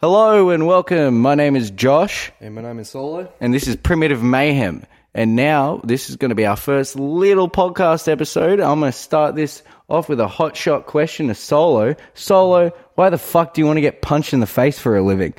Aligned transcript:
Hello 0.00 0.50
and 0.50 0.66
welcome. 0.66 1.20
My 1.20 1.34
name 1.34 1.56
is 1.56 1.70
Josh, 1.70 2.30
And 2.40 2.54
my 2.54 2.60
name 2.62 2.78
is 2.78 2.90
Solo. 2.90 3.32
and 3.40 3.54
this 3.54 3.66
is 3.66 3.76
Primitive 3.76 4.22
Mayhem. 4.22 4.84
And 5.14 5.34
now 5.34 5.80
this 5.84 6.10
is 6.10 6.16
going 6.16 6.28
to 6.28 6.34
be 6.34 6.44
our 6.44 6.56
first 6.56 6.96
little 6.96 7.48
podcast 7.48 8.06
episode. 8.06 8.60
I'm 8.60 8.80
going 8.80 8.92
to 8.92 8.98
start 8.98 9.34
this 9.34 9.62
off 9.88 10.10
with 10.10 10.20
a 10.20 10.28
hot 10.28 10.54
shot 10.54 10.84
question 10.86 11.28
to 11.28 11.34
Solo. 11.34 11.94
Solo, 12.12 12.70
why 12.96 13.08
the 13.08 13.16
fuck 13.16 13.54
do 13.54 13.62
you 13.62 13.66
want 13.66 13.78
to 13.78 13.80
get 13.80 14.02
punched 14.02 14.34
in 14.34 14.40
the 14.40 14.46
face 14.46 14.78
for 14.78 14.94
a 14.96 15.02
living? 15.02 15.32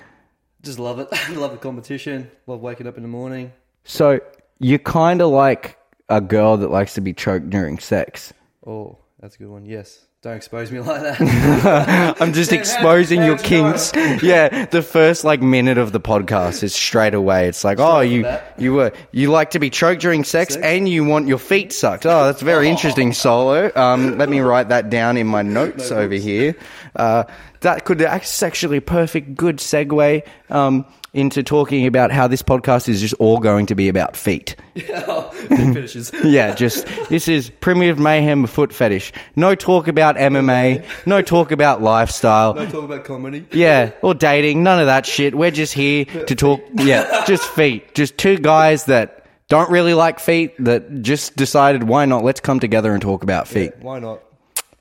Just 0.64 0.80
love 0.80 1.00
it. 1.00 1.08
love 1.36 1.52
the 1.52 1.58
competition. 1.58 2.32
Love 2.48 2.62
waking 2.62 2.88
up 2.88 2.98
in 2.98 3.04
the 3.04 3.10
morning. 3.10 3.54
So 3.84 4.20
you're 4.58 4.80
kind 4.80 5.22
of 5.22 5.30
like 5.30 5.78
a 6.10 6.20
girl 6.20 6.58
that 6.58 6.72
likes 6.72 6.96
to 6.96 7.02
be 7.02 7.14
choked 7.14 7.52
during 7.52 7.78
sex. 7.78 8.34
Oh, 8.66 8.98
that's 9.20 9.36
a 9.36 9.38
good 9.38 9.50
one. 9.50 9.66
Yes. 9.68 10.07
Don't 10.24 10.36
expose 10.36 10.72
me 10.72 10.80
like 10.82 11.02
that. 11.04 12.18
I'm 12.20 12.34
just 12.34 12.52
exposing 12.60 13.22
your 13.22 13.38
kinks. 13.38 13.92
Yeah, 13.96 14.66
the 14.66 14.82
first 14.82 15.24
like 15.24 15.44
minute 15.44 15.78
of 15.78 15.92
the 15.92 16.00
podcast 16.00 16.64
is 16.64 16.74
straight 16.74 17.14
away. 17.14 17.48
It's 17.48 17.64
like, 17.64 17.80
oh, 17.80 18.00
you 18.00 18.24
that. 18.24 18.56
you 18.58 18.74
were 18.74 18.94
you 19.12 19.30
like 19.30 19.52
to 19.52 19.60
be 19.60 19.70
choked 19.70 20.02
during 20.02 20.24
sex, 20.24 20.56
Sex? 20.56 20.66
and 20.66 20.90
you 20.90 21.06
want 21.06 21.28
your 21.28 21.38
feet 21.38 21.72
sucked. 21.72 22.08
Oh, 22.08 22.26
that's 22.26 22.42
very 22.42 22.68
interesting, 22.68 23.14
Solo. 23.14 23.72
Um, 23.76 24.18
let 24.18 24.28
me 24.28 24.40
write 24.40 24.70
that 24.70 24.90
down 24.90 25.18
in 25.18 25.28
my 25.28 25.44
notes 25.44 25.92
over 25.92 26.16
here. 26.16 26.56
Uh, 26.96 27.26
that 27.62 27.86
could 27.86 28.02
actually 28.02 28.80
perfect, 28.80 29.36
good 29.36 29.58
segue 29.58 30.26
um, 30.50 30.86
into 31.14 31.44
talking 31.44 31.88
about 31.88 32.12
how 32.12 32.28
this 32.28 32.42
podcast 32.42 32.90
is 32.90 33.02
just 33.02 33.14
all 33.16 33.40
going 33.40 33.66
to 33.68 33.76
be 33.76 33.90
about 33.90 34.16
feet. 34.16 34.56
Yeah, 36.24 36.54
just 36.54 36.86
this 37.10 37.28
is 37.28 37.50
primitive 37.50 38.00
mayhem 38.00 38.46
foot 38.48 38.74
fetish. 38.74 39.14
No 39.36 39.56
talk 39.56 39.88
about 39.88 40.16
MMA. 40.16 40.86
No 41.06 41.22
talk 41.22 41.52
about 41.52 41.82
lifestyle. 41.82 42.54
Don't 42.54 42.70
talk 42.72 42.84
about 42.84 43.04
comedy. 43.06 43.46
Yeah, 43.52 43.92
or 44.02 44.14
dating, 44.14 44.64
none 44.64 44.80
of 44.80 44.86
that 44.88 45.06
shit. 45.06 45.36
We're 45.36 45.52
just 45.52 45.74
here 45.74 46.06
to 46.06 46.36
talk. 46.36 46.62
Yeah, 46.74 47.26
just 47.26 47.44
feet. 47.44 47.94
Just 47.96 48.18
two 48.18 48.38
guys 48.38 48.86
that 48.86 49.26
don't 49.48 49.70
really 49.70 49.94
like 49.94 50.20
feet 50.20 50.54
that 50.64 51.02
just 51.02 51.36
decided 51.36 51.84
why 51.84 52.06
not? 52.06 52.24
Let's 52.24 52.40
come 52.40 52.60
together 52.60 52.94
and 52.94 53.02
talk 53.02 53.24
about 53.24 53.48
feet. 53.48 53.74
Why 53.80 54.00
not? 54.00 54.22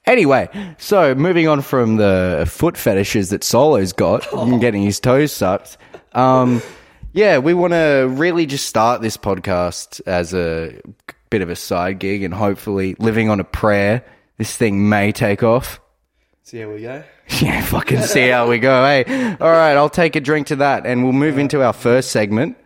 Anyway, 0.06 0.48
so 0.78 1.14
moving 1.16 1.48
on 1.48 1.62
from 1.62 1.96
the 1.96 2.44
foot 2.48 2.76
fetishes 2.76 3.30
that 3.30 3.42
Solo's 3.42 3.92
got 3.92 4.32
and 4.32 4.60
getting 4.60 4.82
his 4.82 5.00
toes 5.00 5.32
sucked. 5.32 5.76
Um, 6.12 6.62
yeah, 7.12 7.38
we 7.38 7.54
want 7.54 7.72
to 7.72 8.06
really 8.10 8.46
just 8.46 8.66
start 8.66 9.00
this 9.02 9.16
podcast 9.16 10.00
as 10.06 10.32
a 10.32 10.80
bit 11.28 11.42
of 11.42 11.50
a 11.50 11.56
side 11.56 11.98
gig 11.98 12.22
and 12.22 12.32
hopefully 12.32 12.94
living 13.00 13.28
on 13.30 13.40
a 13.40 13.44
prayer. 13.44 14.04
This 14.38 14.54
thing 14.56 14.88
may 14.88 15.10
take 15.10 15.42
off. 15.42 15.80
See 16.42 16.60
how 16.60 16.70
we 16.70 16.82
go. 16.82 17.02
Yeah, 17.40 17.60
fucking 17.64 18.02
see 18.02 18.28
how 18.28 18.48
we 18.48 18.60
go, 18.60 18.84
hey. 18.84 19.36
All 19.40 19.50
right, 19.50 19.72
I'll 19.72 19.90
take 19.90 20.14
a 20.14 20.20
drink 20.20 20.46
to 20.46 20.56
that 20.56 20.86
and 20.86 21.02
we'll 21.02 21.12
move 21.12 21.38
into 21.38 21.60
our 21.60 21.72
first 21.72 22.12
segment. 22.12 22.56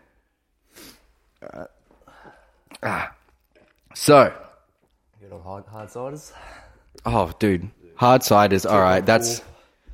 Uh, 1.43 1.65
ah. 2.83 3.15
So, 3.95 4.35
Get 5.19 5.33
on 5.33 5.41
hard, 5.41 5.65
hard 5.65 5.89
ciders. 5.89 6.33
Oh, 7.07 7.33
dude, 7.39 7.71
hard 7.97 8.23
ciders. 8.23 8.71
All 8.71 8.81
right, 8.81 9.05
that's 9.05 9.43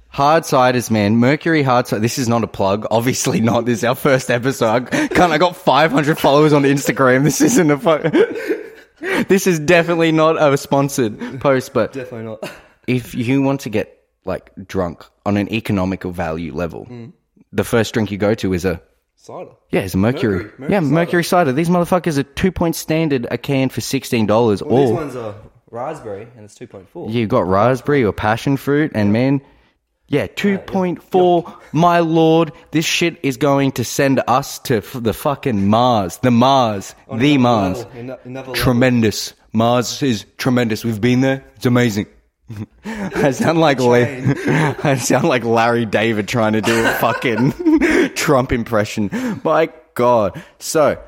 hard 0.08 0.44
ciders, 0.44 0.90
man. 0.90 1.16
Mercury 1.16 1.62
hard 1.62 1.86
cider. 1.86 2.00
This 2.00 2.18
is 2.18 2.28
not 2.28 2.42
a 2.44 2.46
plug. 2.46 2.86
Obviously 2.90 3.40
not. 3.40 3.64
This 3.66 3.78
is 3.78 3.84
our 3.84 3.94
first 3.94 4.30
episode. 4.30 4.86
Cunt, 4.90 5.30
I 5.30 5.38
got 5.38 5.56
500 5.56 6.18
followers 6.18 6.52
on 6.52 6.62
Instagram. 6.62 7.24
This 7.24 7.40
isn't 7.40 7.70
a 7.70 7.78
fu- 7.78 9.24
This 9.28 9.46
is 9.46 9.58
definitely 9.58 10.12
not 10.12 10.40
a 10.40 10.56
sponsored 10.56 11.40
post, 11.40 11.74
but 11.74 11.92
Definitely 11.92 12.26
not. 12.26 12.50
if 12.86 13.14
you 13.14 13.42
want 13.42 13.60
to 13.62 13.68
get 13.68 14.04
like 14.24 14.50
drunk 14.66 15.04
on 15.24 15.36
an 15.36 15.52
economical 15.52 16.12
value 16.12 16.54
level, 16.54 16.86
hmm. 16.86 17.10
the 17.52 17.64
first 17.64 17.92
drink 17.94 18.10
you 18.10 18.18
go 18.18 18.34
to 18.34 18.52
is 18.54 18.64
a 18.64 18.80
Cider. 19.16 19.50
yeah, 19.70 19.80
it's 19.80 19.94
a 19.94 19.98
mercury. 19.98 20.36
Mercury. 20.36 20.52
Mercury 20.58 20.72
yeah, 20.72 20.80
mercury 20.80 21.24
cider. 21.24 21.52
These 21.52 21.68
motherfuckers 21.68 22.16
are 22.16 22.22
two 22.22 22.52
point 22.52 22.76
standard 22.76 23.26
a 23.30 23.36
can 23.36 23.68
for 23.70 23.80
sixteen 23.80 24.26
dollars. 24.26 24.62
Well, 24.62 24.82
these 24.82 24.90
or 24.90 24.94
ones 24.94 25.16
are 25.16 25.34
raspberry 25.76 26.26
and 26.36 26.44
it's 26.44 26.58
2.4. 26.58 27.12
you 27.12 27.26
got 27.26 27.46
raspberry 27.46 28.02
or 28.04 28.12
passion 28.12 28.56
fruit, 28.56 28.92
and 28.94 29.12
man, 29.12 29.40
yeah, 30.08 30.22
uh, 30.24 30.28
two 30.36 30.58
point 30.58 31.02
four. 31.02 31.52
My 31.72 31.98
lord, 32.00 32.52
this 32.70 32.84
shit 32.84 33.18
is 33.24 33.36
going 33.36 33.72
to 33.72 33.84
send 33.84 34.22
us 34.28 34.58
to 34.60 34.76
f- 34.78 34.96
the 35.00 35.12
fucking 35.12 35.68
Mars, 35.68 36.18
the 36.18 36.30
Mars, 36.30 36.94
oh, 37.08 37.12
On 37.14 37.18
the 37.18 37.34
another 37.34 37.42
Mars. 37.42 37.78
level, 37.78 37.98
ano- 37.98 38.18
another 38.24 38.48
level. 38.50 38.54
Tremendous. 38.54 39.34
Mars 39.52 40.02
is 40.02 40.24
tremendous. 40.38 40.84
We've 40.84 41.00
been 41.00 41.22
there. 41.22 41.44
It's 41.56 41.66
amazing. 41.66 42.06
I 42.84 43.32
sound 43.32 43.58
like 43.58 43.80
La- 43.80 43.94
I 44.92 44.96
sound 45.00 45.26
like 45.26 45.42
Larry 45.44 45.86
David 45.86 46.28
trying 46.28 46.52
to 46.52 46.60
do 46.60 46.86
a 46.86 46.90
fucking 47.00 48.14
Trump 48.14 48.52
impression. 48.52 49.10
My 49.42 49.70
God. 49.94 50.40
So, 50.60 51.02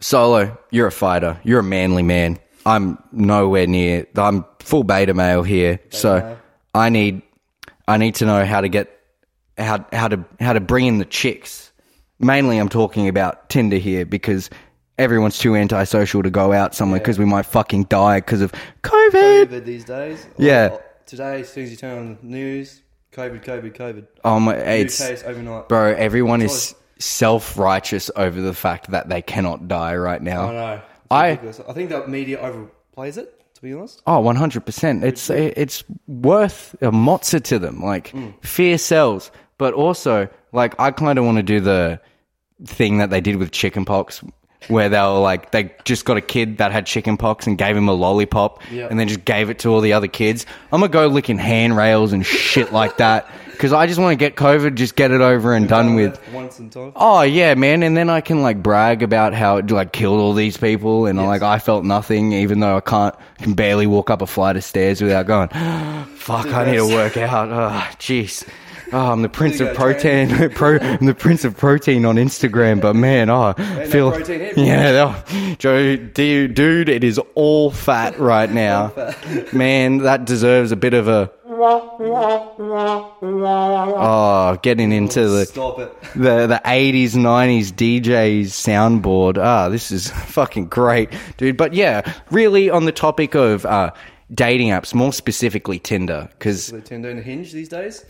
Solo, 0.00 0.56
you're 0.70 0.86
a 0.86 0.92
fighter. 0.92 1.38
You're 1.44 1.60
a 1.60 1.64
manly 1.64 2.02
man. 2.02 2.38
I'm 2.66 3.02
nowhere 3.12 3.66
near. 3.66 4.06
I'm 4.16 4.44
full 4.60 4.84
beta 4.84 5.14
male 5.14 5.42
here. 5.42 5.80
so 5.90 6.20
male. 6.20 6.38
I 6.74 6.88
need, 6.88 7.22
I 7.88 7.96
need 7.96 8.16
to 8.16 8.26
know 8.26 8.44
how 8.44 8.60
to 8.60 8.68
get, 8.68 8.96
how 9.58 9.84
how 9.92 10.08
to 10.08 10.24
how 10.38 10.52
to 10.52 10.60
bring 10.60 10.86
in 10.86 10.98
the 10.98 11.04
chicks. 11.04 11.72
Mainly, 12.18 12.58
I'm 12.58 12.68
talking 12.68 13.08
about 13.08 13.48
Tinder 13.48 13.76
here 13.78 14.04
because 14.04 14.50
everyone's 14.98 15.38
too 15.38 15.56
antisocial 15.56 16.22
to 16.22 16.30
go 16.30 16.52
out 16.52 16.74
somewhere 16.74 17.00
because 17.00 17.18
we 17.18 17.24
might 17.24 17.46
fucking 17.46 17.84
die 17.84 18.20
because 18.20 18.42
of 18.42 18.52
COVID. 18.82 19.46
COVID 19.46 19.64
these 19.64 19.84
days. 19.84 20.26
Yeah. 20.36 20.76
Today, 21.06 21.40
as 21.40 21.48
soon 21.52 21.64
as 21.64 21.70
you 21.70 21.76
turn 21.76 21.98
on 21.98 22.18
the 22.20 22.26
news, 22.26 22.82
COVID, 23.12 23.42
COVID, 23.44 23.74
COVID. 23.74 24.06
Oh 24.24 24.38
my, 24.38 24.54
New 24.54 24.60
it's 24.60 24.98
case 24.98 25.24
overnight. 25.24 25.68
bro. 25.68 25.92
Everyone 25.94 26.42
is 26.42 26.74
self 26.98 27.58
righteous 27.58 28.10
over 28.14 28.40
the 28.40 28.54
fact 28.54 28.90
that 28.90 29.08
they 29.08 29.22
cannot 29.22 29.66
die 29.66 29.96
right 29.96 30.22
now. 30.22 30.48
I 30.48 30.52
know. 30.52 30.82
I- 31.10 31.30
ridiculous. 31.30 31.60
I 31.68 31.72
think 31.72 31.90
that 31.90 32.08
media 32.08 32.38
overplays 32.38 33.18
it, 33.18 33.54
to 33.54 33.62
be 33.62 33.72
honest. 33.72 34.02
Oh, 34.06 34.22
100%. 34.22 35.02
It's 35.04 35.30
it's 35.30 35.84
worth 36.06 36.74
a 36.80 36.90
mozza 36.90 37.42
to 37.44 37.58
them. 37.58 37.82
Like 37.82 38.10
mm. 38.12 38.32
fear 38.44 38.78
sells, 38.78 39.30
but 39.58 39.74
also 39.74 40.28
like 40.52 40.78
I 40.80 40.90
kind 40.90 41.18
of 41.18 41.24
want 41.24 41.36
to 41.38 41.42
do 41.42 41.60
the 41.60 42.00
thing 42.64 42.98
that 42.98 43.10
they 43.10 43.20
did 43.20 43.36
with 43.36 43.50
chickenpox 43.52 44.22
where 44.68 44.90
they 44.90 45.00
were 45.00 45.18
like 45.18 45.52
they 45.52 45.74
just 45.84 46.04
got 46.04 46.18
a 46.18 46.20
kid 46.20 46.58
that 46.58 46.70
had 46.70 46.84
chickenpox 46.84 47.46
and 47.46 47.56
gave 47.56 47.74
him 47.74 47.88
a 47.88 47.94
lollipop 47.94 48.60
Yeah. 48.70 48.88
and 48.90 49.00
then 49.00 49.08
just 49.08 49.24
gave 49.24 49.48
it 49.48 49.58
to 49.60 49.70
all 49.70 49.80
the 49.80 49.94
other 49.94 50.08
kids. 50.08 50.44
I'm 50.70 50.80
going 50.80 50.90
to 50.90 50.92
go 50.92 51.06
licking 51.06 51.38
handrails 51.38 52.12
and 52.12 52.24
shit 52.24 52.70
like 52.72 52.98
that 52.98 53.26
cuz 53.60 53.72
I 53.72 53.86
just 53.86 54.00
want 54.00 54.12
to 54.12 54.16
get 54.16 54.34
covid, 54.34 54.74
just 54.74 54.96
get 54.96 55.10
it 55.12 55.20
over 55.20 55.54
and 55.54 55.68
done 55.68 55.94
with. 55.94 56.18
Once 56.32 56.58
and. 56.58 56.74
Oh 56.96 57.22
yeah, 57.22 57.54
man, 57.54 57.82
and 57.82 57.96
then 57.96 58.10
I 58.10 58.20
can 58.20 58.42
like 58.42 58.62
brag 58.62 59.02
about 59.02 59.34
how 59.34 59.58
it 59.58 59.70
like 59.70 59.92
killed 59.92 60.18
all 60.18 60.32
these 60.32 60.56
people, 60.56 61.06
and 61.06 61.18
like 61.18 61.42
I 61.42 61.58
felt 61.58 61.84
nothing, 61.84 62.32
even 62.32 62.60
though 62.60 62.76
I 62.76 62.80
can't 62.80 63.14
can 63.38 63.52
barely 63.54 63.86
walk 63.86 64.10
up 64.10 64.22
a 64.22 64.26
flight 64.26 64.56
of 64.56 64.64
stairs 64.64 65.00
without 65.00 65.26
going. 65.26 65.48
Fuck, 66.16 66.46
I 66.46 66.64
need 66.70 66.78
to 66.78 66.86
work 66.88 67.16
out. 67.16 67.48
Oh, 67.50 67.96
jeez. 67.98 68.44
Oh, 68.92 69.12
I'm 69.12 69.22
the 69.22 69.28
prince 69.28 69.60
of 69.60 69.72
protein. 69.74 70.50
Pro, 70.54 70.78
I'm 70.78 71.06
the 71.06 71.14
prince 71.14 71.44
of 71.44 71.56
protein 71.56 72.04
on 72.04 72.16
Instagram, 72.16 72.80
but 72.80 72.96
man, 72.96 73.30
oh, 73.30 73.54
I 73.56 73.86
feel 73.86 74.18
yeah, 74.58 75.22
oh, 75.30 75.54
Joe, 75.58 75.96
dude, 75.96 76.54
dude, 76.54 76.88
it 76.88 77.04
is 77.04 77.20
all 77.36 77.70
fat 77.70 78.18
right 78.18 78.50
now. 78.52 78.92
Man, 79.52 79.98
that 79.98 80.24
deserves 80.24 80.72
a 80.72 80.76
bit 80.76 80.94
of 80.94 81.06
a. 81.06 81.30
Oh, 83.22 84.58
getting 84.62 84.92
into 84.92 85.28
the 85.28 85.44
the 86.14 86.46
the 86.46 86.60
eighties, 86.66 87.16
nineties 87.16 87.72
DJs 87.72 88.46
soundboard. 88.46 89.38
Ah, 89.38 89.68
this 89.68 89.90
is 89.90 90.10
fucking 90.26 90.66
great, 90.66 91.10
dude. 91.36 91.56
But 91.56 91.72
yeah, 91.74 92.14
really 92.30 92.70
on 92.70 92.84
the 92.84 92.92
topic 92.92 93.34
of 93.34 93.64
uh, 93.66 93.92
dating 94.32 94.68
apps, 94.68 94.94
more 94.94 95.12
specifically 95.12 95.78
Tinder, 95.78 96.28
because 96.32 96.72
Tinder 96.84 97.10
and 97.10 97.22
Hinge 97.22 97.52
these 97.52 97.68
days. 97.68 98.04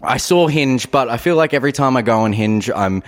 I 0.00 0.16
saw 0.16 0.48
Hinge, 0.48 0.90
but 0.90 1.08
I 1.08 1.16
feel 1.16 1.36
like 1.36 1.54
every 1.54 1.72
time 1.72 1.96
I 1.96 2.02
go 2.02 2.20
on 2.20 2.32
Hinge, 2.32 2.68
I'm 2.70 3.02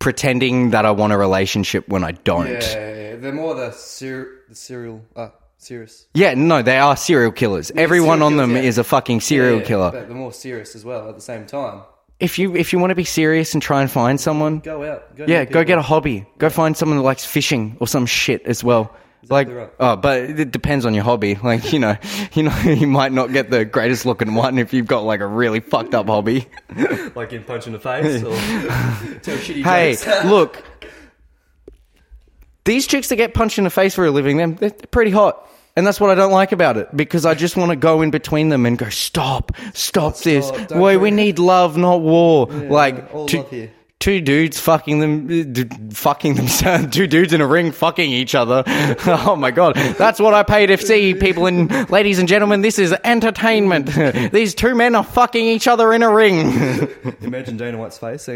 pretending 0.00 0.70
that 0.70 0.84
I 0.84 0.90
want 0.90 1.12
a 1.12 1.16
relationship 1.18 1.88
when 1.88 2.02
I 2.02 2.12
don't. 2.12 2.46
Yeah, 2.46 2.52
Yeah, 2.60 2.60
yeah, 2.60 3.10
yeah. 3.10 3.16
they're 3.16 3.32
more 3.32 3.54
the, 3.54 3.70
ser- 3.70 4.42
the 4.48 4.54
serial, 4.56 5.02
uh, 5.14 5.28
serious. 5.58 6.06
Yeah, 6.14 6.34
no, 6.34 6.62
they 6.62 6.78
are 6.78 6.96
serial 6.96 7.32
killers. 7.32 7.70
Everyone 7.76 8.18
serial 8.18 8.26
on 8.26 8.36
them 8.36 8.50
killers, 8.50 8.62
yeah. 8.64 8.68
is 8.68 8.78
a 8.78 8.84
fucking 8.84 9.20
serial 9.20 9.58
Yeah, 9.60 9.64
killer. 9.66 9.90
But 9.92 10.08
they're 10.08 10.16
more 10.16 10.32
serious 10.32 10.74
as 10.74 10.84
well 10.84 11.08
at 11.08 11.14
the 11.14 11.20
same 11.20 11.46
time. 11.46 11.82
If 12.20 12.38
you 12.38 12.56
if 12.56 12.72
you 12.72 12.78
want 12.80 12.90
to 12.90 12.96
be 12.96 13.04
serious 13.04 13.52
and 13.54 13.62
try 13.62 13.80
and 13.82 13.90
find 13.90 14.20
someone, 14.20 14.58
Go 14.60 14.82
out. 14.84 15.14
Go 15.16 15.24
Yeah, 15.28 15.40
meet 15.40 15.50
go 15.50 15.60
people. 15.60 15.64
get 15.64 15.78
a 15.78 15.82
hobby. 15.82 16.26
Go 16.38 16.48
find 16.50 16.76
someone 16.76 16.98
that 16.98 17.04
likes 17.04 17.24
fishing 17.24 17.76
or 17.80 17.86
some 17.86 18.06
shit 18.06 18.42
as 18.44 18.64
well. 18.64 18.92
like, 19.28 19.48
right. 19.48 19.70
oh, 19.78 19.94
but 19.96 20.22
it 20.22 20.50
depends 20.50 20.84
on 20.86 20.94
your 20.94 21.04
hobby. 21.04 21.34
Like, 21.44 21.72
you 21.72 21.78
know, 21.78 21.96
you 22.32 22.42
know, 22.44 22.56
you 22.64 22.86
might 22.88 23.12
not 23.12 23.32
get 23.32 23.50
the 23.50 23.64
greatest 23.64 24.04
looking 24.06 24.34
one 24.34 24.58
if 24.58 24.72
you've 24.72 24.86
got 24.86 25.00
like 25.04 25.20
a 25.20 25.26
really 25.26 25.60
fucked 25.60 25.94
up 25.94 26.06
hobby. 26.06 26.48
like 27.14 27.32
in 27.32 27.44
punch 27.44 27.66
in 27.68 27.72
the 27.72 27.78
face 27.80 28.22
or 28.24 28.30
tell 29.22 29.36
shitty 29.36 29.62
hey, 29.62 29.94
jokes. 29.94 30.24
look, 30.24 30.64
these 32.68 32.86
chicks 32.86 33.08
that 33.08 33.16
get 33.16 33.32
punched 33.32 33.56
in 33.56 33.64
the 33.64 33.70
face 33.70 33.94
for 33.94 34.04
a 34.04 34.10
living, 34.10 34.36
them 34.36 34.56
they're 34.56 34.70
pretty 34.90 35.10
hot, 35.10 35.48
And 35.74 35.86
that's 35.86 35.98
what 35.98 36.10
I 36.10 36.14
don't 36.14 36.32
like 36.32 36.52
about 36.52 36.76
it 36.76 36.94
because 36.94 37.24
I 37.24 37.34
just 37.34 37.56
want 37.56 37.70
to 37.70 37.76
go 37.76 38.02
in 38.02 38.10
between 38.10 38.50
them 38.50 38.66
and 38.66 38.76
go, 38.76 38.90
stop, 38.90 39.52
stop 39.72 40.18
this. 40.18 40.48
Stop, 40.48 40.68
don't 40.68 40.80
Wait, 40.80 40.98
we 40.98 41.10
need 41.10 41.38
love, 41.38 41.78
not 41.78 42.02
war. 42.02 42.46
like, 42.46 43.14
all 43.14 43.26
two, 43.26 43.70
two 44.00 44.20
dudes 44.20 44.60
fucking 44.60 45.00
them, 45.00 45.26
uh, 45.26 45.44
d- 45.50 45.94
fucking 45.94 46.34
themselves, 46.34 46.88
two 46.94 47.06
dudes 47.06 47.32
in 47.32 47.40
a 47.40 47.46
ring 47.46 47.72
fucking 47.72 48.10
each 48.10 48.34
other. 48.34 48.62
oh 49.06 49.34
my 49.34 49.50
god, 49.50 49.74
that's 49.74 50.20
what 50.20 50.34
I 50.34 50.42
paid 50.42 50.66
to 50.66 50.76
see, 50.76 51.14
people 51.14 51.46
and 51.46 51.88
ladies 51.90 52.18
and 52.18 52.28
gentlemen. 52.28 52.60
This 52.60 52.78
is 52.78 52.94
entertainment. 53.02 53.86
These 54.32 54.54
two 54.54 54.74
men 54.74 54.94
are 54.94 55.04
fucking 55.04 55.44
each 55.44 55.66
other 55.66 55.94
in 55.94 56.02
a 56.02 56.10
ring. 56.12 56.88
Imagine 57.22 57.56
Dana 57.56 57.78
White's 57.78 57.98
face 57.98 58.28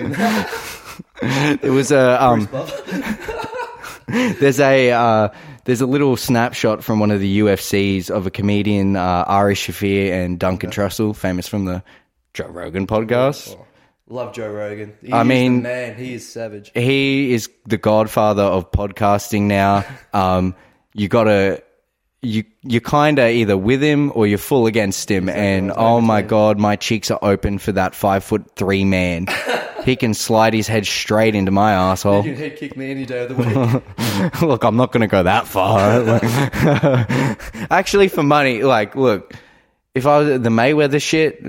it 1.23 1.71
was 1.71 1.93
a 1.93 2.23
um. 2.23 2.49
There's 4.41 4.61
a 4.61 4.91
uh, 4.93 5.29
there's 5.65 5.81
a 5.81 5.87
little 5.87 6.17
snapshot 6.17 6.83
from 6.83 6.99
one 7.01 7.11
of 7.11 7.21
the 7.21 7.39
UFCs 7.41 8.11
of 8.11 8.27
a 8.27 8.31
comedian, 8.31 8.97
uh, 8.97 9.25
Ari 9.27 9.55
Shaffir 9.55 10.11
and 10.13 10.39
Duncan 10.39 10.71
Trussell, 10.71 11.15
famous 11.15 11.47
from 11.49 11.65
the 11.67 11.83
Joe 12.35 12.49
Rogan 12.49 12.87
podcast. 12.87 13.57
Love 14.09 14.35
Joe 14.35 14.51
Rogan. 14.51 14.93
He 15.01 15.13
I 15.13 15.23
is 15.23 15.27
mean- 15.27 15.63
man, 15.63 15.97
he 15.97 16.15
is 16.15 16.29
savage. 16.31 16.71
He 16.75 17.33
is 17.33 17.49
the 17.67 17.79
godfather 17.79 18.43
of 18.43 18.71
podcasting 18.73 19.43
now. 19.43 19.85
Um, 20.13 20.55
you 20.95 21.09
gotta. 21.09 21.63
You 22.23 22.45
you're 22.63 22.81
kind 22.81 23.19
of 23.19 23.29
either 23.29 23.59
with 23.59 23.83
him 23.83 24.13
or 24.15 24.27
you're 24.27 24.39
full 24.39 24.67
against 24.67 25.11
him, 25.11 25.29
and 25.29 25.69
There's 25.69 25.77
no 25.77 25.85
oh 25.85 26.01
my 26.01 26.23
god, 26.23 26.59
my 26.59 26.77
cheeks 26.77 27.11
are 27.11 27.19
open 27.21 27.59
for 27.59 27.73
that 27.73 27.95
five 27.95 28.23
foot 28.23 28.49
three 28.55 28.85
man. 28.85 29.27
he 29.85 29.97
can 29.97 30.15
slide 30.15 30.55
his 30.55 30.69
head 30.69 30.87
straight 30.87 31.35
into 31.35 31.51
my 31.51 31.73
asshole. 31.73 32.25
You 32.25 32.35
can 32.35 32.37
head 32.37 32.57
kick 32.57 32.77
me 32.77 32.91
any 32.91 33.05
day 33.05 33.25
of 33.25 33.29
the 33.29 33.35
week. 33.35 34.43
look, 34.43 34.65
I'm 34.65 34.77
not 34.77 34.93
going 34.93 35.01
to 35.01 35.07
go 35.07 35.23
that 35.23 35.47
far. 35.47 36.21
Actually, 37.71 38.09
for 38.09 38.23
money, 38.23 38.63
like, 38.63 38.95
look, 38.95 39.35
if 39.95 40.07
I 40.07 40.19
was 40.19 40.41
the 40.41 40.51
Mayweather 40.51 41.03
shit, 41.03 41.43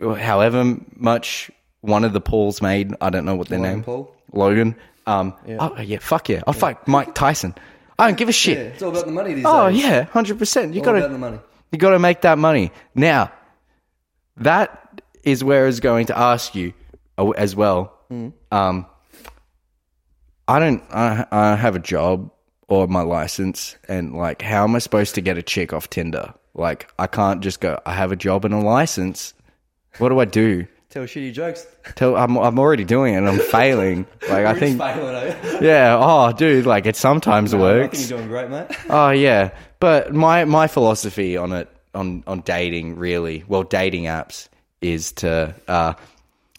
however 0.00 0.76
much 0.96 1.50
one 1.80 2.04
of 2.04 2.12
the 2.12 2.20
Pauls 2.20 2.62
made, 2.62 2.94
I 3.00 3.10
don't 3.10 3.24
know 3.24 3.36
what 3.36 3.48
their 3.48 3.58
Logan 3.58 3.72
name, 3.72 3.82
Paul? 3.84 4.14
Logan. 4.32 4.76
Um, 5.06 5.34
oh 5.58 5.80
yeah, 5.80 5.98
fuck 6.00 6.28
yeah, 6.28 6.42
I'll 6.46 6.52
fight 6.52 6.86
Mike 6.86 7.14
Tyson. 7.14 7.54
I 7.98 8.06
don't 8.06 8.16
give 8.16 8.28
a 8.28 8.30
yeah, 8.30 8.34
shit. 8.34 8.58
it's 8.58 8.82
all 8.82 8.90
about 8.90 9.06
the 9.06 9.12
money 9.12 9.34
these 9.34 9.44
days. 9.44 9.52
Oh 9.52 9.68
days. 9.70 9.82
yeah, 9.82 10.04
hundred 10.04 10.38
percent. 10.38 10.74
You 10.74 10.80
all 10.80 10.84
gotta 10.84 10.98
about 10.98 11.10
the 11.10 11.18
money. 11.18 11.38
you 11.72 11.78
got 11.78 11.90
to 11.90 11.98
make 11.98 12.20
that 12.22 12.38
money. 12.38 12.70
Now, 12.94 13.32
that 14.36 15.02
is 15.24 15.42
where 15.42 15.64
I 15.64 15.66
was 15.66 15.80
going 15.80 16.06
to 16.06 16.18
ask 16.18 16.54
you 16.54 16.72
uh, 17.18 17.30
as 17.30 17.56
well. 17.56 17.92
Um, 18.52 18.86
I 20.46 20.58
don't. 20.58 20.82
I, 20.90 21.26
I 21.30 21.56
have 21.56 21.76
a 21.76 21.80
job 21.80 22.30
or 22.68 22.86
my 22.86 23.02
license, 23.02 23.76
and 23.88 24.14
like, 24.14 24.42
how 24.42 24.64
am 24.64 24.76
I 24.76 24.78
supposed 24.78 25.14
to 25.16 25.20
get 25.20 25.36
a 25.36 25.42
chick 25.42 25.72
off 25.72 25.90
Tinder? 25.90 26.34
Like, 26.54 26.90
I 26.98 27.06
can't 27.06 27.40
just 27.40 27.60
go. 27.60 27.80
I 27.84 27.94
have 27.94 28.12
a 28.12 28.16
job 28.16 28.44
and 28.44 28.54
a 28.54 28.58
license. 28.58 29.34
What 29.98 30.10
do 30.10 30.20
I 30.20 30.24
do? 30.24 30.66
Tell 30.90 31.02
shitty 31.04 31.34
jokes. 31.34 31.66
Tell 31.96 32.16
I'm 32.16 32.38
I'm 32.38 32.58
already 32.58 32.84
doing 32.84 33.12
it. 33.14 33.18
and 33.18 33.28
I'm 33.28 33.38
failing. 33.38 34.06
Like 34.28 34.46
I 34.46 34.58
think. 34.58 34.78
failing? 34.78 35.62
Yeah. 35.62 35.98
Oh, 36.00 36.32
dude. 36.32 36.64
Like 36.64 36.86
it 36.86 36.96
sometimes 36.96 37.52
I 37.54 37.58
works. 37.58 38.08
you're 38.08 38.18
doing 38.18 38.28
great, 38.30 38.48
mate. 38.48 38.68
Oh 38.88 39.10
yeah, 39.10 39.50
but 39.80 40.14
my 40.14 40.46
my 40.46 40.66
philosophy 40.66 41.36
on 41.36 41.52
it 41.52 41.68
on 41.94 42.24
on 42.26 42.40
dating 42.40 42.96
really 42.96 43.44
well 43.48 43.64
dating 43.64 44.04
apps 44.04 44.48
is 44.80 45.12
to 45.12 45.54
uh, 45.66 45.92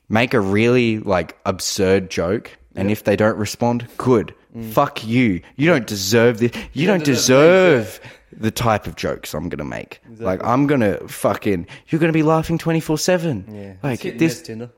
make 0.10 0.36
a 0.36 0.40
really 0.40 1.00
like 1.00 1.36
absurd 1.46 2.12
joke, 2.12 2.56
and 2.75 2.92
if 2.92 3.04
they 3.06 3.16
don't 3.16 3.38
respond, 3.38 3.88
good. 3.98 4.36
Fuck 4.72 5.06
you. 5.06 5.42
You 5.56 5.70
don't 5.70 5.86
deserve 5.88 6.40
this. 6.40 6.52
You, 6.74 6.88
don't, 6.88 7.00
don't 7.00 7.06
deserve 7.06 7.86
deserve 8.00 8.19
the 8.39 8.51
type 8.51 8.88
of 8.88 8.95
jokes 8.95 9.33
I'm 9.33 9.50
gonna 9.50 9.65
make. 9.65 10.01
Like 10.18 10.44
I'm 10.44 10.65
gonna 10.68 10.97
fucking. 11.07 11.68
You're 11.89 12.00
gonna 12.00 12.13
be 12.13 12.24
laughing 12.24 12.57
twenty 12.57 12.80
four 12.80 12.97
seven. 12.97 13.45
Yeah. 13.51 13.74
Like 13.83 14.06
it's 14.06 14.18
this. 14.19 14.50
miss. 14.50 14.69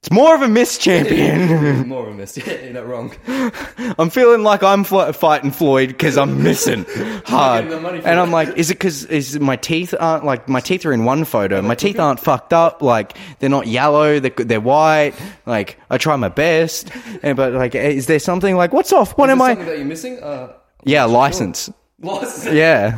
It's 0.00 0.12
more 0.12 0.32
of 0.36 0.42
a 0.42 0.48
miss 0.48 0.78
champion. 0.78 1.88
More 1.88 2.06
of 2.06 2.14
a 2.14 2.16
miss. 2.16 2.36
Yeah, 2.46 2.52
you're 2.62 2.72
not 2.72 2.86
wrong. 2.86 3.12
I'm 3.98 4.10
feeling 4.10 4.44
like 4.44 4.62
I'm 4.62 4.82
f- 4.88 5.16
fighting 5.16 5.50
Floyd 5.50 5.88
because 5.88 6.16
I'm 6.16 6.40
missing 6.40 6.84
hard, 7.26 7.64
getting 7.64 7.70
the 7.70 7.80
money 7.80 8.00
for 8.00 8.06
and. 8.06 8.20
I'm 8.20 8.30
like, 8.30 8.56
is 8.56 8.70
it 8.70 8.74
because 8.74 9.04
is 9.06 9.40
my 9.40 9.56
teeth 9.56 9.94
aren't 9.98 10.24
like 10.24 10.48
my 10.48 10.60
teeth 10.60 10.86
are 10.86 10.92
in 10.92 11.04
one 11.04 11.24
photo, 11.24 11.60
my 11.62 11.74
teeth 11.74 11.98
aren't 11.98 12.20
fucked 12.20 12.52
up, 12.52 12.80
like 12.80 13.16
they're 13.40 13.50
not 13.50 13.66
yellow, 13.66 14.20
they're, 14.20 14.30
they're 14.30 14.60
white. 14.60 15.14
Like 15.46 15.80
I 15.90 15.98
try 15.98 16.14
my 16.14 16.28
best, 16.28 16.92
and 17.24 17.36
but 17.36 17.52
like, 17.54 17.74
is 17.74 18.06
there 18.06 18.20
something 18.20 18.54
like 18.56 18.72
what's 18.72 18.92
off? 18.92 19.18
What 19.18 19.30
Is 19.30 19.32
am 19.32 19.42
I? 19.42 19.48
something 19.50 19.66
that 19.66 19.78
you're 19.78 19.84
missing? 19.86 20.22
Uh, 20.22 20.52
Yeah, 20.84 21.06
license. 21.06 21.70
License. 22.00 22.54
Yeah, 22.54 22.96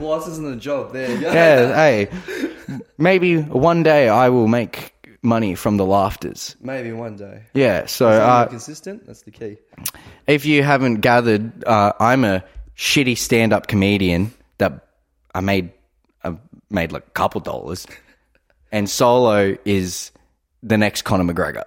License 0.00 0.38
and 0.38 0.46
a 0.54 0.56
job. 0.56 0.92
There 0.92 1.10
you 1.10 1.20
go. 1.20 1.32
yeah. 1.32 1.74
Hey, 1.74 2.08
maybe 2.98 3.40
one 3.40 3.82
day 3.82 4.08
I 4.08 4.28
will 4.28 4.48
make 4.48 4.94
money 5.22 5.54
from 5.54 5.76
the 5.76 5.84
laughters. 5.84 6.56
Maybe 6.60 6.92
one 6.92 7.16
day. 7.16 7.42
Yeah, 7.54 7.86
so 7.86 8.08
uh, 8.08 8.46
consistent. 8.46 9.06
That's 9.06 9.22
the 9.22 9.30
key. 9.30 9.56
if 10.26 10.44
you 10.46 10.62
haven't 10.62 10.96
gathered, 10.96 11.64
uh, 11.64 11.92
I'm 12.00 12.24
a 12.24 12.44
shitty 12.76 13.18
stand-up 13.18 13.66
comedian 13.66 14.32
that 14.58 14.86
I 15.34 15.40
made 15.40 15.72
I 16.24 16.36
made 16.70 16.92
like 16.92 17.06
a 17.06 17.10
couple 17.10 17.40
dollars, 17.40 17.86
and 18.72 18.88
Solo 18.88 19.56
is 19.64 20.10
the 20.62 20.76
next 20.78 21.02
Conor 21.02 21.32
McGregor. 21.32 21.64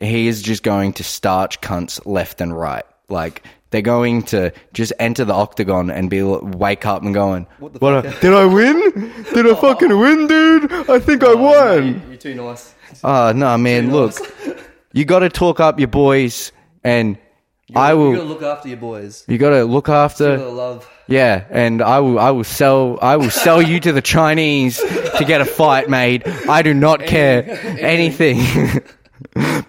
He 0.00 0.28
is 0.28 0.40
just 0.42 0.62
going 0.62 0.94
to 0.94 1.04
starch 1.04 1.60
cunts 1.60 2.00
left 2.06 2.40
and 2.40 2.56
right. 2.58 2.84
Like 3.10 3.42
they're 3.70 3.82
going 3.82 4.22
to 4.24 4.52
just 4.72 4.92
enter 4.98 5.24
the 5.24 5.34
octagon 5.34 5.90
and 5.90 6.10
be 6.10 6.22
wake 6.22 6.86
up 6.86 7.02
and 7.02 7.14
going, 7.14 7.46
"What, 7.58 7.72
the 7.72 7.86
a- 7.86 8.02
fuck? 8.02 8.20
did 8.20 8.32
I 8.32 8.44
win? 8.44 9.12
Did 9.32 9.46
I 9.46 9.54
fucking 9.54 9.98
win, 9.98 10.26
dude? 10.26 10.72
I 10.90 10.98
think 10.98 11.22
I 11.22 11.28
oh, 11.28 11.36
won." 11.36 12.02
You're 12.08 12.16
too 12.16 12.34
nice. 12.34 12.74
Oh 13.04 13.32
no, 13.32 13.56
man! 13.56 13.92
Look, 13.92 14.14
you 14.92 15.04
got 15.04 15.20
to 15.20 15.28
talk 15.28 15.60
up 15.60 15.78
your 15.78 15.88
boys, 15.88 16.52
and 16.82 17.16
I 17.74 17.94
will. 17.94 18.06
You 18.06 18.10
will. 18.10 18.16
gotta 18.16 18.28
look 18.28 18.42
after 18.42 18.68
your 18.68 18.78
boys. 18.78 19.24
You 19.28 19.38
got 19.38 19.50
to 19.50 19.64
look 19.64 19.88
after. 19.88 20.36
love. 20.38 20.88
Yeah, 21.06 21.44
and 21.50 21.82
I 21.82 22.00
will. 22.00 22.18
I 22.18 22.30
will 22.30 22.44
sell. 22.44 22.98
I 23.00 23.16
will 23.16 23.30
sell 23.30 23.60
you 23.62 23.80
to 23.80 23.92
the 23.92 24.02
Chinese 24.02 24.78
to 24.78 25.24
get 25.26 25.40
a 25.40 25.44
fight 25.44 25.88
made. 25.88 26.26
I 26.26 26.62
do 26.62 26.74
not 26.74 27.00
care 27.06 27.44
anything. 27.80 28.38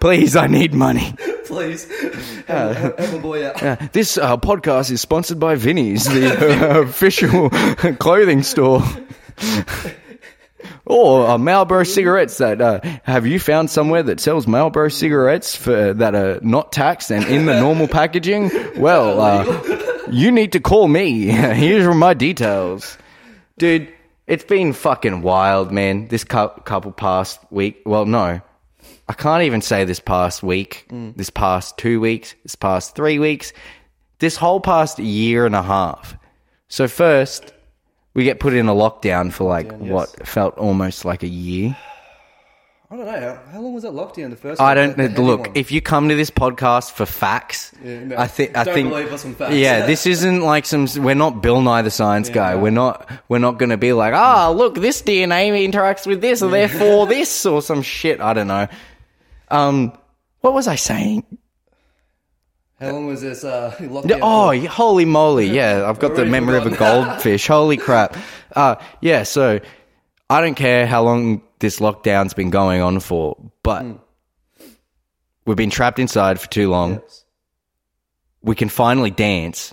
Please, 0.02 0.34
I 0.34 0.48
need 0.48 0.74
money. 0.74 1.14
Please. 1.44 1.88
A 2.48 3.18
boy 3.22 3.46
out. 3.46 3.62
Uh, 3.62 3.76
this 3.92 4.18
uh, 4.18 4.36
podcast 4.36 4.90
is 4.90 5.00
sponsored 5.00 5.38
by 5.38 5.54
Vinnie's, 5.54 6.06
the 6.06 6.74
uh, 6.74 6.80
official 6.88 7.50
clothing 8.00 8.42
store. 8.42 8.82
Or 10.86 11.28
uh, 11.28 11.38
Marlboro 11.38 11.84
cigarettes 11.84 12.38
that 12.38 12.60
uh, 12.60 12.80
have 13.04 13.28
you 13.28 13.38
found 13.38 13.70
somewhere 13.70 14.02
that 14.02 14.18
sells 14.18 14.48
Marlboro 14.48 14.88
cigarettes 14.88 15.54
for 15.54 15.94
that 15.94 16.16
are 16.16 16.40
not 16.42 16.72
taxed 16.72 17.12
and 17.12 17.24
in 17.26 17.46
the 17.46 17.60
normal 17.60 17.86
packaging? 17.86 18.50
Well, 18.76 19.20
uh, 19.20 20.06
you 20.10 20.32
need 20.32 20.50
to 20.52 20.60
call 20.60 20.88
me. 20.88 21.26
Here's 21.28 21.86
my 21.94 22.14
details, 22.14 22.98
dude. 23.56 23.86
It's 24.26 24.42
been 24.42 24.72
fucking 24.72 25.22
wild, 25.22 25.70
man. 25.70 26.08
This 26.08 26.24
cou- 26.24 26.60
couple 26.64 26.90
past 26.90 27.38
week. 27.50 27.82
Well, 27.86 28.04
no, 28.04 28.40
I 29.08 29.14
can't 29.14 29.42
even 29.42 29.60
say 29.60 29.84
this 29.84 30.00
past 30.00 30.42
week, 30.42 30.86
this 30.90 31.30
past 31.30 31.76
two 31.76 32.00
weeks, 32.00 32.34
this 32.44 32.54
past 32.54 32.94
three 32.94 33.18
weeks, 33.18 33.52
this 34.20 34.36
whole 34.36 34.60
past 34.60 34.98
year 34.98 35.44
and 35.44 35.54
a 35.54 35.62
half. 35.62 36.16
So 36.68 36.88
first, 36.88 37.52
we 38.14 38.24
get 38.24 38.40
put 38.40 38.54
in 38.54 38.68
a 38.68 38.74
lockdown 38.74 39.32
for 39.32 39.44
like 39.44 39.68
Lockdown, 39.68 39.84
yes. 39.86 39.92
what 39.92 40.26
felt 40.26 40.56
almost 40.56 41.04
like 41.04 41.22
a 41.22 41.28
year. 41.28 41.76
I 42.92 42.96
don't 42.96 43.06
know. 43.06 43.12
How, 43.46 43.52
how 43.52 43.60
long 43.62 43.72
was 43.72 43.84
that 43.84 43.92
lockdown? 43.92 44.28
The 44.28 44.36
first. 44.36 44.60
I 44.60 44.74
don't 44.74 44.98
the 44.98 45.22
look. 45.22 45.56
If 45.56 45.72
you 45.72 45.80
come 45.80 46.10
to 46.10 46.14
this 46.14 46.30
podcast 46.30 46.92
for 46.92 47.06
facts, 47.06 47.72
Yeah, 47.82 48.04
no, 48.04 48.16
I 48.18 48.26
think 48.26 48.54
I 48.54 48.64
think 48.64 48.90
believe 48.90 49.10
us 49.10 49.24
on 49.24 49.34
facts. 49.34 49.54
yeah, 49.54 49.86
this 49.86 50.06
isn't 50.06 50.42
like 50.42 50.66
some. 50.66 50.86
We're 50.98 51.14
not 51.14 51.42
Bill 51.42 51.62
Nye 51.62 51.80
the 51.80 51.90
Science 51.90 52.28
Guy. 52.28 52.52
no. 52.52 52.60
We're 52.60 52.70
not. 52.70 53.10
We're 53.30 53.38
not 53.38 53.58
going 53.58 53.70
to 53.70 53.78
be 53.78 53.94
like, 53.94 54.12
ah, 54.12 54.50
look, 54.50 54.74
this 54.74 55.00
DNA 55.00 55.66
interacts 55.66 56.06
with 56.06 56.20
this, 56.20 56.42
and 56.42 56.52
therefore 56.52 57.06
this, 57.06 57.46
or 57.46 57.62
some 57.62 57.80
shit. 57.80 58.20
I 58.20 58.34
don't 58.34 58.48
know. 58.48 58.68
Um, 59.52 59.92
what 60.40 60.54
was 60.54 60.66
I 60.66 60.76
saying? 60.76 61.24
How 62.80 62.90
long 62.90 63.06
was 63.06 63.20
this 63.20 63.44
uh, 63.44 63.74
lockdown? 63.80 64.18
Oh, 64.22 64.60
for? 64.60 64.68
holy 64.68 65.04
moly! 65.04 65.46
Yeah, 65.48 65.88
I've 65.88 66.00
got 66.00 66.16
the 66.16 66.24
memory 66.24 66.58
of 66.58 66.66
a 66.66 66.70
goldfish. 66.76 67.46
holy 67.46 67.76
crap! 67.76 68.16
Uh, 68.56 68.76
yeah, 69.00 69.22
so 69.22 69.60
I 70.28 70.40
don't 70.40 70.56
care 70.56 70.86
how 70.86 71.02
long 71.04 71.42
this 71.60 71.78
lockdown's 71.78 72.34
been 72.34 72.50
going 72.50 72.80
on 72.80 72.98
for, 72.98 73.36
but 73.62 73.84
we've 75.44 75.56
been 75.56 75.70
trapped 75.70 76.00
inside 76.00 76.40
for 76.40 76.48
too 76.48 76.70
long. 76.70 76.94
Yes. 76.94 77.24
We 78.42 78.56
can 78.56 78.68
finally 78.68 79.12
dance. 79.12 79.72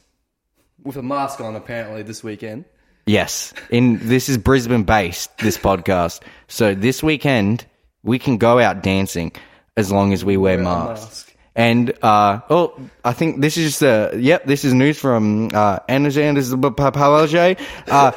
with 0.83 0.97
a 0.97 1.01
mask 1.01 1.41
on 1.41 1.55
apparently 1.55 2.03
this 2.03 2.23
weekend. 2.23 2.65
Yes, 3.07 3.53
in 3.71 3.97
this 4.07 4.29
is 4.29 4.37
Brisbane 4.37 4.83
based. 4.83 5.35
This 5.39 5.57
podcast, 5.69 6.21
so 6.47 6.75
this 6.75 7.01
weekend 7.01 7.65
we 8.03 8.19
can 8.19 8.37
go 8.37 8.59
out 8.59 8.83
dancing 8.83 9.31
as 9.79 9.91
long 9.91 10.13
as 10.13 10.23
we 10.23 10.37
wear 10.37 10.57
Wear 10.57 10.63
masks. 10.63 11.05
mask. 11.05 11.35
And 11.55 11.91
uh, 12.03 12.41
oh, 12.49 12.73
I 13.03 13.13
think 13.13 13.41
this 13.41 13.57
is 13.57 13.81
uh, 13.81 14.13
yep, 14.15 14.45
this 14.45 14.63
is 14.63 14.73
news 14.73 14.97
from 14.99 15.49
uh, 15.53 15.79
Palage. 15.87 17.59
Uh, 17.87 18.11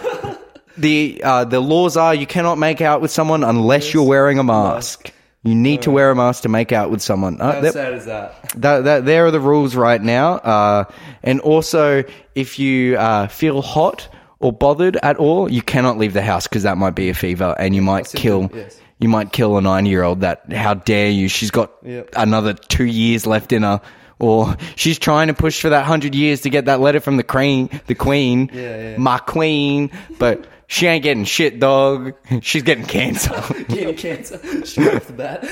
the 0.77 1.21
uh, 1.25 1.45
the 1.45 1.61
laws 1.61 1.97
are 1.97 2.15
you 2.15 2.27
cannot 2.27 2.59
make 2.59 2.81
out 2.81 3.01
with 3.01 3.11
someone 3.11 3.43
unless 3.45 3.93
you're 3.93 4.07
wearing 4.07 4.39
a 4.39 4.45
mask. 4.45 5.13
You 5.45 5.57
need 5.57 5.83
to 5.83 5.91
wear 5.91 6.11
a 6.11 6.15
mask 6.15 6.45
to 6.45 6.49
make 6.49 6.71
out 6.71 6.91
with 6.93 7.03
someone. 7.03 7.41
Uh, 7.41 7.55
How 7.55 7.61
that- 7.63 7.73
sad 7.73 7.95
is 7.95 8.05
that? 8.05 8.35
that, 8.59 8.85
that 8.85 9.05
there 9.07 9.27
are 9.27 9.33
the 9.33 9.41
rules 9.41 9.75
right 9.75 10.01
now. 10.01 10.35
Uh, 10.35 10.85
and 11.25 11.41
also, 11.41 12.05
if 12.37 12.61
you 12.61 12.97
uh, 12.97 13.27
feel 13.27 13.61
hot 13.61 14.09
or 14.39 14.53
bothered 14.53 14.97
at 15.03 15.17
all, 15.17 15.51
you 15.51 15.61
cannot 15.61 15.99
leave 15.99 16.13
the 16.13 16.23
house 16.23 16.47
because 16.47 16.63
that 16.63 16.79
might 16.79 16.95
be 16.95 17.09
a 17.09 17.15
fever, 17.15 17.57
and 17.59 17.75
you 17.75 17.83
might 17.83 18.07
kill. 18.15 18.51
yes. 18.55 18.79
You 19.03 19.09
might 19.09 19.33
kill 19.33 19.57
a 19.59 19.61
nine-year-old. 19.61 20.21
That 20.21 20.53
how 20.53 20.75
dare 20.75 21.11
you? 21.11 21.29
She's 21.29 21.51
got 21.51 21.73
Yep. 21.83 22.11
another 22.17 22.55
two 22.55 22.85
years 22.85 23.27
left 23.27 23.53
in 23.53 23.63
her. 23.65 23.81
Or 24.21 24.57
she's 24.77 24.99
trying 25.01 25.27
to 25.27 25.35
push 25.35 25.61
for 25.61 25.71
that 25.71 25.85
hundred 25.85 26.15
years 26.15 26.43
to 26.43 26.51
get 26.51 26.67
that 26.67 26.79
letter 26.81 27.01
from 27.01 27.17
the 27.17 27.25
queen, 27.25 27.69
the 27.89 27.97
queen, 27.97 28.49
Yeah, 28.55 28.91
yeah. 28.93 28.97
my 28.97 29.19
queen. 29.19 29.91
But 30.21 30.45
she 30.69 30.87
ain't 30.87 31.03
getting 31.03 31.25
shit, 31.25 31.59
dog. 31.59 32.15
She's 32.41 32.63
getting 32.63 32.85
cancer. 32.85 33.35
Getting 33.69 33.97
cancer 33.97 34.39
straight 34.65 34.95
off 34.95 35.07
the 35.09 35.13
bat. 35.13 35.45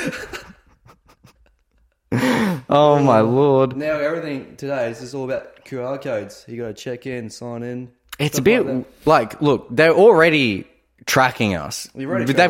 oh 2.70 2.98
my 3.02 3.20
lord. 3.20 3.76
Now 3.76 3.98
everything 3.98 4.56
today 4.56 4.90
is 4.90 5.00
just 5.00 5.14
all 5.14 5.24
about 5.24 5.64
QR 5.64 6.00
codes. 6.00 6.44
You 6.48 6.56
got 6.62 6.68
to 6.68 6.74
check 6.74 7.06
in, 7.06 7.30
sign 7.30 7.62
in. 7.64 7.90
It's 8.18 8.38
a 8.38 8.42
bit 8.42 8.66
like 8.66 8.86
like, 9.06 9.42
look, 9.42 9.66
they're 9.70 9.92
already 9.94 10.66
tracking 11.10 11.56
us. 11.56 11.88
They've 11.94 12.06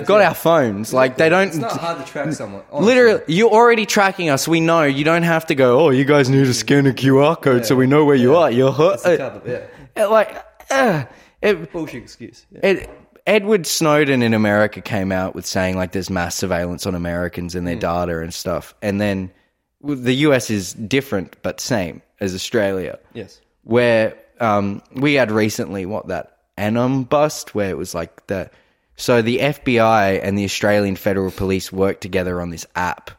got 0.07 0.19
yeah. 0.19 0.29
our 0.29 0.35
phones. 0.35 0.93
Like 0.93 1.17
they 1.17 1.31
don't. 1.31 1.49
It's 1.49 1.57
not 1.57 1.73
hard 1.73 2.05
to 2.05 2.13
track 2.13 2.31
someone. 2.35 2.63
honestly. 2.71 2.95
Literally, 2.95 3.23
you're 3.27 3.51
already 3.51 3.87
tracking 3.87 4.29
us. 4.29 4.47
We 4.47 4.61
know. 4.61 4.83
You 4.83 5.03
don't 5.03 5.23
have 5.23 5.47
to 5.47 5.55
go. 5.55 5.81
Oh, 5.81 5.91
you 5.91 6.05
guys 6.05 6.29
need 6.29 6.45
to 6.45 6.53
scan 6.55 6.87
a 6.87 6.93
QR 6.93 7.41
code 7.41 7.65
so 7.65 7.75
we 7.75 7.87
know 7.87 8.05
where 8.05 8.17
you 8.17 8.37
are. 8.37 8.51
You're 8.51 8.73
hurt. 8.73 9.03
Cover, 9.03 9.69
yeah. 9.97 10.05
like, 10.05 10.45
uh, 10.71 11.05
it, 11.41 11.73
Bullshit 11.73 12.03
excuse. 12.03 12.45
Yeah. 12.53 12.61
it, 12.63 12.91
Edward 13.27 13.67
Snowden 13.67 14.23
in 14.23 14.35
America 14.35 14.81
came 14.83 15.11
out 15.11 15.35
with 15.35 15.47
saying 15.47 15.77
like 15.77 15.93
there's 15.93 16.11
mass 16.11 16.35
surveillance 16.35 16.85
on 16.87 16.95
Americans 16.95 17.55
and 17.55 17.67
their 17.67 17.75
Hmm. 17.77 17.81
data 17.81 18.19
and 18.21 18.35
stuff, 18.35 18.75
and 18.83 19.01
then 19.01 19.31
the 19.83 20.15
US 20.27 20.51
is 20.51 20.75
different 20.75 21.37
but 21.43 21.61
same 21.61 22.03
as 22.21 22.35
Australia 22.35 22.99
Yes. 23.15 23.41
where 23.65 24.15
um, 24.41 24.83
we 24.95 25.15
had 25.15 25.31
recently 25.31 25.87
what 25.87 26.09
that 26.09 26.37
Anom 26.61 27.09
bust, 27.09 27.55
where 27.55 27.71
it 27.71 27.77
was 27.79 27.95
like 27.95 28.27
the 28.27 28.51
so 28.97 29.23
the 29.23 29.39
FBI 29.39 30.21
and 30.23 30.37
the 30.37 30.45
Australian 30.45 30.95
Federal 30.97 31.31
Police 31.31 31.73
worked 31.73 32.03
together 32.03 32.41
on 32.41 32.51
this 32.51 32.67
app 32.77 33.11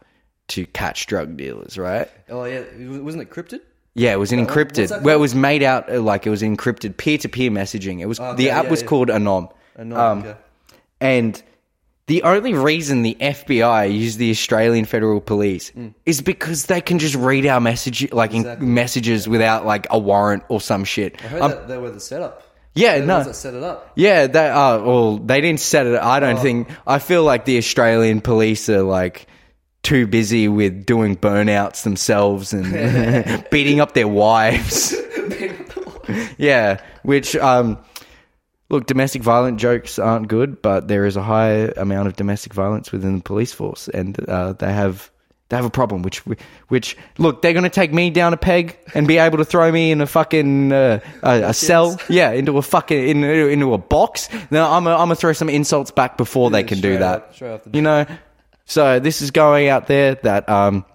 to 0.49 0.65
catch 0.67 1.07
drug 1.07 1.37
dealers, 1.37 1.77
right? 1.77 2.09
Oh 2.29 2.43
yeah, 2.45 2.61
wasn't 2.99 3.23
it 3.23 3.29
cryptid? 3.31 3.61
Yeah, 3.93 4.13
it 4.13 4.19
was 4.19 4.31
an 4.31 4.45
encrypted, 4.45 5.01
where 5.01 5.15
it 5.15 5.19
was 5.19 5.35
made 5.35 5.63
out 5.63 5.91
uh, 5.91 5.99
like 6.01 6.25
it 6.25 6.29
was 6.29 6.41
encrypted 6.41 6.95
peer 6.95 7.17
to 7.17 7.27
peer 7.27 7.51
messaging. 7.51 7.99
It 7.99 8.05
was 8.05 8.19
okay, 8.21 8.37
the 8.37 8.49
app 8.51 8.65
yeah, 8.65 8.69
was 8.71 8.81
yeah. 8.81 8.87
called 8.87 9.09
Anom, 9.09 9.51
Uh, 9.77 9.83
no, 9.83 9.95
Um, 9.99 10.19
okay. 10.19 10.35
and 11.01 11.41
the 12.07 12.23
only 12.23 12.53
reason 12.53 13.01
the 13.01 13.15
FBI 13.19 13.91
used 13.93 14.17
the 14.17 14.31
Australian 14.31 14.85
Federal 14.85 15.19
Police 15.21 15.71
is 16.05 16.21
because 16.21 16.65
they 16.67 16.79
can 16.81 16.99
just 16.99 17.15
read 17.15 17.45
our 17.45 17.59
message 17.61 18.11
like 18.13 18.31
in-. 18.33 18.41
Exactly. 18.41 18.67
messages 18.67 19.27
without 19.27 19.65
like 19.65 19.87
a 19.89 19.99
warrant 19.99 20.43
or 20.49 20.61
some 20.61 20.83
shit. 20.85 21.21
I 21.23 21.27
heard 21.27 21.41
Um, 21.41 21.51
that 21.51 21.67
they 21.67 21.77
were 21.77 21.91
the 21.91 21.99
setup. 21.99 22.43
Yeah, 22.73 22.97
They're 22.99 23.05
the 23.05 23.23
no. 23.25 23.31
set 23.31 23.53
it 23.53 23.63
up. 23.63 23.91
Yeah, 23.95 24.27
they 24.27 24.49
uh 24.49 24.79
well 24.81 25.17
they 25.17 25.41
didn't 25.41 25.59
set 25.59 25.85
it 25.87 25.99
I 25.99 26.19
don't 26.19 26.39
think 26.39 26.69
I 26.87 26.99
feel 26.99 27.23
like 27.23 27.45
the 27.45 27.57
Australian 27.57 28.21
police 28.21 28.69
are 28.69 28.81
like 28.83 29.27
too 29.83 30.05
busy 30.07 30.47
with 30.47 30.85
doing 30.85 31.17
burnouts 31.17 31.83
themselves 31.83 32.53
and 32.53 33.45
beating 33.51 33.79
up 33.79 33.93
their 33.93 34.07
wives. 34.07 34.95
yeah, 36.37 36.81
which 37.03 37.35
um 37.35 37.77
look, 38.69 38.85
domestic 38.85 39.21
violent 39.21 39.59
jokes 39.59 39.99
aren't 39.99 40.27
good, 40.29 40.61
but 40.61 40.87
there 40.87 41.05
is 41.05 41.17
a 41.17 41.23
high 41.23 41.71
amount 41.77 42.07
of 42.07 42.15
domestic 42.15 42.53
violence 42.53 42.91
within 42.91 43.17
the 43.17 43.23
police 43.23 43.51
force 43.53 43.87
and 43.89 44.17
uh, 44.29 44.53
they 44.53 44.71
have 44.71 45.11
they 45.51 45.57
have 45.57 45.65
a 45.65 45.69
problem, 45.69 46.01
which, 46.01 46.19
which 46.69 46.97
look, 47.17 47.41
they're 47.41 47.51
going 47.51 47.65
to 47.65 47.69
take 47.69 47.93
me 47.93 48.09
down 48.09 48.33
a 48.33 48.37
peg 48.37 48.77
and 48.95 49.05
be 49.05 49.17
able 49.17 49.37
to 49.37 49.43
throw 49.45 49.69
me 49.69 49.91
in 49.91 49.99
a 49.99 50.07
fucking 50.07 50.71
uh, 50.71 50.99
a, 51.21 51.49
a 51.49 51.53
cell, 51.53 51.99
yeah, 52.09 52.31
into 52.31 52.57
a 52.57 52.61
fucking 52.61 52.97
in, 53.09 53.23
into 53.23 53.73
a 53.73 53.77
box. 53.77 54.29
Now 54.49 54.71
I'm 54.71 54.87
I'm 54.87 54.97
gonna 54.97 55.15
throw 55.15 55.33
some 55.33 55.49
insults 55.49 55.91
back 55.91 56.15
before 56.17 56.49
they 56.49 56.63
can 56.63 56.77
do 56.79 56.93
straight 56.93 56.99
that. 56.99 57.15
up- 57.15 57.35
straight 57.35 57.51
off 57.51 57.63
the 57.65 57.71
you 57.73 57.81
know, 57.81 58.05
so 58.65 58.99
this 58.99 59.21
is 59.21 59.29
going 59.31 59.67
out 59.67 59.87
there 59.87 60.15
that 60.15 60.47
um. 60.49 60.85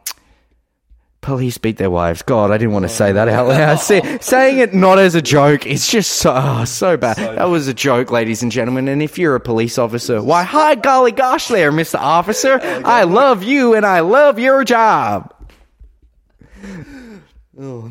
Police 1.27 1.59
beat 1.59 1.77
their 1.77 1.91
wives. 1.91 2.23
God, 2.23 2.53
I 2.53 2.57
didn't 2.57 2.73
want 2.73 2.85
to 2.85 2.89
say 2.89 3.11
that 3.11 3.27
out 3.27 3.49
loud. 3.49 3.75
See, 3.81 4.01
saying 4.21 4.59
it 4.59 4.73
not 4.73 5.01
as 5.01 5.17
a 5.17 5.21
joke, 5.21 5.67
it's 5.67 5.91
just 5.91 6.13
so 6.13 6.33
oh, 6.33 6.65
so 6.65 6.97
bad. 6.97 7.17
that 7.17 7.47
was 7.47 7.67
a 7.67 7.75
joke, 7.75 8.13
ladies 8.13 8.45
and 8.45 8.53
gentlemen. 8.53 8.87
And 8.87 9.03
if 9.03 9.19
you're 9.19 9.35
a 9.35 9.41
police 9.41 9.77
officer, 9.77 10.23
why, 10.23 10.45
hi, 10.45 10.77
golly 10.77 11.11
gosh, 11.11 11.49
there, 11.49 11.73
Mister 11.73 11.99
Officer. 11.99 12.61
I 12.63 13.03
love 13.03 13.43
you 13.43 13.75
and 13.75 13.85
I 13.85 14.01
love 14.01 14.39
your 14.39 14.63
job. 14.63 15.35
Oh, 17.59 17.91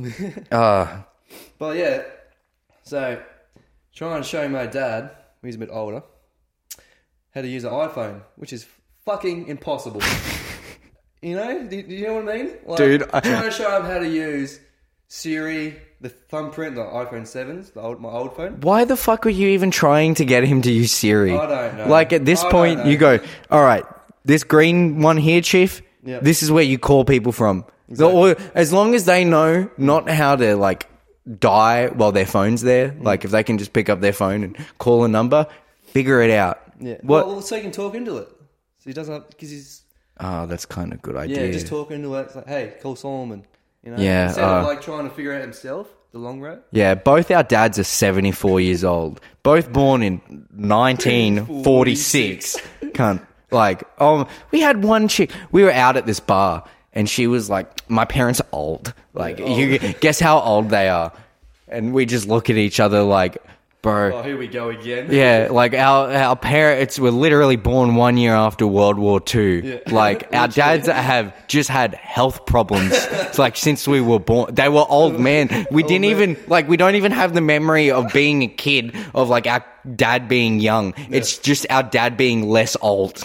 Uh, 0.49 1.01
but 1.59 1.75
yeah, 1.75 2.03
so 2.83 3.21
trying 3.93 4.21
to 4.21 4.27
show 4.27 4.47
my 4.47 4.65
dad, 4.65 5.11
he's 5.41 5.55
a 5.55 5.59
bit 5.59 5.71
older, 5.73 6.03
how 7.33 7.41
to 7.41 7.47
use 7.49 7.65
an 7.65 7.71
iPhone, 7.71 8.21
which 8.37 8.53
is 8.53 8.65
fucking 9.03 9.49
impossible. 9.49 10.01
you 11.25 11.35
know, 11.35 11.67
do, 11.67 11.81
do 11.83 11.95
you 11.95 12.07
know 12.07 12.15
what 12.21 12.29
I 12.29 12.37
mean? 12.37 12.51
Like, 12.65 12.77
Dude, 12.77 13.03
I- 13.13 13.19
trying 13.21 13.43
to 13.43 13.51
show 13.51 13.75
him 13.77 13.83
how 13.83 13.99
to 13.99 14.07
use 14.07 14.59
Siri, 15.07 15.79
the 16.01 16.09
thumbprint, 16.09 16.75
the 16.75 16.83
iPhone 16.83 17.25
sevens, 17.27 17.71
the 17.71 17.81
old 17.81 18.01
my 18.01 18.09
old 18.09 18.35
phone. 18.35 18.59
why 18.61 18.85
the 18.85 18.97
fuck 18.97 19.23
were 19.25 19.31
you 19.31 19.49
even 19.49 19.71
trying 19.71 20.15
to 20.15 20.25
get 20.25 20.43
him 20.43 20.61
to 20.63 20.71
use 20.71 20.91
Siri? 20.91 21.35
I 21.37 21.45
don't 21.47 21.77
know. 21.77 21.87
Like 21.87 22.11
at 22.13 22.25
this 22.25 22.43
I 22.43 22.51
point, 22.51 22.85
you 22.85 22.97
go, 22.97 23.19
all 23.49 23.63
right, 23.63 23.83
this 24.23 24.43
green 24.43 25.01
one 25.01 25.17
here, 25.17 25.41
chief. 25.41 25.81
Yep. 26.03 26.21
This 26.21 26.43
is 26.43 26.51
where 26.51 26.63
you 26.63 26.77
call 26.77 27.05
people 27.05 27.31
from. 27.31 27.65
The- 27.89 28.09
or- 28.09 28.35
as 28.53 28.73
long 28.73 28.93
as 28.95 29.05
they 29.05 29.23
know 29.25 29.69
not 29.77 30.09
how 30.09 30.35
to 30.35 30.55
like 30.55 30.87
die 31.39 31.87
while 31.87 32.11
their 32.11 32.25
phone's 32.25 32.61
there, 32.61 32.89
Mm. 32.89 33.03
like 33.03 33.25
if 33.25 33.31
they 33.31 33.43
can 33.43 33.57
just 33.57 33.73
pick 33.73 33.89
up 33.89 34.01
their 34.01 34.13
phone 34.13 34.43
and 34.43 34.57
call 34.77 35.03
a 35.03 35.07
number, 35.07 35.47
figure 35.85 36.21
it 36.21 36.31
out. 36.31 36.59
Yeah. 36.79 36.97
What? 37.01 37.27
Well, 37.27 37.41
so 37.41 37.55
he 37.55 37.61
can 37.61 37.71
talk 37.71 37.95
into 37.95 38.17
it. 38.17 38.27
So 38.79 38.89
he 38.89 38.93
doesn't 38.93 39.29
because 39.29 39.49
he's 39.49 39.81
oh, 40.19 40.45
that's 40.45 40.65
kind 40.65 40.93
of 40.93 40.99
a 40.99 41.01
good 41.01 41.15
idea. 41.15 41.45
yeah, 41.45 41.51
just 41.51 41.67
talking 41.67 42.01
to 42.01 42.15
it. 42.15 42.21
It's 42.21 42.35
like, 42.35 42.47
hey, 42.47 42.73
call 42.81 42.95
Solomon. 42.95 43.45
You 43.83 43.91
know, 43.91 43.97
Yeah, 44.01 44.27
Instead 44.27 44.43
of 44.43 44.63
uh, 44.63 44.67
like 44.67 44.81
trying 44.81 45.07
to 45.07 45.13
figure 45.13 45.33
out 45.33 45.41
himself 45.41 45.87
the 46.11 46.17
long 46.19 46.41
road. 46.41 46.61
Yeah, 46.71 46.95
both 46.95 47.29
our 47.29 47.43
dads 47.43 47.77
are 47.77 47.83
74 47.83 48.61
years 48.61 48.83
old. 48.83 49.21
Both 49.43 49.71
born 49.71 50.01
in 50.01 50.17
1946. 50.55 52.57
Can't, 52.93 53.21
like, 53.51 53.83
um, 54.01 54.27
we 54.51 54.61
had 54.61 54.83
one 54.83 55.07
chick, 55.07 55.31
we 55.51 55.63
were 55.63 55.71
out 55.71 55.97
at 55.97 56.05
this 56.05 56.19
bar, 56.19 56.63
and 56.93 57.09
she 57.09 57.27
was 57.27 57.49
like, 57.49 57.89
my 57.89 58.05
parents 58.05 58.41
are 58.41 58.47
old. 58.51 58.93
Like, 59.13 59.39
you 59.39 59.77
guess 59.79 60.19
how 60.19 60.39
old 60.39 60.69
they 60.69 60.89
are? 60.89 61.11
And 61.67 61.93
we 61.93 62.05
just 62.05 62.27
look 62.27 62.49
at 62.49 62.57
each 62.57 62.79
other 62.79 63.03
like, 63.03 63.37
bro. 63.85 64.17
Oh, 64.17 64.23
here 64.23 64.37
we 64.37 64.47
go 64.47 64.69
again. 64.69 65.07
Yeah, 65.11 65.49
like 65.51 65.73
our 65.73 66.11
our 66.11 66.35
parents 66.35 66.99
were 66.99 67.11
literally 67.11 67.55
born 67.55 67.95
one 67.95 68.17
year 68.17 68.33
after 68.33 68.65
World 68.67 68.97
War 68.97 69.19
Two. 69.19 69.61
Yeah. 69.63 69.93
Like 69.93 70.27
our 70.33 70.47
dads 70.47 70.87
have 70.87 71.47
just 71.47 71.69
had 71.69 71.93
health 71.93 72.45
problems. 72.45 72.91
it's 72.93 73.39
like 73.45 73.55
since 73.55 73.87
we 73.87 74.01
were 74.01 74.19
born, 74.19 74.53
they 74.53 74.69
were 74.69 74.85
old 74.87 75.19
man. 75.19 75.67
We 75.71 75.83
didn't 75.83 76.01
man. 76.01 76.11
even 76.11 76.37
like 76.47 76.67
we 76.67 76.77
don't 76.77 76.95
even 76.95 77.11
have 77.11 77.33
the 77.33 77.41
memory 77.41 77.91
of 77.91 78.11
being 78.11 78.41
a 78.41 78.47
kid 78.47 78.95
of 79.13 79.29
like 79.29 79.47
our 79.47 79.63
dad 79.95 80.27
being 80.27 80.59
young. 80.59 80.93
It's 81.09 81.37
just 81.37 81.67
our 81.69 81.83
dad 81.83 82.17
being 82.17 82.49
less 82.49 82.75
old. 82.81 83.23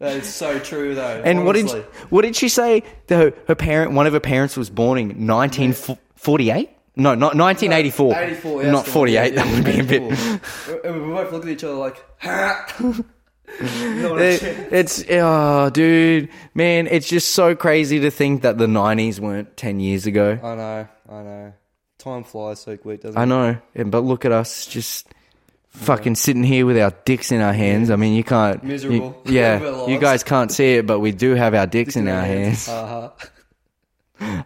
That 0.00 0.16
is 0.16 0.26
so 0.26 0.58
true, 0.58 0.96
though. 0.96 1.22
And 1.24 1.46
what 1.46 1.52
did 1.52 1.70
what 2.10 2.22
did 2.22 2.34
she 2.34 2.48
say? 2.48 2.82
The, 3.06 3.16
her, 3.16 3.34
her 3.46 3.54
parent, 3.54 3.92
one 3.92 4.08
of 4.08 4.12
her 4.12 4.20
parents 4.20 4.56
was 4.56 4.68
born 4.68 4.98
in 4.98 5.26
nineteen 5.26 5.72
forty 5.72 6.50
eight. 6.50 6.70
No, 6.94 7.14
not 7.14 7.36
nineteen 7.36 7.72
eighty 7.72 7.90
four. 7.90 8.14
84, 8.16 8.62
yeah, 8.64 8.70
not 8.70 8.84
that's 8.84 8.86
the 8.86 8.90
one. 8.90 8.92
forty 8.94 9.16
eight. 9.16 9.32
Yeah, 9.34 9.44
that 9.44 9.54
would 9.54 9.64
be 9.64 9.80
a 9.80 9.84
bit. 9.84 10.02
We 10.84 11.00
both 11.00 11.32
looked 11.32 11.46
at 11.46 11.50
each 11.50 11.64
other 11.64 11.74
like, 11.74 12.04
ha! 12.18 12.66
It- 13.60 14.72
it's 14.72 15.04
oh, 15.10 15.70
dude, 15.70 16.28
man, 16.54 16.86
it's 16.86 17.08
just 17.08 17.30
so 17.34 17.54
crazy 17.54 18.00
to 18.00 18.10
think 18.10 18.42
that 18.42 18.58
the 18.58 18.66
'90s 18.66 19.20
weren't 19.20 19.56
ten 19.56 19.80
years 19.80 20.06
ago. 20.06 20.38
I 20.42 20.54
know, 20.54 20.88
I 21.08 21.22
know. 21.22 21.52
Time 21.98 22.24
flies 22.24 22.60
so 22.60 22.76
quick, 22.76 23.02
doesn't 23.02 23.18
it? 23.18 23.22
I 23.22 23.24
know, 23.26 23.58
but 23.86 24.00
look 24.00 24.24
at 24.24 24.32
us, 24.32 24.66
just 24.66 25.06
fucking 25.68 26.14
sitting 26.16 26.44
here 26.44 26.66
with 26.66 26.78
our 26.78 26.92
dicks 27.04 27.30
in 27.32 27.40
our 27.40 27.52
hands. 27.52 27.90
I 27.90 27.96
mean, 27.96 28.14
you 28.14 28.24
can't. 28.24 28.62
you- 28.62 28.68
Miserable. 28.68 29.22
yeah, 29.26 29.86
you 29.86 29.98
guys 29.98 30.24
can't 30.24 30.50
see 30.50 30.74
it, 30.74 30.86
but 30.86 31.00
we 31.00 31.12
do 31.12 31.34
have 31.34 31.54
our 31.54 31.66
dicks 31.66 31.96
in 31.96 32.08
our 32.08 32.22
hands. 32.24 32.68
Uh-huh. 32.68 33.10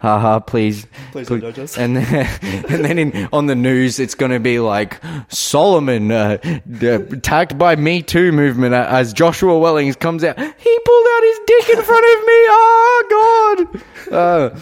Haha, 0.00 0.40
please, 0.40 0.86
Please 1.12 1.28
don't 1.28 1.40
judge 1.40 1.58
us. 1.58 1.76
And 1.78 1.96
then, 1.96 2.26
and 2.68 2.84
then 2.84 2.98
in, 2.98 3.28
on 3.32 3.46
the 3.46 3.54
news, 3.54 3.98
it's 3.98 4.14
going 4.14 4.32
to 4.32 4.40
be 4.40 4.58
like 4.58 5.00
Solomon 5.28 6.10
uh, 6.10 6.38
attacked 6.82 7.58
by 7.58 7.76
Me 7.76 8.02
Too 8.02 8.32
movement 8.32 8.74
uh, 8.74 8.86
as 8.88 9.12
Joshua 9.12 9.58
Wellings 9.58 9.96
comes 9.96 10.24
out. 10.24 10.38
He 10.38 10.78
pulled 10.84 11.06
out 11.14 11.22
his 11.22 11.38
dick 11.46 11.68
in 11.76 11.82
front 11.82 12.04
of 12.04 12.26
me. 12.26 12.32
Oh 12.48 13.66
God! 14.08 14.12
Uh, 14.12 14.58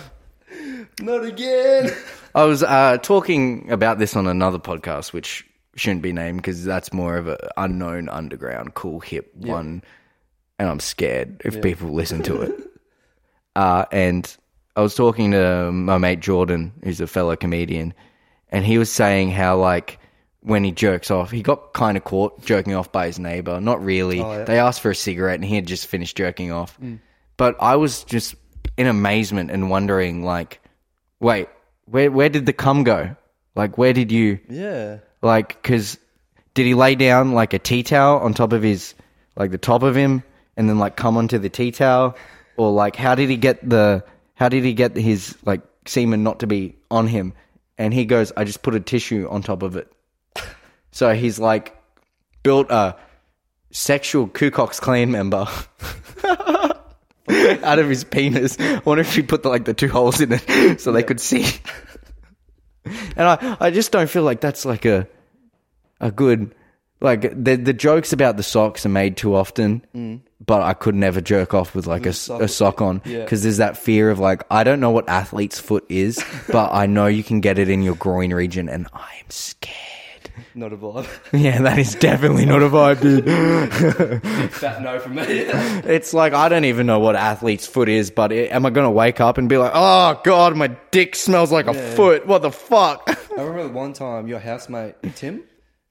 Not 1.01 1.25
again. 1.25 1.91
I 2.35 2.45
was 2.45 2.63
uh, 2.63 2.99
talking 2.99 3.71
about 3.71 3.99
this 3.99 4.17
on 4.17 4.27
another 4.27 4.59
podcast, 4.59 5.13
which 5.13 5.47
shouldn't 5.77 6.03
be 6.03 6.13
named 6.13 6.39
because 6.39 6.65
that's 6.65 6.93
more 6.93 7.17
of 7.17 7.29
an 7.29 7.39
unknown, 7.57 8.09
underground, 8.09 8.75
cool, 8.75 9.01
hip 9.01 9.33
one, 9.37 9.83
and 10.59 10.69
I'm 10.69 10.81
scared 10.81 11.43
if 11.45 11.61
people 11.63 11.91
listen 11.93 12.23
to 12.25 12.43
it. 12.43 12.71
uh, 13.57 13.85
and 13.93 14.37
I 14.77 14.81
was 14.83 14.95
talking 14.95 15.31
to 15.33 15.71
my 15.73 15.99
mate 15.99 16.21
Jordan, 16.21 16.73
who's 16.83 17.01
a 17.01 17.07
fellow 17.07 17.37
comedian, 17.37 17.95
and 18.51 18.65
he 18.65 18.79
was 18.79 18.91
saying 18.91 19.31
how 19.31 19.57
like 19.59 19.99
when 20.41 20.63
he 20.65 20.73
jerks 20.73 21.11
off, 21.11 21.31
he 21.31 21.43
got 21.43 21.73
kind 21.73 21.97
of 21.97 22.05
caught 22.05 22.45
jerking 22.45 22.75
off 22.75 22.93
by 22.93 23.07
his 23.07 23.19
neighbor. 23.19 23.61
Not 23.61 23.83
really. 23.83 24.21
Oh, 24.21 24.33
yeah. 24.33 24.45
They 24.45 24.59
asked 24.59 24.81
for 24.81 24.91
a 24.91 24.95
cigarette, 24.95 25.37
and 25.37 25.45
he 25.45 25.55
had 25.55 25.67
just 25.67 25.87
finished 25.87 26.17
jerking 26.17 26.53
off. 26.53 26.79
Mm. 26.81 26.99
But 27.37 27.57
I 27.61 27.77
was 27.77 28.05
just 28.05 28.35
in 28.77 28.87
amazement 28.87 29.51
and 29.51 29.71
wondering, 29.71 30.25
like, 30.25 30.61
wait, 31.21 31.49
where 31.87 32.11
where 32.11 32.29
did 32.29 32.47
the 32.47 32.53
cum 32.53 32.85
go? 32.85 33.17
Like, 33.55 33.79
where 33.79 33.93
did 33.93 34.11
you 34.13 34.41
Yeah. 34.51 34.99
like? 35.23 35.49
Because 35.63 35.97
did 36.55 36.67
he 36.67 36.75
lay 36.75 36.95
down 36.95 37.33
like 37.33 37.53
a 37.55 37.59
tea 37.59 37.83
towel 37.83 38.19
on 38.19 38.35
top 38.35 38.53
of 38.53 38.63
his, 38.63 38.95
like 39.37 39.51
the 39.51 39.59
top 39.59 39.83
of 39.83 39.95
him, 39.97 40.25
and 40.57 40.69
then 40.69 40.79
like 40.79 40.97
come 40.97 41.17
onto 41.17 41.39
the 41.39 41.49
tea 41.49 41.71
towel, 41.71 42.17
or 42.57 42.71
like 42.73 42.97
how 42.97 43.15
did 43.15 43.31
he 43.31 43.37
get 43.37 43.69
the 43.69 44.05
how 44.35 44.49
did 44.49 44.65
he 44.65 44.75
get 44.75 44.97
his 44.97 45.37
like 45.45 45.63
semen 45.87 46.23
not 46.23 46.41
to 46.41 46.47
be 46.47 46.77
on 46.91 47.07
him? 47.07 47.35
And 47.79 47.93
he 47.93 48.05
goes, 48.05 48.33
I 48.37 48.45
just 48.45 48.63
put 48.63 48.75
a 48.75 48.81
tissue 48.81 49.29
on 49.31 49.43
top 49.43 49.63
of 49.63 49.77
it. 49.77 49.91
So 50.91 51.13
he's 51.13 51.41
like 51.41 51.77
built 52.45 52.71
a 52.71 52.95
sexual 53.73 54.29
Ku 54.29 54.53
Klux 54.53 54.79
Klan 54.79 55.11
member. 55.11 55.49
out 57.29 57.79
of 57.79 57.89
his 57.89 58.05
penis. 58.05 58.59
I 58.61 58.81
wonder 58.85 59.01
if 59.01 59.15
he 59.15 59.23
put 59.23 59.43
the, 59.43 59.49
like 59.49 59.65
the 59.65 59.75
two 59.75 59.89
holes 59.89 60.21
in 60.21 60.33
it 60.33 60.81
so 60.81 60.93
they 60.93 61.03
could 61.03 61.21
see. 61.21 61.47
and 62.85 63.27
I, 63.27 63.57
I 63.61 63.71
just 63.71 63.93
don't 63.93 64.09
feel 64.09 64.23
like 64.23 64.41
that's 64.41 64.65
like 64.65 64.85
a 64.85 65.09
a 66.01 66.11
good 66.11 66.55
like 67.05 67.21
the 67.33 67.57
the 67.57 67.73
jokes 67.75 68.13
about 68.13 68.37
the 68.37 68.43
socks 68.43 68.85
are 68.87 68.89
made 68.91 69.17
too 69.17 69.35
often. 69.35 69.85
Mm. 69.95 70.21
But 70.45 70.63
I 70.63 70.75
could 70.75 70.95
never 70.95 71.21
jerk 71.21 71.55
off 71.55 71.75
with 71.75 71.87
like 71.87 72.05
a, 72.05 72.13
sock- 72.13 72.43
a 72.43 72.49
sock 72.49 72.83
on 72.83 73.01
yeah. 73.07 73.23
because 73.23 73.43
there's 73.43 73.59
that 73.59 73.79
fear 73.79 74.11
of 74.11 74.19
like 74.19 74.43
I 74.51 74.65
don't 74.65 74.81
know 74.81 74.91
what 74.91 75.09
athlete's 75.09 75.61
foot 75.61 75.87
is, 75.89 76.23
but 76.51 76.73
I 76.73 76.87
know 76.87 77.07
you 77.07 77.23
can 77.23 77.41
get 77.41 77.59
it 77.59 77.69
in 77.69 77.83
your 77.83 77.95
groin 77.95 78.33
region, 78.33 78.69
and 78.69 78.87
I 78.93 79.11
am 79.23 79.31
scared. 79.31 80.31
Not 80.55 80.73
a 80.73 80.77
vibe. 80.77 81.09
Yeah, 81.33 81.63
that 81.63 81.79
is 81.79 81.95
definitely 81.95 82.47
not 82.47 82.63
a 82.63 82.69
vibe, 82.69 83.01
dude. 83.01 83.25
Fat 84.53 84.83
no 84.83 84.99
for 84.99 85.09
me. 85.11 85.23
It's 85.23 86.13
like 86.15 86.33
I 86.33 86.49
don't 86.49 86.65
even 86.65 86.87
know 86.87 86.99
what 86.99 87.17
athlete's 87.17 87.67
foot 87.67 87.89
is, 87.89 88.11
but 88.11 88.33
it, 88.33 88.51
am 88.51 88.67
I 88.67 88.71
going 88.71 88.87
to 88.87 88.91
wake 88.91 89.21
up 89.21 89.39
and 89.39 89.49
be 89.49 89.59
like, 89.59 89.73
"Oh 89.75 90.21
God, 90.25 90.57
my 90.57 90.69
dick 90.91 91.17
smells 91.17 91.53
like 91.53 91.67
a 91.67 91.75
foot"? 91.75 92.27
What 92.27 92.43
the 92.43 92.51
fuck? 92.51 93.09
I 93.37 93.43
remember 93.43 93.73
one 93.73 93.93
time 93.93 94.27
your 94.27 94.41
housemate 94.41 94.95
Tim, 95.17 95.45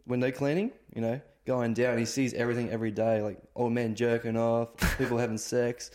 window 0.05 0.31
cleaning, 0.31 0.71
you 0.93 1.01
know, 1.01 1.19
going 1.45 1.73
down. 1.73 1.97
He 1.97 2.05
sees 2.05 2.33
everything 2.33 2.69
every 2.69 2.91
day, 2.91 3.21
like 3.21 3.39
old 3.55 3.73
men 3.73 3.95
jerking 3.95 4.37
off, 4.37 4.69
people 4.97 5.17
having 5.17 5.37
sex, 5.37 5.91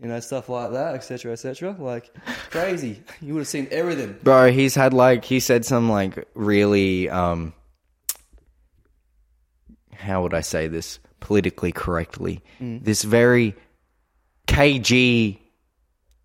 you 0.00 0.08
know, 0.08 0.20
stuff 0.20 0.48
like 0.48 0.72
that, 0.72 0.94
etc., 0.94 1.32
etc. 1.32 1.76
Like 1.78 2.14
crazy. 2.50 3.02
You 3.20 3.34
would 3.34 3.40
have 3.40 3.48
seen 3.48 3.68
everything. 3.70 4.16
Bro, 4.22 4.52
he's 4.52 4.74
had 4.74 4.92
like 4.94 5.24
he 5.24 5.40
said 5.40 5.64
some 5.64 5.90
like 5.90 6.26
really 6.34 7.08
um 7.10 7.52
how 9.94 10.22
would 10.22 10.32
I 10.32 10.40
say 10.40 10.66
this 10.66 10.98
politically 11.20 11.72
correctly? 11.72 12.42
This 12.82 13.02
very 13.02 13.54
KG 14.46 15.38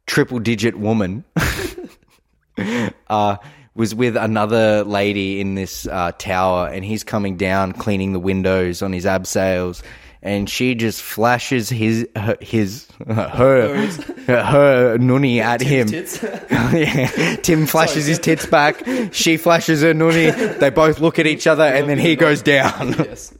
triple 0.07 0.39
digit 0.39 0.77
woman 0.77 1.25
uh 3.09 3.37
was 3.75 3.93
with 3.93 4.15
another 4.15 4.83
lady 4.83 5.41
in 5.41 5.55
this 5.55 5.85
uh, 5.87 6.11
tower 6.17 6.67
and 6.67 6.83
he's 6.83 7.03
coming 7.03 7.35
down 7.37 7.73
cleaning 7.73 8.13
the 8.13 8.19
windows 8.19 8.81
on 8.81 8.93
his 8.93 9.05
abseils 9.05 9.83
and 10.25 10.49
she 10.49 10.73
just 10.73 11.03
flashes 11.03 11.69
his 11.69 12.09
her, 12.15 12.35
his 12.41 12.87
her 13.07 13.87
her, 14.27 14.97
nunny 14.97 15.39
at 15.39 15.61
him 15.61 15.87
yeah. 16.73 17.35
Tim 17.37 17.67
flashes 17.67 18.07
his 18.07 18.17
tits 18.17 18.45
back. 18.47 18.83
She 19.11 19.37
flashes 19.37 19.83
her 19.83 19.93
noonie. 19.93 20.59
They 20.59 20.71
both 20.71 20.99
look 20.99 21.19
at 21.19 21.27
each 21.27 21.45
other, 21.45 21.63
and 21.63 21.87
then 21.87 21.99
he 21.99 22.15
goes 22.15 22.41
down. 22.41 22.93
yes. 22.93 23.33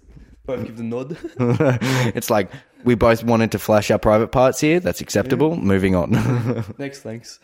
Both 0.46 0.66
give 0.66 0.78
the 0.78 0.84
nod. 0.84 1.18
it's 2.16 2.30
like 2.30 2.52
we 2.84 2.94
both 2.94 3.24
wanted 3.24 3.52
to 3.54 3.60
flash 3.60 3.90
our 3.90 3.98
private 3.98 4.28
parts 4.28 4.60
here. 4.60 4.80
That's 4.80 5.02
acceptable. 5.02 5.58
Moving 5.58 5.96
on. 5.96 6.12
Next, 6.78 7.00
thanks. 7.00 7.40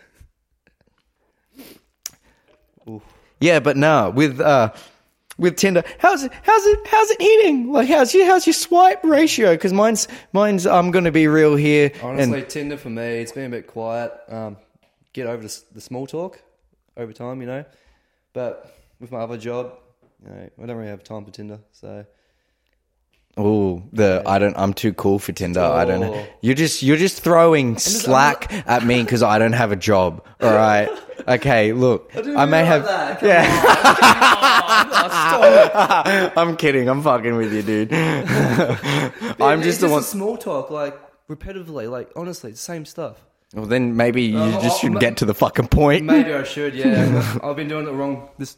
Yeah, 3.39 3.59
but 3.59 3.77
no, 3.77 4.09
with 4.09 4.39
uh, 4.39 4.71
with 5.37 5.55
Tinder, 5.55 5.83
how's 5.97 6.23
it? 6.23 6.31
How's 6.43 6.65
it? 6.65 6.79
How's 6.87 7.09
it 7.11 7.21
hitting? 7.21 7.71
Like, 7.71 7.87
how's 7.87 8.13
your 8.13 8.25
how's 8.25 8.45
your 8.45 8.53
swipe 8.53 9.03
ratio? 9.03 9.53
Because 9.53 9.73
mine's 9.73 10.07
mine's. 10.33 10.67
I'm 10.67 10.91
going 10.91 11.05
to 11.05 11.11
be 11.11 11.27
real 11.27 11.55
here. 11.55 11.91
Honestly, 12.01 12.41
and 12.41 12.49
Tinder 12.49 12.77
for 12.77 12.89
me, 12.89 13.19
it's 13.19 13.31
been 13.31 13.45
a 13.45 13.49
bit 13.49 13.67
quiet. 13.67 14.13
Um, 14.27 14.57
get 15.13 15.27
over 15.27 15.41
the, 15.41 15.61
the 15.73 15.81
small 15.81 16.07
talk 16.07 16.41
over 16.97 17.13
time, 17.13 17.41
you 17.41 17.47
know. 17.47 17.65
But 18.33 18.75
with 18.99 19.11
my 19.11 19.19
other 19.19 19.37
job, 19.37 19.73
you 20.23 20.29
know, 20.29 20.49
I 20.61 20.65
don't 20.65 20.77
really 20.77 20.89
have 20.89 21.03
time 21.03 21.25
for 21.25 21.31
Tinder. 21.31 21.59
So 21.71 22.05
oh, 23.37 23.83
the 23.93 24.21
I 24.25 24.39
don't. 24.39 24.55
I'm 24.57 24.73
too 24.73 24.93
cool 24.93 25.19
for 25.19 25.31
Tinder. 25.31 25.61
I 25.61 25.85
don't. 25.85 26.03
Oh. 26.03 26.25
You're 26.41 26.55
just 26.55 26.81
you're 26.83 26.97
just 26.97 27.21
throwing 27.21 27.77
slack 27.77 28.51
at 28.67 28.83
me 28.85 29.01
because 29.03 29.23
I 29.23 29.39
don't 29.39 29.53
have 29.53 29.71
a 29.71 29.75
job. 29.75 30.25
All 30.41 30.53
right. 30.53 30.89
Okay. 31.27 31.71
Look, 31.71 32.11
I, 32.15 32.45
may 32.45 32.65
have. 32.65 32.83
Yeah. 33.21 33.45
I'm 36.35 36.57
kidding. 36.57 36.89
I'm 36.89 37.03
fucking 37.03 37.35
with 37.35 37.53
you, 37.53 37.61
dude. 37.61 37.93
I'm 37.93 39.61
just 39.61 39.81
the 39.81 39.89
one. 39.89 40.01
small 40.01 40.35
talk, 40.35 40.71
like 40.71 40.97
repetitively, 41.29 41.91
like 41.91 42.11
honestly, 42.15 42.49
it's 42.51 42.59
the 42.59 42.65
same 42.73 42.85
stuff. 42.85 43.17
Well, 43.53 43.65
then 43.65 43.97
maybe 43.97 44.23
you 44.23 44.37
Uh, 44.39 44.61
just 44.61 44.77
oh, 44.77 44.79
should 44.79 44.93
ma- 44.93 44.99
get 44.99 45.17
to 45.17 45.25
the 45.25 45.33
fucking 45.33 45.67
point. 45.67 46.05
Maybe 46.05 46.33
I 46.33 46.43
should. 46.43 46.73
Yeah, 46.73 47.37
I've 47.43 47.55
been 47.55 47.67
doing 47.67 47.87
it 47.87 47.91
wrong. 47.91 48.29
This 48.37 48.57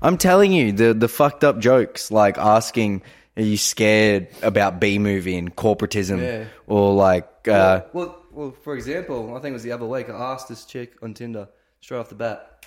I'm 0.00 0.16
telling 0.16 0.52
you, 0.52 0.72
the 0.72 0.94
the 0.94 1.08
fucked 1.08 1.42
up 1.44 1.58
jokes, 1.58 2.10
like 2.10 2.38
asking, 2.38 3.02
"Are 3.38 3.42
you 3.42 3.56
scared 3.56 4.28
about 4.42 4.80
B 4.80 4.98
movie 4.98 5.36
and 5.38 5.54
corporatism?" 5.56 6.20
Yeah. 6.20 6.44
Or 6.66 6.92
like, 6.92 7.48
uh, 7.48 7.82
well, 7.94 8.16
well, 8.32 8.50
for 8.62 8.74
example, 8.74 9.30
I 9.36 9.40
think 9.40 9.52
it 9.52 9.54
was 9.54 9.62
the 9.62 9.72
other 9.72 9.86
week. 9.86 10.10
I 10.10 10.32
asked 10.32 10.48
this 10.48 10.64
chick 10.66 10.94
on 11.02 11.14
Tinder 11.14 11.48
straight 11.80 11.98
off 11.98 12.10
the 12.10 12.14
bat. 12.16 12.66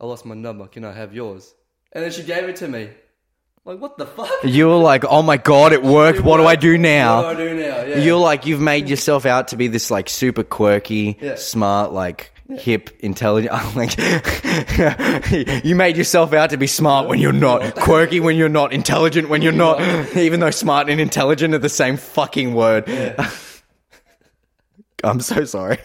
I 0.00 0.06
lost 0.06 0.24
my 0.24 0.34
number. 0.34 0.66
Can 0.66 0.84
I 0.84 0.92
have 0.92 1.14
yours? 1.14 1.54
And 1.92 2.02
then 2.02 2.10
she 2.10 2.22
gave 2.22 2.44
it 2.48 2.56
to 2.56 2.68
me. 2.68 2.88
Like, 3.64 3.78
what 3.78 3.96
the 3.96 4.06
fuck? 4.06 4.28
you 4.42 4.66
were 4.66 4.74
like, 4.76 5.04
"Oh 5.04 5.22
my 5.22 5.36
god, 5.36 5.72
it 5.72 5.82
worked. 5.84 6.20
What 6.20 6.38
do 6.38 6.46
I 6.46 6.56
do 6.56 6.76
now?" 6.78 7.22
What 7.22 7.36
do 7.36 7.44
I 7.44 7.48
do 7.50 7.54
now? 7.54 7.82
Yeah. 7.84 7.98
You're 7.98 8.18
like 8.18 8.46
you've 8.46 8.60
made 8.60 8.88
yourself 8.88 9.24
out 9.26 9.48
to 9.48 9.56
be 9.56 9.68
this 9.68 9.88
like 9.90 10.08
super 10.08 10.42
quirky, 10.42 11.16
Yeah. 11.20 11.36
smart, 11.36 11.92
like 11.92 12.32
hip, 12.50 12.90
intelligent. 13.00 13.52
I'm 13.54 13.74
like 13.74 13.96
you 15.64 15.74
made 15.74 15.96
yourself 15.96 16.32
out 16.32 16.50
to 16.50 16.56
be 16.56 16.66
smart 16.66 17.08
when 17.08 17.18
you're 17.18 17.32
not, 17.32 17.74
quirky 17.76 18.20
when 18.20 18.36
you're 18.36 18.48
not, 18.48 18.72
intelligent 18.72 19.28
when 19.28 19.42
you're 19.42 19.52
not. 19.52 19.80
Even 20.16 20.40
though 20.40 20.50
smart 20.50 20.88
and 20.88 21.00
intelligent 21.00 21.54
are 21.54 21.58
the 21.58 21.68
same 21.68 21.96
fucking 21.96 22.54
word. 22.54 22.88
I'm 25.04 25.20
so 25.20 25.44
sorry. 25.44 25.78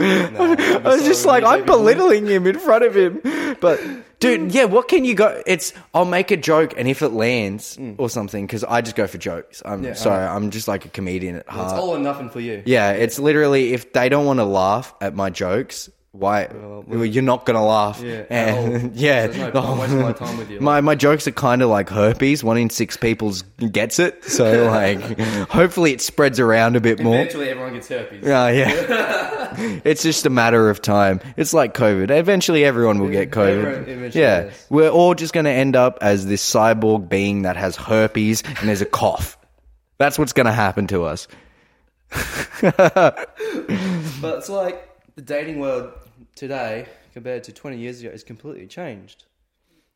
I 0.00 0.80
was 0.84 1.04
just 1.04 1.26
like, 1.26 1.44
I'm 1.44 1.64
belittling 1.64 2.26
him 2.26 2.46
in 2.46 2.58
front 2.58 2.84
of 2.84 2.96
him. 2.96 3.20
But, 3.60 3.80
dude, 4.20 4.52
yeah, 4.54 4.64
what 4.64 4.88
can 4.88 5.04
you 5.04 5.14
go? 5.14 5.42
It's, 5.46 5.72
I'll 5.92 6.04
make 6.04 6.30
a 6.30 6.36
joke, 6.36 6.74
and 6.76 6.88
if 6.88 7.02
it 7.02 7.10
lands 7.10 7.78
or 7.98 8.08
something, 8.08 8.46
because 8.46 8.64
I 8.64 8.80
just 8.80 8.96
go 8.96 9.06
for 9.06 9.18
jokes. 9.18 9.62
I'm 9.64 9.82
Mm. 9.82 9.84
Yeah, 9.86 9.94
sorry, 9.94 10.24
I'm 10.24 10.50
just 10.50 10.68
like 10.68 10.84
a 10.84 10.88
comedian 10.88 11.36
at 11.36 11.48
heart. 11.48 11.64
It's 11.64 11.72
heart. 11.72 11.82
all 11.82 11.90
or 11.96 11.98
nothing 11.98 12.30
for 12.30 12.40
you. 12.40 12.62
yeah, 12.66 12.90
it's 12.92 13.18
literally, 13.18 13.72
if 13.74 13.92
they 13.92 14.08
don't 14.08 14.26
want 14.26 14.38
to 14.38 14.44
laugh 14.44 14.94
at 15.00 15.14
my 15.14 15.30
jokes, 15.30 15.90
why? 16.14 16.46
well, 16.86 17.04
you're 17.04 17.24
not 17.24 17.44
going 17.44 17.56
to 17.56 17.62
laugh. 17.62 18.00
Yeah, 18.00 18.24
And, 18.30 18.94
yeah. 18.96 19.26
No 19.26 19.50
point 19.50 19.56
I'm 19.56 19.78
wasting 19.78 20.00
my 20.00 20.12
time 20.12 20.38
with 20.38 20.48
you. 20.48 20.60
My, 20.60 20.80
my 20.80 20.94
jokes 20.94 21.26
are 21.26 21.32
kind 21.32 21.60
of 21.60 21.68
like 21.70 21.88
herpes. 21.88 22.44
One 22.44 22.56
in 22.56 22.70
six 22.70 22.96
people 22.96 23.32
gets 23.72 23.98
it. 23.98 24.22
So, 24.24 24.66
like, 24.70 25.00
hopefully 25.48 25.92
it 25.92 26.00
spreads 26.00 26.38
around 26.38 26.76
a 26.76 26.80
bit 26.80 27.00
more. 27.00 27.16
Eventually, 27.16 27.48
everyone 27.48 27.74
gets 27.74 27.88
herpes. 27.88 28.22
Yeah, 28.24 28.48
yeah. 28.48 29.80
it's 29.84 30.04
just 30.04 30.24
a 30.24 30.30
matter 30.30 30.70
of 30.70 30.80
time. 30.80 31.20
It's 31.36 31.52
like 31.52 31.74
COVID. 31.74 32.16
Eventually, 32.16 32.64
everyone 32.64 33.00
will 33.00 33.10
get 33.10 33.32
COVID. 33.32 34.14
Yeah, 34.14 34.44
does. 34.44 34.66
we're 34.70 34.90
all 34.90 35.14
just 35.14 35.32
going 35.32 35.46
to 35.46 35.50
end 35.50 35.74
up 35.74 35.98
as 36.00 36.26
this 36.26 36.48
cyborg 36.48 37.08
being 37.08 37.42
that 37.42 37.56
has 37.56 37.74
herpes 37.74 38.44
and 38.60 38.68
there's 38.68 38.82
a 38.82 38.86
cough. 38.86 39.36
That's 39.98 40.16
what's 40.16 40.32
going 40.32 40.46
to 40.46 40.52
happen 40.52 40.86
to 40.88 41.02
us. 41.06 41.26
But 44.20 44.38
it's 44.38 44.48
like 44.48 44.88
the 45.16 45.22
dating 45.22 45.58
world 45.58 45.92
today 46.34 46.86
compared 47.12 47.44
to 47.44 47.52
20 47.52 47.78
years 47.78 48.00
ago 48.00 48.10
is 48.10 48.24
completely 48.24 48.66
changed. 48.66 49.24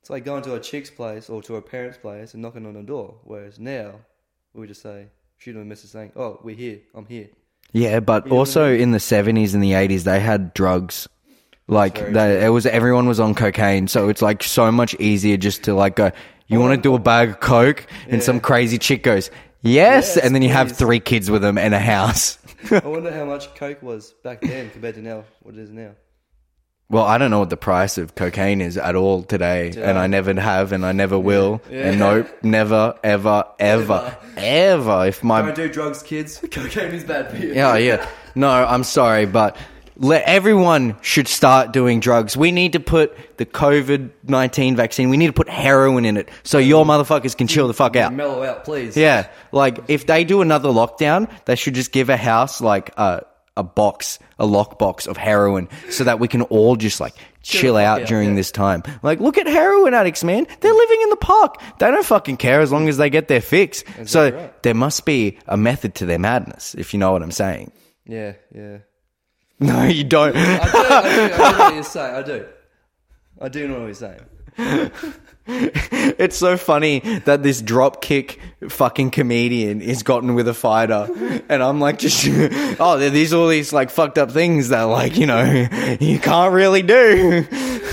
It's 0.01 0.11
like 0.11 0.25
going 0.25 0.43
to 0.45 0.55
a 0.55 0.61
chick's 0.61 0.91
place 0.91 1.29
or 1.29 1.43
to 1.43 1.57
a 1.57 1.63
parent's 1.63 1.99
place 1.99 2.35
and 2.35 2.43
knocking 2.43 2.67
on 2.67 2.75
the 2.75 2.83
door. 2.83 3.17
Whereas 3.25 3.59
now, 3.59 3.95
we 4.55 4.67
just 4.67 4.83
say, 4.83 5.09
shoot 5.37 5.53
them 5.53 5.63
a 5.63 5.65
message 5.65 5.91
saying, 5.91 6.13
oh, 6.17 6.41
we're 6.43 6.57
here, 6.57 6.79
I'm 6.95 7.07
here. 7.07 7.29
Yeah, 7.73 8.01
but 8.01 8.31
also 8.31 8.73
in 8.73 8.93
the 8.93 9.01
seventies 9.01 9.55
and 9.55 9.63
the 9.63 9.75
eighties, 9.75 10.05
they 10.05 10.21
had 10.21 10.55
drugs. 10.55 11.07
Like 11.67 12.13
they, 12.13 12.47
it 12.47 12.49
was 12.49 12.65
everyone 12.65 13.07
was 13.07 13.21
on 13.21 13.35
cocaine, 13.35 13.89
so 13.89 14.09
it's 14.09 14.23
like 14.23 14.43
so 14.43 14.73
much 14.73 14.95
easier 14.95 15.37
just 15.37 15.65
to 15.65 15.75
like 15.75 15.97
go. 15.97 16.11
You 16.47 16.59
oh, 16.59 16.63
want 16.63 16.77
to 16.77 16.81
do 16.81 16.95
a 16.95 16.99
bag 16.99 17.29
of 17.29 17.41
coke, 17.41 17.87
and 18.09 18.23
some 18.23 18.41
crazy 18.41 18.79
chick 18.79 19.03
goes, 19.03 19.31
"Yes,", 19.61 20.15
Yes, 20.15 20.17
and 20.17 20.35
then 20.35 20.41
you 20.41 20.49
have 20.49 20.73
three 20.73 20.99
kids 20.99 21.31
with 21.31 21.43
them 21.43 21.59
and 21.59 21.75
a 21.75 21.79
house. 21.79 22.39
I 22.71 22.87
wonder 22.87 23.13
how 23.13 23.27
much 23.27 23.55
coke 23.55 23.83
was 23.83 24.15
back 24.25 24.41
then 24.41 24.71
compared 24.71 24.95
to 24.95 25.03
now. 25.03 25.25
What 25.43 25.57
it 25.57 25.61
is 25.61 25.71
now. 25.71 25.91
Well, 26.91 27.05
I 27.05 27.19
don't 27.19 27.31
know 27.31 27.41
what 27.41 27.51
the 27.51 27.57
price 27.59 27.99
of 27.99 28.15
cocaine 28.15 28.63
is 28.63 28.79
at 28.79 28.95
all 28.97 29.23
today, 29.23 29.75
and 29.77 29.99
I 29.99 30.07
never 30.07 30.33
have, 30.41 30.73
and 30.73 30.87
I 30.87 30.93
never 30.93 31.19
will, 31.19 31.61
Yeah. 31.71 31.89
and 31.91 31.99
nope, 31.99 32.29
never, 32.43 32.95
ever, 33.05 33.45
ever, 33.59 34.17
ever. 34.39 35.07
If 35.07 35.23
my 35.23 35.43
Don't 35.43 35.55
do 35.55 35.69
drugs, 35.69 36.03
kids. 36.03 36.39
Cocaine 36.51 36.93
is 36.95 37.05
bad 37.05 37.31
for 37.31 37.37
you. 37.37 37.53
Yeah, 37.53 37.77
yeah. 37.77 38.09
No, 38.35 38.49
I'm 38.51 38.85
sorry, 38.85 39.27
but 39.27 39.57
let 39.97 40.23
everyone 40.25 40.95
should 41.03 41.27
start 41.27 41.73
doing 41.73 41.99
drugs. 41.99 42.37
We 42.37 42.53
need 42.53 42.75
to 42.75 42.81
put 42.81 43.37
the 43.37 43.45
COVID 43.45 44.11
nineteen 44.23 44.77
vaccine. 44.77 45.11
We 45.11 45.17
need 45.17 45.27
to 45.27 45.33
put 45.33 45.49
heroin 45.49 46.05
in 46.05 46.17
it 46.17 46.29
so 46.45 46.59
your 46.59 46.85
motherfuckers 46.85 47.37
can 47.37 47.49
chill 47.49 47.67
the 47.67 47.75
fuck 47.75 47.97
out. 47.97 48.15
Mellow 48.15 48.45
out, 48.45 48.65
please. 48.65 48.97
Yeah, 48.97 49.29
like 49.51 49.81
if 49.89 50.07
they 50.07 50.23
do 50.23 50.41
another 50.41 50.69
lockdown, 50.69 51.29
they 51.47 51.57
should 51.57 51.75
just 51.75 51.91
give 51.91 52.11
a 52.11 52.17
house 52.17 52.61
like 52.61 52.97
a 52.97 53.25
a 53.59 53.63
box, 53.63 54.19
a 54.39 54.47
lock 54.47 54.79
box 54.79 55.07
of 55.07 55.17
heroin, 55.19 55.69
so 55.91 56.05
that 56.05 56.19
we 56.19 56.29
can 56.29 56.43
all 56.43 56.77
just 56.77 57.01
like 57.01 57.15
chill 57.43 57.77
out 57.77 58.07
during 58.07 58.35
this 58.37 58.51
time. 58.51 58.83
Like, 59.03 59.21
look 59.21 59.37
at 59.37 59.47
heroin 59.47 59.93
addicts, 59.93 60.25
man. 60.25 60.47
They're 60.61 60.73
living 60.73 61.01
in 61.03 61.11
the 61.11 61.17
park. 61.17 61.61
They 61.79 61.91
don't 61.91 62.07
fucking 62.07 62.37
care 62.39 62.61
as 62.61 62.73
long 62.73 62.89
as 62.89 62.97
they 62.97 63.11
get 63.11 63.29
their 63.29 63.41
fix. 63.43 63.85
so 64.07 64.51
there 64.63 64.75
must 64.75 65.05
be 65.05 65.39
a 65.47 65.57
method 65.57 65.95
to 65.97 66.07
their 66.07 66.19
madness, 66.19 66.75
if 66.77 66.95
you 66.95 67.01
know 67.01 67.13
what 67.13 67.23
I'm 67.23 67.31
saying. 67.33 67.73
Yeah, 68.07 68.33
yeah. 68.55 68.79
No, 69.61 69.85
you 69.87 70.05
don't. 70.05 70.37
I 70.37 70.71
do, 70.71 70.79
I 70.79 71.03
do, 71.03 71.35
I 71.35 71.39
do 71.39 71.49
know 71.49 71.59
what 71.59 71.75
you're 71.75 71.83
saying. 71.83 72.15
I 72.15 72.23
do. 72.23 72.47
I 73.41 73.49
do 73.49 73.69
know 73.69 73.81
what 73.81 73.87
you're 73.87 73.95
saying. 73.95 74.21
it's 76.19 76.37
so 76.37 76.57
funny 76.57 77.01
that 77.25 77.43
this 77.43 77.63
drop 77.63 78.03
kick 78.03 78.39
fucking 78.69 79.11
comedian 79.11 79.81
is 79.81 80.03
gotten 80.03 80.35
with 80.35 80.47
a 80.47 80.55
fighter, 80.55 81.09
and 81.49 81.63
I'm 81.63 81.81
like, 81.81 81.99
just 81.99 82.27
oh, 82.81 82.99
there- 82.99 83.11
these 83.11 83.33
all 83.33 83.49
these 83.49 83.73
like 83.73 83.91
fucked 83.91 84.19
up 84.19 84.31
things 84.31 84.69
that 84.69 84.83
like 84.83 85.17
you 85.17 85.27
know 85.27 85.43
you 86.01 86.19
can't 86.19 86.53
really 86.53 86.83
do. 86.83 87.45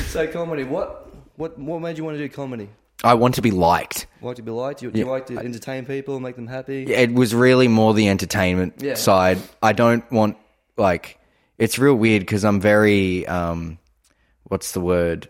So 0.07 0.27
comedy, 0.27 0.63
what, 0.63 1.07
what, 1.37 1.57
what 1.57 1.79
made 1.81 1.97
you 1.97 2.03
want 2.03 2.17
to 2.17 2.27
do 2.27 2.33
comedy? 2.33 2.69
I 3.03 3.13
want 3.13 3.35
to 3.35 3.41
be 3.41 3.51
liked. 3.51 4.07
Like 4.21 4.37
to 4.37 4.41
be 4.41 4.51
liked? 4.51 4.81
You, 4.81 4.91
you 4.93 5.05
like 5.05 5.27
to 5.27 5.37
entertain 5.37 5.85
people, 5.85 6.15
and 6.15 6.23
make 6.23 6.35
them 6.35 6.47
happy? 6.47 6.83
It 6.91 7.13
was 7.13 7.33
really 7.35 7.67
more 7.67 7.93
the 7.93 8.09
entertainment 8.09 8.75
Yeah. 8.79 8.95
side. 8.95 9.37
I 9.61 9.73
don't 9.73 10.09
want 10.11 10.37
like 10.77 11.19
it's 11.57 11.77
real 11.79 11.95
weird 11.95 12.21
because 12.21 12.43
I'm 12.43 12.59
very 12.59 13.25
um, 13.27 13.77
what's 14.43 14.71
the 14.73 14.81
word 14.81 15.29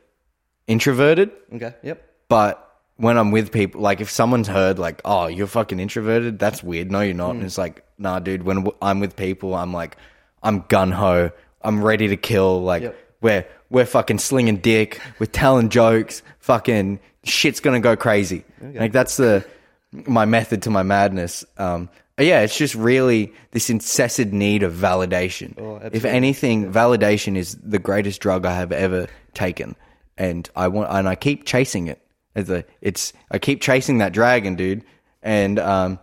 introverted. 0.67 1.31
Okay. 1.53 1.73
Yep. 1.83 2.04
But 2.27 2.61
when 2.97 3.17
I'm 3.17 3.31
with 3.31 3.51
people, 3.51 3.81
like 3.81 4.01
if 4.01 4.09
someone's 4.09 4.47
heard 4.47 4.79
like, 4.79 5.01
"Oh, 5.05 5.27
you're 5.27 5.47
fucking 5.47 5.79
introverted," 5.79 6.39
that's 6.39 6.63
weird. 6.63 6.91
No, 6.91 7.01
you're 7.01 7.13
not. 7.13 7.31
And 7.35 7.43
it's 7.43 7.57
like, 7.57 7.83
nah, 7.97 8.19
dude. 8.19 8.43
When 8.43 8.57
w- 8.57 8.77
I'm 8.81 8.99
with 8.99 9.15
people, 9.15 9.53
I'm 9.53 9.73
like, 9.73 9.97
I'm 10.41 10.61
gun 10.67 10.91
ho. 10.91 11.31
I'm 11.61 11.83
ready 11.83 12.07
to 12.09 12.17
kill. 12.17 12.61
Like 12.63 12.83
Yep. 12.83 12.97
we're 13.21 13.45
we're 13.69 13.85
fucking 13.85 14.19
slinging 14.19 14.57
dick. 14.57 15.01
We're 15.19 15.25
telling 15.27 15.69
jokes. 15.69 16.21
Fucking 16.39 16.99
shit's 17.23 17.59
gonna 17.59 17.79
go 17.79 17.95
crazy. 17.95 18.43
Like 18.61 18.91
that's 18.91 19.17
the 19.17 19.45
my 19.91 20.25
method 20.25 20.63
to 20.63 20.69
my 20.69 20.83
madness. 20.83 21.43
Um, 21.57 21.89
yeah, 22.19 22.41
it's 22.41 22.57
just 22.57 22.75
really 22.75 23.33
this 23.51 23.69
incessant 23.69 24.31
need 24.31 24.63
of 24.63 24.73
validation. 24.73 25.59
Oh, 25.59 25.79
if 25.91 26.05
anything, 26.05 26.71
validation 26.71 27.35
is 27.35 27.55
the 27.61 27.79
greatest 27.79 28.21
drug 28.21 28.45
I 28.45 28.55
have 28.55 28.71
ever 28.71 29.07
taken, 29.33 29.75
and 30.17 30.49
I 30.55 30.69
want 30.69 30.89
and 30.91 31.09
I 31.09 31.15
keep 31.15 31.45
chasing 31.45 31.87
it. 31.87 31.99
It's 32.35 32.49
a, 32.49 32.65
it's 32.81 33.13
I 33.31 33.39
keep 33.39 33.61
chasing 33.61 33.99
that 33.99 34.13
dragon, 34.13 34.55
dude. 34.55 34.83
And 35.23 35.57
um, 35.59 35.99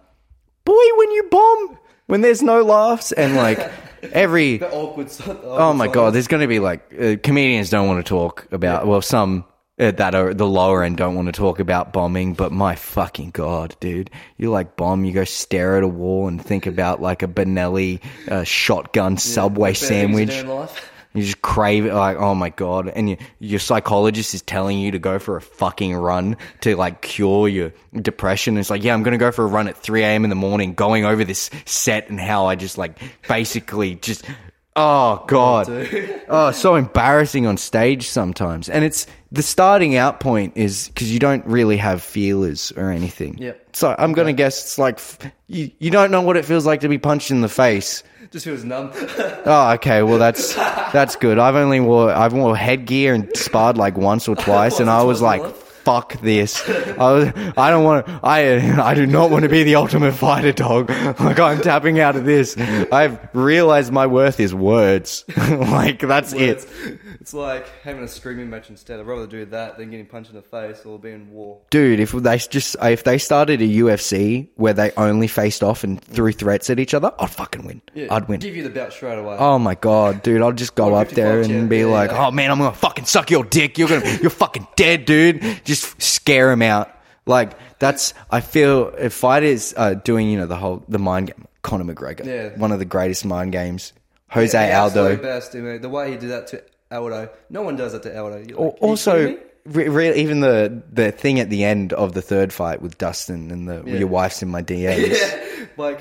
boy, 0.64 0.84
when 0.96 1.10
you 1.12 1.28
bomb, 1.30 1.78
when 2.06 2.20
there's 2.20 2.42
no 2.42 2.62
laughs 2.62 3.12
and 3.12 3.36
like 3.36 3.58
every 4.02 4.58
The 4.58 4.70
awkward. 4.70 5.08
Oh 5.44 5.72
my 5.72 5.88
god, 5.88 6.14
there's 6.14 6.28
going 6.28 6.40
to 6.40 6.48
be 6.48 6.58
like 6.58 6.94
uh, 6.98 7.16
comedians 7.22 7.70
don't 7.70 7.86
want 7.86 8.04
to 8.04 8.08
talk 8.08 8.48
about. 8.50 8.86
Well, 8.86 9.02
some 9.02 9.44
uh, 9.78 9.90
that 9.92 10.14
are 10.14 10.34
the 10.34 10.46
lower 10.46 10.82
end 10.82 10.96
don't 10.96 11.14
want 11.14 11.26
to 11.26 11.32
talk 11.32 11.58
about 11.58 11.92
bombing, 11.92 12.34
but 12.34 12.52
my 12.52 12.74
fucking 12.74 13.30
god, 13.30 13.76
dude, 13.80 14.10
you 14.36 14.50
like 14.50 14.76
bomb, 14.76 15.04
you 15.04 15.12
go 15.12 15.24
stare 15.24 15.76
at 15.76 15.82
a 15.82 15.88
wall 15.88 16.28
and 16.28 16.44
think 16.44 16.66
about 16.66 17.00
like 17.00 17.22
a 17.22 17.28
Benelli 17.28 18.00
uh, 18.28 18.44
shotgun 18.44 19.16
Subway 19.16 19.74
sandwich. 19.74 20.44
You 21.14 21.22
just 21.22 21.42
crave 21.42 21.84
it, 21.84 21.92
like, 21.92 22.16
oh 22.16 22.34
my 22.34 22.48
god! 22.48 22.88
And 22.88 23.10
you, 23.10 23.16
your 23.38 23.60
psychologist 23.60 24.32
is 24.34 24.40
telling 24.42 24.78
you 24.78 24.90
to 24.92 24.98
go 24.98 25.18
for 25.18 25.36
a 25.36 25.42
fucking 25.42 25.94
run 25.94 26.36
to 26.62 26.74
like 26.76 27.02
cure 27.02 27.48
your 27.48 27.72
depression. 27.94 28.56
It's 28.56 28.70
like, 28.70 28.82
yeah, 28.82 28.94
I'm 28.94 29.02
gonna 29.02 29.18
go 29.18 29.30
for 29.30 29.44
a 29.44 29.48
run 29.48 29.68
at 29.68 29.76
3 29.76 30.02
a.m. 30.02 30.24
in 30.24 30.30
the 30.30 30.36
morning, 30.36 30.74
going 30.74 31.04
over 31.04 31.24
this 31.24 31.50
set 31.66 32.08
and 32.08 32.18
how 32.18 32.46
I 32.46 32.54
just 32.54 32.78
like 32.78 32.98
basically 33.28 33.96
just, 33.96 34.24
oh 34.74 35.22
god, 35.28 35.68
oh, 36.28 36.50
so 36.52 36.76
embarrassing 36.76 37.46
on 37.46 37.58
stage 37.58 38.08
sometimes. 38.08 38.70
And 38.70 38.82
it's 38.84 39.06
the 39.30 39.42
starting 39.42 39.96
out 39.96 40.20
point 40.20 40.56
is 40.56 40.88
because 40.88 41.12
you 41.12 41.18
don't 41.18 41.44
really 41.46 41.76
have 41.76 42.02
feelers 42.02 42.72
or 42.76 42.90
anything. 42.90 43.36
Yep. 43.38 43.76
So 43.76 43.94
I'm 43.98 44.12
gonna 44.12 44.32
guess 44.32 44.62
it's 44.62 44.78
like 44.78 44.96
f- 44.96 45.30
you, 45.46 45.70
you 45.78 45.90
don't 45.90 46.10
know 46.10 46.22
what 46.22 46.36
it 46.38 46.44
feels 46.46 46.64
like 46.64 46.80
to 46.80 46.88
be 46.88 46.98
punched 46.98 47.30
in 47.30 47.42
the 47.42 47.48
face. 47.48 48.02
Just 48.32 48.46
feels 48.46 48.64
numb. 48.64 48.90
Oh, 49.44 49.72
okay. 49.74 50.02
Well, 50.02 50.18
that's 50.18 50.54
that's 50.54 51.16
good. 51.16 51.38
I've 51.38 51.54
only 51.56 51.80
wore 51.80 52.10
I've 52.10 52.32
wore 52.32 52.56
headgear 52.56 53.14
and 53.14 53.28
sparred 53.36 53.76
like 53.76 53.96
once 53.96 54.26
or 54.28 54.34
twice, 54.36 54.80
and 54.80 54.88
I 54.90 55.02
was 55.02 55.22
like. 55.22 55.42
"Fuck 55.84 56.20
this!" 56.20 56.62
I 56.68 57.12
was, 57.12 57.28
I 57.56 57.70
don't 57.70 57.84
want 57.84 58.06
to. 58.06 58.20
I 58.22 58.56
I 58.82 58.94
do 58.94 59.06
not 59.06 59.30
want 59.30 59.42
to 59.44 59.48
be 59.48 59.62
the 59.62 59.76
ultimate 59.76 60.12
fighter 60.12 60.52
dog. 60.52 60.90
Like 61.22 61.38
I'm 61.38 61.60
tapping 61.60 62.00
out 62.00 62.16
of 62.16 62.24
this. 62.24 62.56
I've 62.56 63.18
realized 63.34 63.92
my 63.92 64.06
worth 64.06 64.40
is 64.40 64.54
words. 64.54 65.24
like 65.48 66.00
that's 66.00 66.32
it's, 66.32 66.64
it, 66.64 66.98
it's 67.20 67.34
like 67.34 67.68
having 67.82 68.02
a 68.02 68.08
screaming 68.08 68.50
match 68.50 68.70
instead. 68.70 68.98
I'd 68.98 69.06
rather 69.06 69.26
do 69.26 69.44
that 69.46 69.78
than 69.78 69.90
getting 69.90 70.06
punched 70.06 70.30
in 70.30 70.36
the 70.36 70.42
face 70.42 70.84
or 70.84 70.98
being 70.98 71.14
in 71.14 71.30
war. 71.30 71.60
dude. 71.70 72.00
If 72.00 72.12
they 72.12 72.38
just 72.38 72.76
if 72.82 73.04
they 73.04 73.18
started 73.18 73.60
a 73.62 73.66
UFC 73.66 74.48
where 74.56 74.72
they 74.72 74.90
only 74.96 75.26
faced 75.28 75.62
off 75.62 75.84
and 75.84 76.00
threw 76.02 76.32
threats 76.32 76.70
at 76.70 76.78
each 76.80 76.94
other, 76.94 77.12
I'd 77.18 77.30
fucking 77.30 77.64
win. 77.64 77.82
Yeah, 77.94 78.14
I'd 78.14 78.28
win. 78.28 78.40
Give 78.40 78.56
you 78.56 78.62
the 78.64 78.70
belt 78.70 78.92
straight 78.92 79.18
away. 79.18 79.36
Oh 79.38 79.58
my 79.58 79.74
god, 79.74 80.22
dude! 80.22 80.42
I'll 80.42 80.52
just 80.52 80.74
go 80.74 80.94
up 80.94 81.08
there 81.10 81.40
and 81.40 81.50
yeah, 81.50 81.64
be 81.66 81.78
yeah, 81.78 81.86
like, 81.86 82.12
"Oh 82.12 82.30
man, 82.30 82.50
I'm 82.50 82.58
gonna 82.58 82.74
fucking 82.74 83.04
suck 83.06 83.30
your 83.30 83.44
dick. 83.44 83.78
You're 83.78 83.88
gonna, 83.88 84.18
you're 84.20 84.30
fucking 84.30 84.66
dead, 84.76 85.04
dude." 85.04 85.40
Just 85.64 85.71
scare 85.74 86.50
him 86.50 86.62
out. 86.62 86.90
Like 87.26 87.52
that's. 87.78 88.14
I 88.30 88.40
feel 88.40 88.88
if 88.98 89.12
fighters 89.12 89.72
are 89.74 89.94
doing, 89.94 90.28
you 90.30 90.38
know, 90.38 90.46
the 90.46 90.56
whole 90.56 90.84
the 90.88 90.98
mind 90.98 91.28
game. 91.28 91.46
Conor 91.62 91.84
McGregor, 91.94 92.24
Yeah. 92.26 92.58
one 92.58 92.72
of 92.72 92.80
the 92.80 92.84
greatest 92.84 93.24
mind 93.24 93.52
games. 93.52 93.92
Jose 94.30 94.58
absolute 94.58 95.10
Aldo. 95.20 95.22
best, 95.22 95.52
The 95.52 95.88
way 95.88 96.10
he 96.10 96.16
did 96.16 96.30
that 96.30 96.48
to 96.48 96.62
Aldo, 96.90 97.28
no 97.50 97.62
one 97.62 97.76
does 97.76 97.92
that 97.92 98.02
to 98.02 98.18
Aldo. 98.18 98.38
Like, 98.40 98.50
Al- 98.52 98.58
"Are 98.58 98.62
you 98.64 98.68
Also, 98.80 99.36
re- 99.66 99.88
re- 99.88 100.14
even 100.16 100.40
the 100.40 100.82
the 100.92 101.12
thing 101.12 101.38
at 101.38 101.50
the 101.50 101.62
end 101.62 101.92
of 101.92 102.14
the 102.14 102.22
third 102.22 102.52
fight 102.52 102.82
with 102.82 102.98
Dustin 102.98 103.52
and 103.52 103.68
the 103.68 103.82
Yeah. 103.86 103.98
your 103.98 104.08
wife's 104.08 104.42
in 104.42 104.48
my 104.48 104.60
DMs. 104.60 105.16
yeah, 105.20 105.66
like 105.76 106.00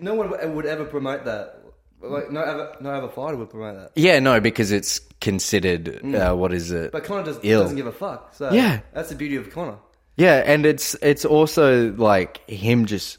no 0.00 0.14
one 0.14 0.30
would 0.54 0.64
ever 0.64 0.84
promote 0.86 1.26
that. 1.26 1.58
Like 2.02 2.30
no 2.30 2.40
other, 2.40 2.76
no 2.80 2.90
other 2.90 3.08
fighter 3.08 3.36
would 3.36 3.50
promote 3.50 3.76
that. 3.76 3.90
yeah, 3.94 4.18
no, 4.18 4.40
because 4.40 4.72
it's 4.72 4.98
considered 5.20 6.04
uh, 6.14 6.34
what 6.34 6.52
is 6.52 6.70
it? 6.72 6.88
Mm. 6.88 6.92
But 6.92 7.04
Conor 7.04 7.24
does, 7.24 7.38
Ill. 7.42 7.62
doesn't 7.62 7.76
give 7.76 7.86
a 7.86 7.92
fuck. 7.92 8.34
So 8.34 8.52
Yeah. 8.52 8.80
that's 8.92 9.08
the 9.10 9.14
beauty 9.14 9.36
of 9.36 9.50
Conor. 9.50 9.78
Yeah, 10.16 10.42
and 10.44 10.66
it's 10.66 10.94
it's 11.00 11.24
also 11.24 11.92
like 11.92 12.46
him 12.50 12.86
just 12.86 13.18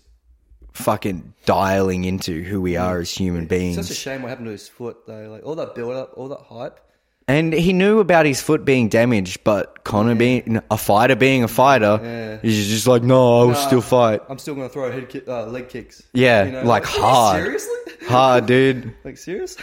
fucking 0.73 1.33
dialing 1.45 2.03
into 2.05 2.41
who 2.43 2.61
we 2.61 2.77
are 2.77 2.99
as 2.99 3.11
human 3.11 3.43
It's 3.43 3.49
beings. 3.49 3.75
such 3.75 3.91
a 3.91 3.93
shame 3.99 4.21
what 4.21 4.29
happened 4.29 4.47
to 4.47 4.51
his 4.51 4.67
foot 4.67 4.97
though. 5.07 5.29
Like 5.29 5.45
all 5.45 5.55
that 5.55 5.75
build 5.75 5.93
up, 5.93 6.13
all 6.17 6.29
that 6.29 6.41
hype. 6.41 6.79
And 7.27 7.53
he 7.53 7.71
knew 7.73 7.99
about 7.99 8.25
his 8.25 8.41
foot 8.41 8.65
being 8.65 8.89
damaged, 8.89 9.43
but 9.45 9.83
Conor 9.85 10.15
being 10.15 10.61
a 10.69 10.77
fighter, 10.77 11.15
being 11.15 11.43
a 11.43 11.47
fighter, 11.47 11.99
Yeah. 12.03 12.37
he's 12.41 12.67
just 12.67 12.85
like, 12.85 13.01
no, 13.03 13.41
I 13.41 13.45
will 13.45 13.55
still 13.55 13.81
fight. 13.81 14.21
I'm 14.29 14.37
still 14.37 14.55
gonna 14.55 14.67
throw 14.69 14.91
head 14.91 15.07
kick, 15.09 15.27
uh, 15.27 15.45
leg 15.45 15.69
kicks. 15.69 16.03
Yeah, 16.13 16.63
like, 16.65 16.83
hard. 16.85 17.41
Seriously? 17.43 17.75
Hard, 18.07 18.45
dude. 18.47 18.93
like 19.05 19.17
serious? 19.17 19.55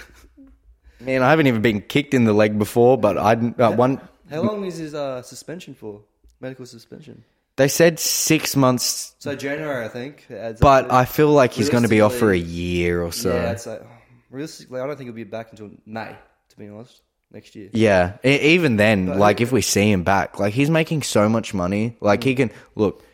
Man, 0.99 1.23
I 1.23 1.29
haven't 1.29 1.47
even 1.47 1.61
been 1.61 1.83
kicked 1.83 2.15
in 2.15 2.25
the 2.25 2.33
leg 2.33 2.59
before, 2.59 2.97
but 2.97 3.19
I 3.19 3.33
uh, 3.35 3.73
one. 3.73 4.01
How 4.31 4.41
long 4.41 4.65
is 4.65 4.79
his 4.79 4.95
uh, 4.95 5.21
suspension 5.23 5.75
for? 5.75 6.01
Medical 6.41 6.65
suspension. 6.65 7.23
They 7.57 7.69
said 7.69 7.99
six 7.99 8.57
months, 8.57 9.15
So 9.19 9.37
January, 9.37 9.85
I 9.85 9.89
think. 9.89 10.25
it 10.31 10.37
adds 10.37 10.63
up 10.63 10.63
but 10.63 10.83
to- 10.89 10.95
I 10.95 11.05
feel 11.05 11.29
like 11.29 11.53
he's 11.53 11.69
going 11.69 11.83
to 11.83 11.89
be 11.91 12.01
off 12.01 12.15
for 12.15 12.29
a 12.29 12.31
Realistically- 12.31 12.55
year 12.63 13.03
or 13.03 13.13
so. 13.13 13.35
yeah, 13.35 13.51
I'd 13.51 13.61
say 13.61 13.79
realistically, 14.31 14.81
I 14.81 14.87
don't 14.87 14.97
think 14.97 15.09
he'll 15.09 15.15
be 15.15 15.25
back 15.25 15.49
until 15.51 15.71
May. 15.85 16.17
To 16.51 16.57
be 16.57 16.69
honest, 16.69 17.03
next 17.33 17.55
year. 17.57 17.71
Yeah, 17.73 18.15
e- 18.25 18.55
even 18.55 18.77
then, 18.77 19.07
But- 19.07 19.19
like 19.19 19.41
if 19.41 19.53
we 19.53 19.61
see 19.63 19.91
him 19.91 20.03
back, 20.05 20.39
like 20.39 20.53
he's 20.55 20.71
making 20.71 21.03
so 21.03 21.29
much 21.29 21.55
money. 21.55 21.97
Like 22.01 22.23
he 22.25 22.35
can 22.35 22.51
look. 22.75 23.05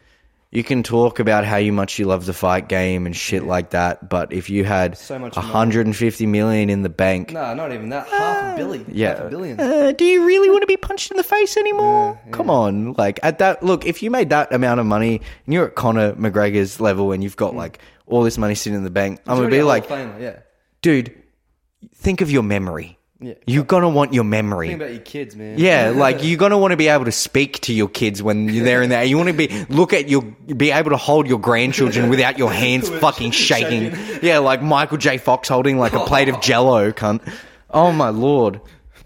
you 0.53 0.63
can 0.65 0.83
talk 0.83 1.19
about 1.19 1.45
how 1.45 1.57
you 1.57 1.71
much 1.73 1.99
you 1.99 2.07
love 2.07 2.25
the 2.25 2.33
fight 2.33 2.67
game 2.69 3.05
and 3.05 3.15
shit 3.15 3.43
like 3.45 3.71
that, 3.71 4.09
but 4.09 4.33
if 4.33 4.49
you 4.49 4.65
had 4.65 4.97
So 4.97 5.19
much 5.19 5.37
money. 5.37 5.47
150 5.49 6.25
million 6.27 6.71
in 6.71 6.83
the 6.83 6.89
bank, 6.89 7.33
No, 7.33 7.53
not 7.53 7.73
even 7.73 7.91
that. 7.91 8.07
Half 8.09 8.55
a 8.55 8.57
billion. 8.57 8.87
yeah, 8.91 9.25
a 9.25 9.29
billion. 9.29 9.61
Uh, 9.61 9.93
do 9.93 10.05
you 10.05 10.25
really 10.25 10.49
want 10.49 10.63
to 10.63 10.67
be 10.67 10.77
punched 10.79 11.11
in 11.11 11.17
the 11.19 11.25
face 11.25 11.57
anymore? 11.59 12.19
Come 12.31 12.49
on, 12.49 12.95
like 12.95 13.21
at 13.23 13.39
that. 13.41 13.63
Look, 13.63 13.85
if 13.85 14.03
you 14.03 14.11
made 14.11 14.31
that 14.31 14.55
amount 14.55 14.81
of 14.81 14.87
money 14.87 15.21
and 15.45 15.53
you're 15.53 15.67
at 15.67 15.75
Conor 15.75 16.13
McGregor's 16.15 16.81
level 16.81 17.13
and 17.13 17.23
you've 17.23 17.37
got 17.37 17.55
like 17.55 17.81
all 18.07 18.23
this 18.23 18.39
money 18.39 18.55
sitting 18.55 18.79
in 18.79 18.85
the 18.85 18.89
bank, 18.91 19.21
I'm 19.27 19.37
gonna 19.37 19.51
be 19.51 19.63
like, 19.63 19.85
a 19.85 19.89
Hall 19.89 19.99
of 19.99 20.11
Famer, 20.15 20.21
yeah. 20.23 20.39
dude, 20.81 21.13
think 21.97 22.21
of 22.23 22.31
your 22.31 22.45
memory. 22.45 22.96
Yeah. 23.19 23.35
You're 23.47 23.65
gonna 23.65 23.89
want 23.89 24.13
your 24.13 24.25
memory. 24.25 24.69
Think 24.69 24.83
about 24.83 24.93
your 24.93 25.01
kids, 25.01 25.35
man. 25.37 25.59
Yeah, 25.59 25.93
like 25.95 26.23
you're 26.23 26.37
gonna 26.37 26.59
want 26.59 26.73
to 26.73 26.77
be 26.77 26.89
able 26.89 27.07
to 27.07 27.13
speak 27.13 27.61
to 27.61 27.73
your 27.73 27.89
kids 27.89 28.23
when 28.23 28.49
you're 28.51 28.65
there 28.65 28.83
and 28.83 28.93
there. 28.93 29.05
You 29.05 29.17
want 29.17 29.29
to 29.29 29.35
be 29.35 29.49
look 29.71 29.95
at 29.95 30.09
your 30.09 30.23
be 30.23 30.71
able 30.71 30.91
to 30.91 30.99
hold 30.99 31.27
your 31.27 31.39
grandchildren 31.39 32.09
without 32.11 32.37
your 32.39 32.53
hands 32.53 32.91
fucking 32.91 33.31
shaking. 33.31 33.99
Yeah, 34.23 34.39
like 34.39 34.61
Michael 34.63 34.99
J. 34.99 35.17
Fox 35.17 35.49
holding 35.49 35.79
like 35.79 35.95
a 35.95 36.05
plate 36.05 36.29
of 36.29 36.41
Jello, 36.43 36.93
cunt. 36.93 37.27
Oh 37.71 37.91
my 37.91 38.11
lord. 38.11 38.61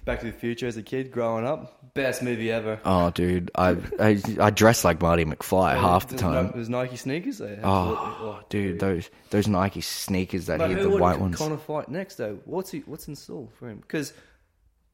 Back 0.05 0.21
to 0.21 0.27
the 0.27 0.33
Future 0.33 0.67
as 0.67 0.77
a 0.77 0.83
kid 0.83 1.13
growing 1.13 1.47
up. 1.47 1.80
Best 1.95 2.23
movie 2.23 2.51
ever. 2.53 2.79
Oh, 2.85 3.11
dude, 3.11 3.51
I 3.55 3.77
I, 3.99 4.23
I 4.39 4.51
dress 4.51 4.85
like 4.85 5.01
Marty 5.03 5.25
McFly 5.25 5.75
half 5.75 6.07
the 6.09 6.15
no- 6.17 6.21
time. 6.21 6.51
There's 6.55 6.69
Nike 6.69 6.97
sneakers 6.97 7.39
there. 7.39 7.61
Oh, 7.65 8.41
dude, 8.49 8.79
those 8.79 9.11
those 9.31 9.49
Nike 9.49 9.81
sneakers 9.81 10.47
that 10.47 10.61
hit 10.61 10.79
who 10.79 10.91
the 10.91 10.97
white 10.99 11.19
ones. 11.19 11.37
Conor 11.37 11.57
fight 11.59 11.89
next 11.89 12.17
though? 12.17 12.39
What's 12.45 12.71
he? 12.71 12.81
What's 12.81 13.09
in 13.09 13.17
store 13.17 13.49
for 13.59 13.69
him? 13.69 13.79
Because 13.79 14.13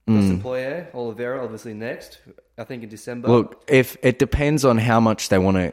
Hmm. 0.08 0.20
Dustin 0.20 0.40
Poirier, 0.40 0.88
Oliveira, 0.94 1.42
obviously 1.42 1.74
next. 1.74 2.18
I 2.56 2.62
think 2.64 2.84
in 2.84 2.88
December. 2.88 3.26
Look, 3.28 3.64
if 3.68 3.96
it 4.02 4.18
depends 4.20 4.64
on 4.64 4.78
how 4.78 5.00
much 5.00 5.28
they 5.30 5.38
want 5.38 5.56
to 5.56 5.72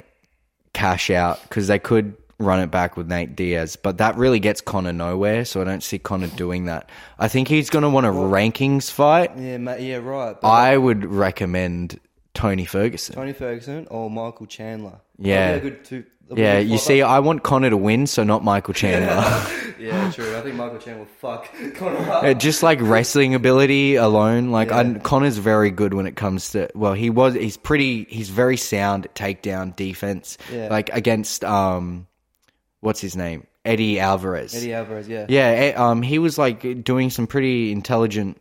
cash 0.73 1.09
out, 1.11 1.41
because 1.43 1.67
they 1.67 1.77
could 1.77 2.17
run 2.39 2.59
it 2.59 2.71
back 2.71 2.97
with 2.97 3.07
Nate 3.07 3.35
Diaz, 3.35 3.75
but 3.75 3.97
that 3.99 4.15
really 4.17 4.39
gets 4.39 4.59
Conor 4.61 4.93
nowhere. 4.93 5.45
So 5.45 5.61
I 5.61 5.63
don't 5.63 5.83
see 5.83 5.99
Conor 5.99 6.27
doing 6.27 6.65
that. 6.65 6.89
I 7.19 7.27
think 7.27 7.47
he's 7.47 7.69
going 7.69 7.83
to 7.83 7.89
want 7.89 8.05
a 8.05 8.09
rankings 8.09 8.91
fight. 8.91 9.31
yeah, 9.37 9.75
yeah, 9.77 9.97
right. 9.97 10.35
I 10.43 10.77
would 10.77 11.05
recommend 11.05 11.99
Tony 12.33 12.65
Ferguson. 12.65 13.15
Tony 13.15 13.33
Ferguson 13.33 13.87
or 13.89 14.09
Michael 14.09 14.45
Chandler. 14.47 14.99
Yeah. 15.17 15.53
That'd 15.53 15.61
be 15.63 15.67
a 15.67 15.71
good 15.71 15.85
two. 15.85 16.03
that'd 16.23 16.35
be 16.37 16.41
a 16.41 16.53
Yeah, 16.53 16.59
you 16.59 16.77
see, 16.79 17.01
I 17.01 17.19
want 17.19 17.43
Conor 17.43 17.69
to 17.69 17.77
win, 17.77 18.07
so 18.07 18.23
not 18.23 18.43
Michael 18.43 18.73
Chandler. 18.81 19.23
Yeah, 19.79 20.09
true. 20.11 20.35
I 20.37 20.41
think 20.41 20.55
Michael 20.55 20.79
Chandler 20.79 21.03
will 21.03 21.11
fuck 21.19 21.49
Conor 21.75 21.97
up. 22.09 22.39
Just 22.39 22.63
like 22.63 22.79
wrestling 22.81 23.35
ability 23.35 23.95
alone, 23.95 24.49
like 24.49 24.71
I, 24.71 24.93
Conor's 24.95 25.37
very 25.37 25.69
good 25.71 25.93
when 25.93 26.07
it 26.07 26.15
comes 26.15 26.49
to. 26.51 26.69
Well, 26.73 26.93
he 26.93 27.09
was. 27.09 27.33
He's 27.35 27.57
pretty. 27.57 28.05
He's 28.09 28.29
very 28.29 28.57
sound 28.57 29.07
takedown 29.13 29.75
defense. 29.75 30.37
Yeah. 30.51 30.69
Like 30.71 30.89
against 30.93 31.43
um, 31.43 32.07
what's 32.83 33.01
his 33.01 33.15
name? 33.15 33.47
Eddie 33.65 33.99
Alvarez. 33.99 34.53
Eddie 34.53 34.73
Alvarez, 34.73 35.07
yeah. 35.07 35.25
Yeah. 35.29 35.47
eh, 35.47 35.73
Um, 35.73 36.01
he 36.01 36.19
was 36.19 36.37
like 36.37 36.83
doing 36.83 37.09
some 37.09 37.27
pretty 37.27 37.71
intelligent. 37.71 38.39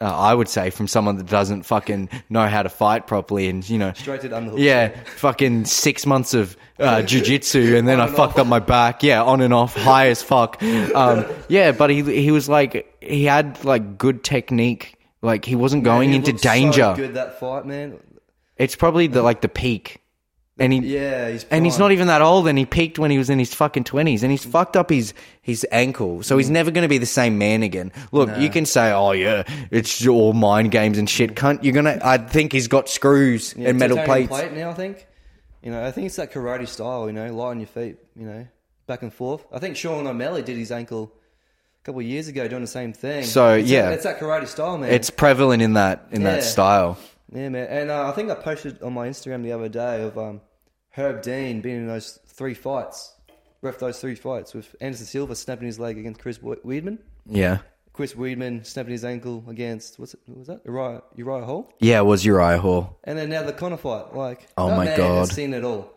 Uh, 0.00 0.06
I 0.06 0.34
would 0.34 0.48
say 0.48 0.70
from 0.70 0.88
someone 0.88 1.16
that 1.18 1.28
doesn't 1.28 1.62
fucking 1.62 2.10
know 2.28 2.46
how 2.48 2.64
to 2.64 2.68
fight 2.68 3.06
properly, 3.06 3.48
and 3.48 3.66
you 3.70 3.78
know, 3.78 3.92
Straight 3.94 4.20
to 4.22 4.28
the 4.28 4.36
underhook. 4.36 4.58
yeah, 4.58 4.88
fucking 5.16 5.64
six 5.66 6.04
months 6.04 6.34
of 6.34 6.56
uh, 6.80 6.96
jujitsu, 7.06 7.78
and 7.78 7.86
then 7.86 8.00
I 8.00 8.08
fucked 8.08 8.38
up 8.40 8.48
my 8.48 8.58
back. 8.58 9.04
Yeah, 9.04 9.22
on 9.22 9.40
and 9.40 9.54
off, 9.54 9.74
high 9.76 10.08
as 10.08 10.22
fuck. 10.22 10.60
Um, 10.94 11.24
yeah, 11.48 11.70
but 11.72 11.90
he 11.90 12.02
he 12.02 12.32
was 12.32 12.48
like 12.48 12.92
he 13.00 13.24
had 13.24 13.64
like 13.64 13.96
good 13.96 14.24
technique. 14.24 14.98
Like 15.22 15.44
he 15.44 15.54
wasn't 15.54 15.84
going 15.84 16.10
He 16.10 16.16
into 16.16 16.32
looked 16.32 16.42
so 16.42 16.50
danger. 16.50 16.92
good 16.96 17.14
that 17.14 17.38
fight, 17.40 17.64
man. 17.64 17.98
It's 18.56 18.74
probably 18.76 19.06
the 19.06 19.22
like 19.22 19.40
the 19.40 19.48
peak, 19.48 20.02
and 20.58 20.72
he 20.72 20.78
Yeah, 20.80 21.30
he's 21.30 21.44
and 21.50 21.64
he's 21.64 21.78
not 21.78 21.92
even 21.92 22.06
that 22.08 22.22
old, 22.22 22.46
and 22.48 22.56
he 22.58 22.64
peaked 22.64 22.98
when 22.98 23.10
he 23.10 23.18
was 23.18 23.28
in 23.30 23.38
his 23.38 23.52
fucking 23.54 23.84
twenties, 23.84 24.22
and 24.22 24.30
he's 24.30 24.44
fucked 24.44 24.76
up 24.76 24.90
his 24.90 25.12
his 25.42 25.66
ankle, 25.72 26.22
so 26.22 26.34
Mm. 26.36 26.38
he's 26.38 26.50
never 26.50 26.70
going 26.70 26.82
to 26.82 26.88
be 26.88 26.98
the 26.98 27.06
same 27.06 27.38
man 27.38 27.62
again. 27.62 27.92
Look, 28.12 28.30
you 28.38 28.48
can 28.50 28.64
say, 28.66 28.92
oh 28.92 29.12
yeah, 29.12 29.42
it's 29.70 30.06
all 30.06 30.32
mind 30.32 30.70
games 30.70 30.96
and 30.98 31.08
shit, 31.10 31.34
cunt. 31.34 31.62
You're 31.64 31.72
gonna, 31.74 31.98
I 32.02 32.18
think 32.18 32.52
he's 32.52 32.68
got 32.68 32.88
screws 32.88 33.54
Yeah, 33.56 33.70
and 33.70 33.78
metal 33.78 33.96
titanium 33.96 34.28
plates. 34.28 34.40
plate 34.42 34.58
now. 34.58 34.70
I 34.70 34.74
think. 34.74 35.06
You 35.62 35.70
know, 35.70 35.82
I 35.84 35.90
think 35.92 36.06
it's 36.06 36.16
that 36.16 36.30
karate 36.32 36.68
style. 36.68 37.06
You 37.06 37.12
know, 37.14 37.32
light 37.32 37.50
on 37.50 37.58
your 37.60 37.66
feet. 37.66 37.96
You 38.14 38.26
know, 38.26 38.46
back 38.86 39.02
and 39.02 39.12
forth. 39.12 39.44
I 39.52 39.58
think 39.58 39.76
Sean 39.76 40.06
O'Malley 40.06 40.42
did 40.42 40.56
his 40.58 40.70
ankle 40.70 41.10
a 41.82 41.84
couple 41.84 42.00
of 42.02 42.06
years 42.06 42.28
ago, 42.28 42.46
doing 42.48 42.60
the 42.60 42.66
same 42.66 42.92
thing. 42.92 43.24
So, 43.24 43.54
It's 43.54 43.68
yeah. 43.68 43.86
that, 43.86 43.92
it's 43.94 44.04
that 44.04 44.20
karate 44.20 44.46
style, 44.46 44.76
man. 44.78 44.90
It's 44.92 45.08
prevalent 45.10 45.62
in 45.62 45.72
that 45.74 46.06
in 46.12 46.20
Yeah. 46.22 46.32
that 46.36 46.44
style. 46.44 46.98
Yeah, 47.34 47.48
man. 47.48 47.66
And 47.68 47.90
uh, 47.90 48.08
I 48.08 48.12
think 48.12 48.30
I 48.30 48.34
posted 48.36 48.80
on 48.82 48.92
my 48.94 49.08
Instagram 49.08 49.42
the 49.42 49.52
other 49.52 49.68
day 49.68 50.02
of 50.02 50.16
um, 50.16 50.40
Herb 50.90 51.22
Dean 51.22 51.60
being 51.60 51.76
in 51.78 51.86
those 51.88 52.18
three 52.28 52.54
fights, 52.54 53.14
ref 53.60 53.78
those 53.78 54.00
three 54.00 54.14
fights 54.14 54.54
with 54.54 54.74
Anderson 54.80 55.06
Silva 55.06 55.34
snapping 55.34 55.66
his 55.66 55.78
leg 55.78 55.98
against 55.98 56.20
Chris 56.20 56.38
Weidman, 56.38 56.98
Yeah, 57.26 57.58
Chris 57.92 58.14
Weidman 58.14 58.64
snapping 58.64 58.92
his 58.92 59.04
ankle 59.04 59.44
against 59.48 59.98
what's 59.98 60.14
it? 60.14 60.20
What 60.26 60.38
was 60.38 60.46
that 60.48 60.60
Uriah, 60.64 61.02
Uriah 61.16 61.44
Hall? 61.44 61.72
yeah, 61.80 61.98
it 61.98 62.04
was 62.06 62.24
Uriah 62.24 62.58
Hall. 62.58 62.98
And 63.04 63.18
then 63.18 63.30
now 63.30 63.42
the 63.42 63.52
Conor 63.52 63.76
fight. 63.76 64.14
Like, 64.14 64.46
Oh 64.56 64.70
my 64.70 64.84
man 64.84 64.96
God. 64.96 65.18
has 65.18 65.32
seen 65.32 65.54
it 65.54 65.64
all. 65.64 65.90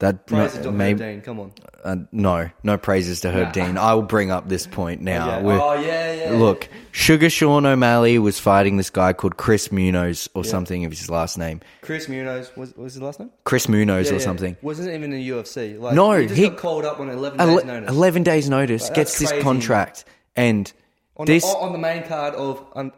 That 0.00 0.28
Praise 0.28 0.54
no, 0.54 0.62
to 0.62 0.70
Herb 0.78 0.98
Dean. 0.98 1.20
Come 1.22 1.40
on. 1.40 1.52
uh, 1.82 1.96
no, 2.12 2.48
no 2.62 2.78
praises 2.78 3.22
to 3.22 3.32
Herb 3.32 3.52
Dean. 3.52 3.76
I 3.76 3.94
will 3.94 4.02
bring 4.02 4.30
up 4.30 4.48
this 4.48 4.64
point 4.64 5.00
now. 5.00 5.40
Yeah. 5.40 5.60
Oh 5.60 5.72
yeah, 5.74 6.12
yeah. 6.30 6.38
Look, 6.38 6.68
Sugar 6.92 7.28
Sean 7.28 7.66
O'Malley 7.66 8.16
was 8.20 8.38
fighting 8.38 8.76
this 8.76 8.90
guy 8.90 9.12
called 9.12 9.36
Chris 9.36 9.72
Munoz 9.72 10.28
or 10.34 10.44
something 10.44 10.84
of 10.84 10.92
his 10.92 11.10
last 11.10 11.36
name. 11.36 11.60
Chris 11.82 12.08
Munoz 12.08 12.48
was 12.56 12.70
what 12.76 12.84
was 12.84 12.94
his 12.94 13.02
last 13.02 13.18
name? 13.18 13.30
Chris 13.42 13.68
Munoz 13.68 14.06
Yeah, 14.06 14.12
or 14.12 14.18
yeah. 14.18 14.24
something. 14.24 14.56
Wasn't 14.62 14.88
even 14.88 15.02
in 15.12 15.18
the 15.18 15.28
UFC. 15.30 15.76
Like, 15.80 15.94
No, 15.96 16.12
he 16.12 16.32
he- 16.32 16.48
got 16.48 16.58
called 16.58 16.84
up 16.84 17.00
on 17.00 17.08
eleven 17.10 17.40
Ele- 17.40 17.56
days 17.56 17.64
notice 17.64 17.90
11 17.90 18.22
days 18.22 18.48
notice, 18.48 18.82
Like, 18.84 18.94
gets 18.94 19.10
that's 19.12 19.18
this 19.18 19.30
crazy, 19.30 19.42
contract, 19.42 20.04
and 20.36 20.72
on, 21.16 21.26
this. 21.26 21.42
the, 21.44 21.58
on 21.58 21.72
the 21.72 21.78
main 21.78 22.04
card 22.04 22.34
of 22.36 22.64
um, 22.76 22.92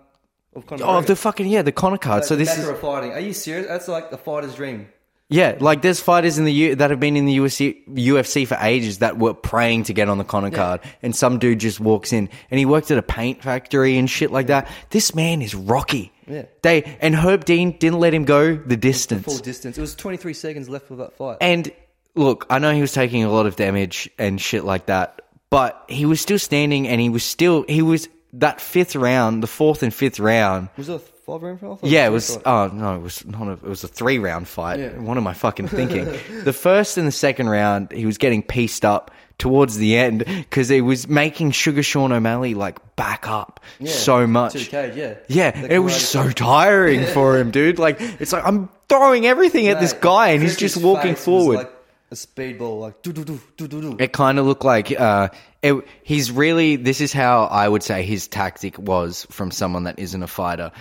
of 0.55 0.67
Conor 0.67 0.85
Oh, 0.85 0.87
McGregor. 1.01 1.07
the 1.07 1.17
fucking 1.17 1.47
yeah, 1.47 1.63
the 1.63 1.73
Conor 1.73 1.97
card. 1.97 2.17
Like, 2.21 2.25
so 2.29 2.37
this 2.37 2.59
is 2.59 2.69
of 2.69 2.79
fighting. 2.79 3.13
Are 3.13 3.21
you 3.21 3.33
serious? 3.33 3.69
That's 3.69 3.89
like 3.89 4.11
the 4.11 4.19
fighter's 4.19 4.55
dream. 4.55 4.89
Yeah, 5.31 5.57
like 5.61 5.81
there's 5.81 6.01
fighters 6.01 6.39
in 6.39 6.45
the 6.45 6.53
U- 6.53 6.75
that 6.75 6.91
have 6.91 6.99
been 6.99 7.17
in 7.17 7.25
the 7.25 7.39
UFC, 7.39 7.83
UFC 7.89 8.47
for 8.47 8.59
ages 8.61 8.99
that 8.99 9.17
were 9.17 9.33
praying 9.33 9.85
to 9.85 9.93
get 9.93 10.09
on 10.09 10.19
the 10.19 10.25
Conor 10.25 10.51
card, 10.51 10.81
and 11.03 11.15
some 11.15 11.39
dude 11.39 11.61
just 11.61 11.79
walks 11.79 12.13
in 12.13 12.29
and 12.51 12.59
he 12.59 12.67
worked 12.67 12.91
at 12.91 12.99
a 12.99 13.03
paint 13.03 13.43
factory 13.43 13.97
and 13.97 14.11
shit 14.11 14.33
like 14.33 14.49
that. 14.49 14.69
This 14.91 15.15
man 15.15 15.41
is 15.41 15.55
Rocky. 15.55 16.13
Yeah. 16.27 16.47
They 16.63 16.83
and 17.01 17.15
Herb 17.15 17.45
Dean 17.45 17.79
didn't 17.79 18.01
let 18.01 18.13
him 18.13 18.25
go 18.25 18.57
the 18.57 18.77
distance. 18.77 19.25
Full 19.25 19.39
distance. 19.39 19.79
It 19.79 19.81
was 19.81 19.95
23 19.95 20.35
seconds 20.35 20.69
left 20.69 20.91
of 20.91 20.99
that 20.99 21.17
fight. 21.17 21.39
And 21.41 21.71
look, 22.17 22.47
I 22.51 22.59
know 22.59 22.73
he 22.75 22.81
was 22.81 22.93
taking 22.93 23.23
a 23.23 23.31
lot 23.31 23.47
of 23.47 23.55
damage 23.57 24.11
and 24.19 24.41
shit 24.41 24.65
like 24.65 24.87
that, 24.87 25.23
but 25.49 25.85
he 25.89 26.07
was 26.07 26.21
still 26.21 26.39
standing 26.41 26.89
and 26.89 27.01
he 27.01 27.09
was 27.09 27.23
still 27.23 27.65
he 27.69 27.83
was 27.83 28.09
that 28.35 28.61
fifth 28.61 28.95
round, 28.97 29.43
the 29.43 29.49
fourth 29.49 29.83
and 29.83 29.93
fifth 29.95 30.21
round. 30.21 30.69
was 30.77 30.89
it 30.89 30.95
a 30.95 30.99
five 31.33 31.43
round 31.43 31.61
fight? 31.61 31.79
Yeah, 31.91 32.07
it 32.07 32.11
was. 32.11 32.39
Oh 32.45 32.69
no, 32.73 32.97
it 32.97 33.01
was 33.03 33.25
not. 33.27 33.49
A, 33.49 33.53
it 33.53 33.63
was 33.63 33.85
a 33.85 33.89
three 33.89 34.19
round 34.19 34.49
fight. 34.49 34.81
Yeah. 34.81 34.99
What 34.99 35.17
am 35.17 35.27
I 35.27 35.35
fucking 35.35 35.69
thinking? 35.79 36.05
the 36.45 36.53
first 36.53 36.99
and 36.99 37.07
the 37.07 37.13
second 37.13 37.49
round, 37.49 37.93
he 37.93 38.07
was 38.07 38.19
getting 38.19 38.43
pieced 38.43 38.85
up 38.85 39.11
towards 39.39 39.77
the 39.79 39.97
end 39.97 40.19
because 40.27 40.71
it 40.71 40.83
was 40.83 41.09
making 41.09 41.51
Sugar 41.53 41.83
Sean 41.83 42.13
O'Malley 42.13 42.53
like 42.55 42.97
back 42.97 43.27
up 43.27 43.59
Yeah, 43.79 43.91
so 43.91 44.27
much. 44.27 44.53
the 44.53 44.65
cage, 44.67 44.97
yeah. 44.97 45.15
Yeah, 45.29 45.51
The 45.53 45.75
it 45.75 45.79
was 45.79 45.97
so 45.97 46.25
fight. 46.25 46.37
tiring 46.37 47.07
for 47.07 47.39
him, 47.39 47.51
dude. 47.51 47.79
Like 47.79 47.97
it's 48.01 48.33
like 48.35 48.45
I'm 48.47 48.69
throwing 48.91 49.27
everything 49.27 49.69
at 49.69 49.81
this 49.81 49.95
guy, 49.95 50.29
and 50.31 50.43
he's 50.43 50.57
just 50.57 50.77
walking 50.77 51.15
forward. 51.15 51.57
like 51.57 51.73
a 52.13 52.15
speedball, 52.17 52.81
like 52.81 53.01
do 53.03 53.13
do 53.13 53.25
do 53.25 53.41
do 53.57 53.69
do 53.69 53.81
do. 53.81 53.97
It 53.99 54.13
kind 54.13 54.39
of 54.39 54.45
looked 54.45 54.65
like 54.65 54.93
uh, 55.01 55.29
it, 55.63 55.75
he's 56.03 56.31
really. 56.33 56.75
This 56.77 57.01
is 57.01 57.13
how 57.13 57.45
I 57.45 57.69
would 57.69 57.83
say 57.85 58.03
his 58.03 58.27
tactic 58.29 58.77
was 58.79 59.27
from 59.31 59.51
someone 59.53 59.85
that 59.85 59.99
isn't 60.01 60.21
a 60.23 60.27
fighter. 60.27 60.73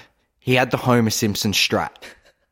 He 0.50 0.56
had 0.56 0.72
the 0.72 0.78
Homer 0.78 1.12
Simpson 1.12 1.52
strat. 1.52 1.92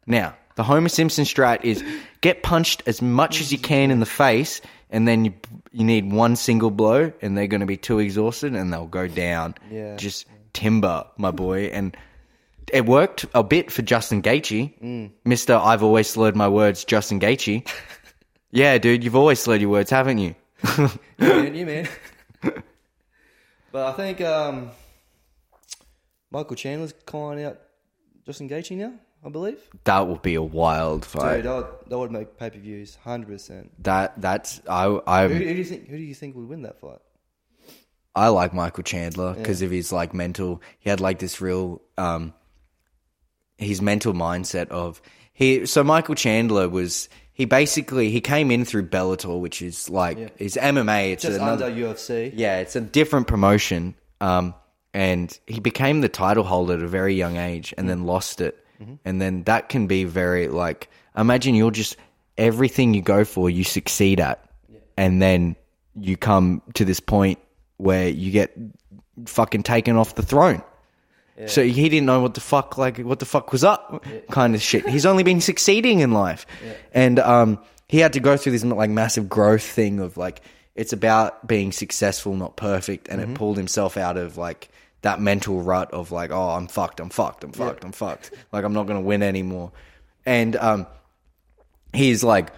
Now, 0.06 0.36
the 0.54 0.62
Homer 0.62 0.88
Simpson 0.88 1.26
strat 1.26 1.64
is 1.64 1.84
get 2.22 2.44
punched 2.44 2.84
as 2.86 3.02
much 3.02 3.42
as 3.42 3.52
you 3.52 3.58
can 3.58 3.90
in 3.90 4.00
the 4.00 4.06
face, 4.06 4.62
and 4.92 5.08
then 5.08 5.26
you 5.26 5.34
you 5.72 5.84
need 5.84 6.12
one 6.12 6.36
single 6.36 6.70
blow, 6.70 7.12
and 7.24 7.36
they're 7.36 7.48
going 7.48 7.62
to 7.62 7.66
be 7.66 7.76
too 7.76 7.98
exhausted, 7.98 8.54
and 8.54 8.72
they'll 8.72 8.86
go 8.86 9.08
down. 9.08 9.56
Yeah. 9.72 9.96
just 9.96 10.28
timber, 10.54 11.06
my 11.18 11.32
boy, 11.32 11.72
and. 11.74 11.98
It 12.72 12.86
worked 12.86 13.26
a 13.34 13.44
bit 13.44 13.72
for 13.72 13.82
Justin 13.82 14.22
Gaethje, 14.22 15.10
Mister. 15.26 15.56
I've 15.56 15.82
always 15.82 16.08
slurred 16.08 16.36
my 16.36 16.50
words, 16.50 16.84
Justin 16.84 17.20
Gaethje. 17.20 17.68
yeah, 18.52 18.78
dude, 18.78 19.04
you've 19.04 19.16
always 19.16 19.40
slurred 19.40 19.62
your 19.62 19.72
words, 19.72 19.90
haven't 19.90 20.20
you? 20.20 20.36
you 20.78 20.90
man, 21.18 21.56
you 21.56 21.66
man. 21.66 21.88
but 23.72 23.88
I 23.88 23.94
think 23.94 24.22
um, 24.22 24.70
Michael 26.30 26.56
Chandler's 26.58 26.94
calling 27.06 27.44
out 27.44 27.58
Justin 28.28 28.48
Gaethje 28.50 28.78
now. 28.78 28.94
I 29.26 29.30
believe. 29.30 29.58
That 29.86 30.08
would 30.08 30.22
be 30.22 30.36
a 30.36 30.44
wild 30.44 31.04
fight. 31.04 31.38
Dude, 31.38 31.46
that 31.46 31.56
would, 31.56 31.66
that 31.88 31.98
would 31.98 32.12
make 32.12 32.38
pay 32.38 32.52
per 32.52 32.60
views, 32.60 32.94
hundred 32.96 33.30
percent. 33.30 33.72
That 33.84 34.22
that's 34.22 34.62
I 34.70 34.86
Who, 34.86 35.02
I 35.08 35.28
who 35.28 35.40
do 35.40 35.46
you 35.46 35.64
think? 35.64 35.88
Who 35.88 35.98
do 35.98 36.04
you 36.04 36.14
think 36.14 36.36
would 36.36 36.48
win 36.48 36.62
that 36.64 36.80
fight? 36.80 37.00
I 38.16 38.28
like 38.28 38.54
Michael 38.54 38.84
Chandler 38.84 39.34
because 39.34 39.62
of 39.64 39.72
his 39.72 39.92
like 39.92 40.14
mental. 40.14 40.62
He 40.80 40.90
had 40.90 41.00
like 41.00 41.18
this 41.20 41.40
real 41.42 41.82
um 41.98 42.34
his 43.58 43.82
mental 43.82 44.14
mindset 44.14 44.68
of 44.70 45.02
he. 45.34 45.66
So 45.66 45.84
Michael 45.84 46.16
Chandler 46.16 46.70
was 46.70 47.10
he 47.34 47.46
basically 47.46 48.12
he 48.12 48.22
came 48.22 48.52
in 48.52 48.66
through 48.66 48.90
Bellator, 48.90 49.40
which 49.40 49.62
is 49.62 49.90
like 49.90 50.18
Yeah. 50.18 50.30
is 50.38 50.58
MMA. 50.58 51.14
It's 51.14 51.24
Just 51.24 51.40
another, 51.40 51.66
under 51.68 51.80
UFC. 51.82 52.34
yeah, 52.36 52.60
it's 52.60 52.76
a 52.76 52.82
different 52.82 53.28
promotion. 53.28 53.96
Um, 54.22 54.54
and 54.98 55.40
he 55.46 55.60
became 55.60 56.02
the 56.02 56.10
title 56.10 56.44
holder 56.44 56.74
at 56.74 56.82
a 56.82 56.88
very 56.88 57.14
young 57.14 57.38
age, 57.38 57.72
and 57.78 57.88
then 57.88 58.08
lost 58.08 58.42
it. 58.42 58.58
And 59.06 59.22
then 59.22 59.44
that 59.44 59.70
can 59.70 59.86
be 59.86 60.06
very 60.06 60.48
like 60.48 60.90
imagine 61.16 61.54
you're 61.54 61.70
just 61.70 61.98
everything 62.36 62.96
you 62.96 63.04
go 63.04 63.24
for, 63.24 63.48
you 63.48 63.64
succeed 63.64 64.20
at, 64.20 64.44
and 64.98 65.22
then 65.22 65.56
you 65.96 66.18
come 66.18 66.64
to 66.74 66.84
this 66.84 67.00
point 67.00 67.38
where 67.78 68.10
you 68.10 68.32
get 68.32 68.58
fucking 69.28 69.62
taken 69.62 69.98
off 69.98 70.16
the 70.16 70.24
throne. 70.24 70.64
So 71.46 71.64
he 71.64 71.90
didn't 71.90 72.08
know 72.08 72.22
what 72.22 72.34
the 72.34 72.42
fuck, 72.42 72.80
like 72.80 72.98
what 72.98 73.20
the 73.20 73.26
fuck 73.26 73.52
was 73.52 73.64
up, 73.64 74.04
kind 74.32 74.56
of 74.56 74.64
shit. 74.64 74.90
He's 74.90 75.06
only 75.06 75.22
been 75.22 75.42
succeeding 75.42 76.00
in 76.00 76.12
life, 76.12 76.48
and 76.92 77.20
um, 77.20 77.60
he 77.88 78.00
had 78.00 78.14
to 78.14 78.20
go 78.20 78.36
through 78.36 78.54
this 78.54 78.64
like 78.64 78.90
massive 78.90 79.30
growth 79.30 79.62
thing 79.62 80.00
of 80.00 80.18
like 80.18 80.42
it's 80.74 80.92
about 80.92 81.46
being 81.46 81.72
successful, 81.72 82.36
not 82.36 82.56
perfect, 82.56 83.10
and 83.10 83.22
it 83.22 83.36
pulled 83.36 83.58
himself 83.58 83.96
out 83.96 84.18
of 84.18 84.38
like 84.38 84.70
that 85.02 85.22
mental 85.22 85.62
rut 85.62 85.92
of 85.92 86.12
like, 86.12 86.32
oh, 86.32 86.50
I'm 86.50 86.68
fucked, 86.68 87.00
I'm 87.00 87.10
fucked, 87.10 87.44
I'm 87.44 87.52
fucked, 87.52 87.84
I'm 87.84 87.92
fucked. 87.92 88.32
Like 88.52 88.64
I'm 88.64 88.74
not 88.74 88.88
gonna 88.88 89.02
win 89.02 89.24
anymore, 89.24 89.72
and 90.26 90.56
um, 90.56 90.88
he's 91.94 92.24
like 92.24 92.52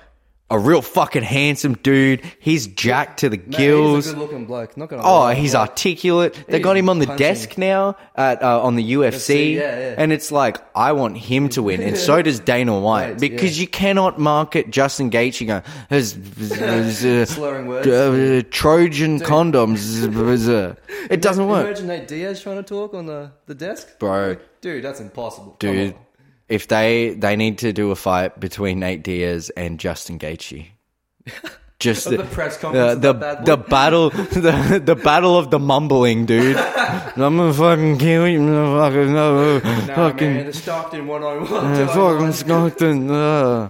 a 0.52 0.58
real 0.58 0.82
fucking 0.82 1.24
handsome 1.24 1.74
dude. 1.76 2.22
He's 2.40 2.68
jacked 2.68 3.20
to 3.20 3.30
the 3.30 3.38
gills. 3.38 4.06
he's 4.06 4.14
a 4.14 4.16
good 4.16 4.20
looking 4.22 4.46
bloke. 4.46 4.76
Not 4.78 4.90
gonna 4.90 5.04
Oh, 5.04 5.20
lie. 5.20 5.36
he's 5.36 5.54
Like, 5.54 5.70
articulate. 5.70 6.34
They 6.48 6.58
He's 6.58 6.64
got 6.64 6.76
him 6.78 6.90
on 6.90 7.00
the 7.00 7.06
punching. 7.08 7.26
desk 7.28 7.58
now 7.58 7.96
at 8.16 8.42
uh, 8.42 8.62
on 8.62 8.76
the 8.76 8.94
UFC, 8.94 9.54
yeah, 9.56 9.60
yeah. 9.80 9.96
and 9.98 10.12
it's 10.12 10.32
like 10.32 10.58
I 10.76 10.92
want 10.94 11.18
him 11.18 11.50
to 11.50 11.62
win, 11.64 11.82
and 11.82 11.96
so 11.98 12.22
does 12.22 12.40
Dana 12.52 12.80
White 12.80 13.10
Right, 13.10 13.20
because 13.20 13.58
yeah. 13.58 13.62
you 13.62 13.68
cannot 13.68 14.20
market 14.20 14.72
Justin 14.72 15.12
Gaethje 15.12 15.46
going 15.48 15.64
"Has- 15.90 16.18
has, 16.40 17.06
uh, 17.06 17.26
Slurring 17.26 17.68
words. 17.68 17.88
uh, 17.88 18.42
Trojan 18.50 19.20
condoms. 19.20 20.76
It 21.10 21.22
doesn't 21.22 21.48
work, 21.48 21.66
Imagine 21.66 21.88
Nate 21.88 22.08
Diaz 22.08 22.42
trying 22.42 22.58
to 22.58 22.64
talk 22.64 22.94
on 22.94 23.06
the, 23.06 23.32
the 23.46 23.56
desk. 23.56 23.98
bro. 24.00 24.38
Dude, 24.62 24.84
that's 24.84 25.00
impossible. 25.00 25.58
Come 25.60 25.72
Dude, 25.72 25.94
on. 25.94 26.00
If 26.50 26.68
they 26.68 27.12
they 27.18 27.36
need 27.36 27.60
to 27.60 27.72
do 27.74 27.92
a 27.92 27.96
fight 27.96 28.40
between 28.40 28.80
Nate 28.80 29.04
Diaz 29.04 29.50
and 29.56 29.80
Justin 29.80 30.20
Gaethje. 30.20 30.68
Just 31.80 32.08
Of 32.08 32.18
the 32.18 32.24
press 32.26 32.58
conference 32.58 32.96
of 32.96 33.02
the 33.02 33.14
the 33.46 33.56
battle 33.56 34.10
the 34.10 34.82
the 34.84 34.96
battle 34.96 35.38
of 35.38 35.50
the 35.50 35.60
mumbling, 35.60 36.26
dude. 36.26 36.58
I'm 37.18 37.38
gonna 37.38 37.54
fucking 37.54 37.98
kill 38.00 38.28
you, 38.28 38.40
motherfucker. 38.42 39.08
No, 39.08 39.60
Nah, 39.88 39.96
fucking 39.96 40.34
man, 40.34 40.46
the 40.48 40.52
Stockton 40.54 41.08
101. 41.08 41.82
uh, 41.82 41.88
fucking 41.88 42.32
Stockton. 42.34 43.10
Uh. 43.10 43.70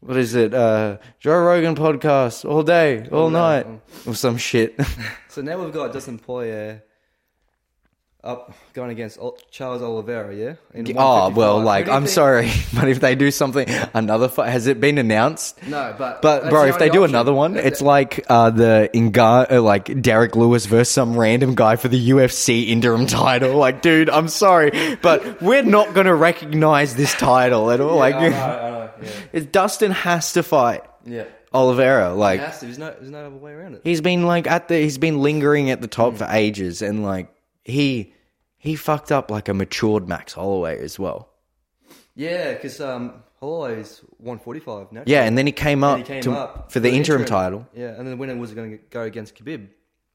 What 0.00 0.18
is 0.18 0.34
it? 0.34 0.52
Uh, 0.52 0.98
Joe 1.18 1.38
Rogan 1.38 1.74
podcast 1.74 2.44
all 2.44 2.62
day, 2.62 3.08
all 3.10 3.30
night, 3.30 3.66
or 4.06 4.14
some 4.14 4.36
shit. 4.36 4.78
So 5.28 5.40
now 5.42 5.58
we've 5.62 5.72
got 5.72 5.92
Dustin 5.94 6.18
Poirier 6.18 6.82
up 8.26 8.52
going 8.74 8.90
against 8.90 9.18
Charles 9.50 9.80
Oliveira, 9.82 10.34
yeah? 10.34 10.54
In 10.74 10.92
oh 10.98 11.30
well, 11.30 11.60
like 11.60 11.88
I'm 11.88 12.02
think- 12.02 12.10
sorry, 12.14 12.50
but 12.74 12.88
if 12.88 13.00
they 13.00 13.14
do 13.14 13.30
something, 13.30 13.66
another 13.94 14.28
fight 14.28 14.50
has 14.50 14.66
it 14.66 14.80
been 14.80 14.98
announced? 14.98 15.62
No, 15.66 15.94
but 15.96 16.20
But 16.22 16.50
bro, 16.50 16.62
the 16.64 16.68
if 16.70 16.78
they 16.78 16.90
do 16.90 17.04
option. 17.04 17.14
another 17.14 17.32
one, 17.32 17.56
it's 17.56 17.80
like 17.80 18.24
uh, 18.28 18.50
the 18.50 18.90
Inga, 18.94 19.46
uh, 19.56 19.62
like 19.62 20.02
Derrick 20.02 20.34
Lewis 20.36 20.66
versus 20.66 20.92
some 20.92 21.16
random 21.16 21.54
guy 21.54 21.76
for 21.76 21.88
the 21.88 22.10
UFC 22.10 22.68
interim 22.68 23.06
title. 23.06 23.56
Like, 23.66 23.80
dude, 23.82 24.10
I'm 24.10 24.28
sorry, 24.28 24.96
but 25.02 25.40
we're 25.40 25.62
not 25.62 25.94
gonna 25.94 26.14
recognize 26.14 26.94
this 26.96 27.14
title 27.14 27.70
at 27.70 27.80
all. 27.80 27.90
Yeah, 27.94 28.00
like, 28.00 28.14
I 28.16 28.28
know, 28.28 28.36
I 28.36 28.70
know, 28.70 28.90
yeah. 29.02 29.08
it's 29.32 29.46
Dustin 29.46 29.92
has 29.92 30.32
to 30.32 30.42
fight 30.42 30.82
yeah. 31.04 31.24
Oliveira. 31.54 32.12
Like. 32.14 32.40
There's 32.60 32.78
no, 32.78 32.90
there's 32.90 33.10
no 33.10 33.26
other 33.26 33.36
way 33.36 33.52
around 33.52 33.74
it. 33.76 33.80
he's 33.84 34.00
been 34.00 34.26
like 34.26 34.46
at 34.46 34.68
the, 34.68 34.76
he's 34.76 34.98
been 34.98 35.20
lingering 35.22 35.70
at 35.70 35.80
the 35.80 35.86
top 35.88 36.12
Hmm. 36.14 36.18
for 36.18 36.28
ages, 36.30 36.82
and 36.82 37.02
like 37.04 37.28
he 37.64 38.12
he 38.66 38.74
fucked 38.76 39.12
up 39.12 39.30
like 39.30 39.48
a 39.48 39.54
matured 39.54 40.08
Max 40.08 40.32
Holloway 40.32 40.82
as 40.82 40.98
well. 40.98 41.28
Yeah, 42.14 42.54
because 42.54 42.80
um, 42.80 43.22
Holloway's 43.40 44.00
145 44.18 44.92
now. 44.92 45.02
Yeah, 45.06 45.24
and 45.24 45.36
then 45.38 45.46
he 45.46 45.52
came 45.52 45.84
up, 45.84 45.98
he 45.98 46.04
came 46.04 46.22
to- 46.22 46.32
up 46.32 46.72
for 46.72 46.80
the 46.80 46.90
interim, 46.90 47.24
title. 47.24 47.66
Yeah, 47.74 47.88
and 47.88 47.98
then 47.98 48.10
the 48.10 48.16
winner 48.16 48.36
was 48.36 48.52
going 48.52 48.72
to 48.72 48.78
go 48.90 49.02
against 49.02 49.34
Khabib. 49.36 49.68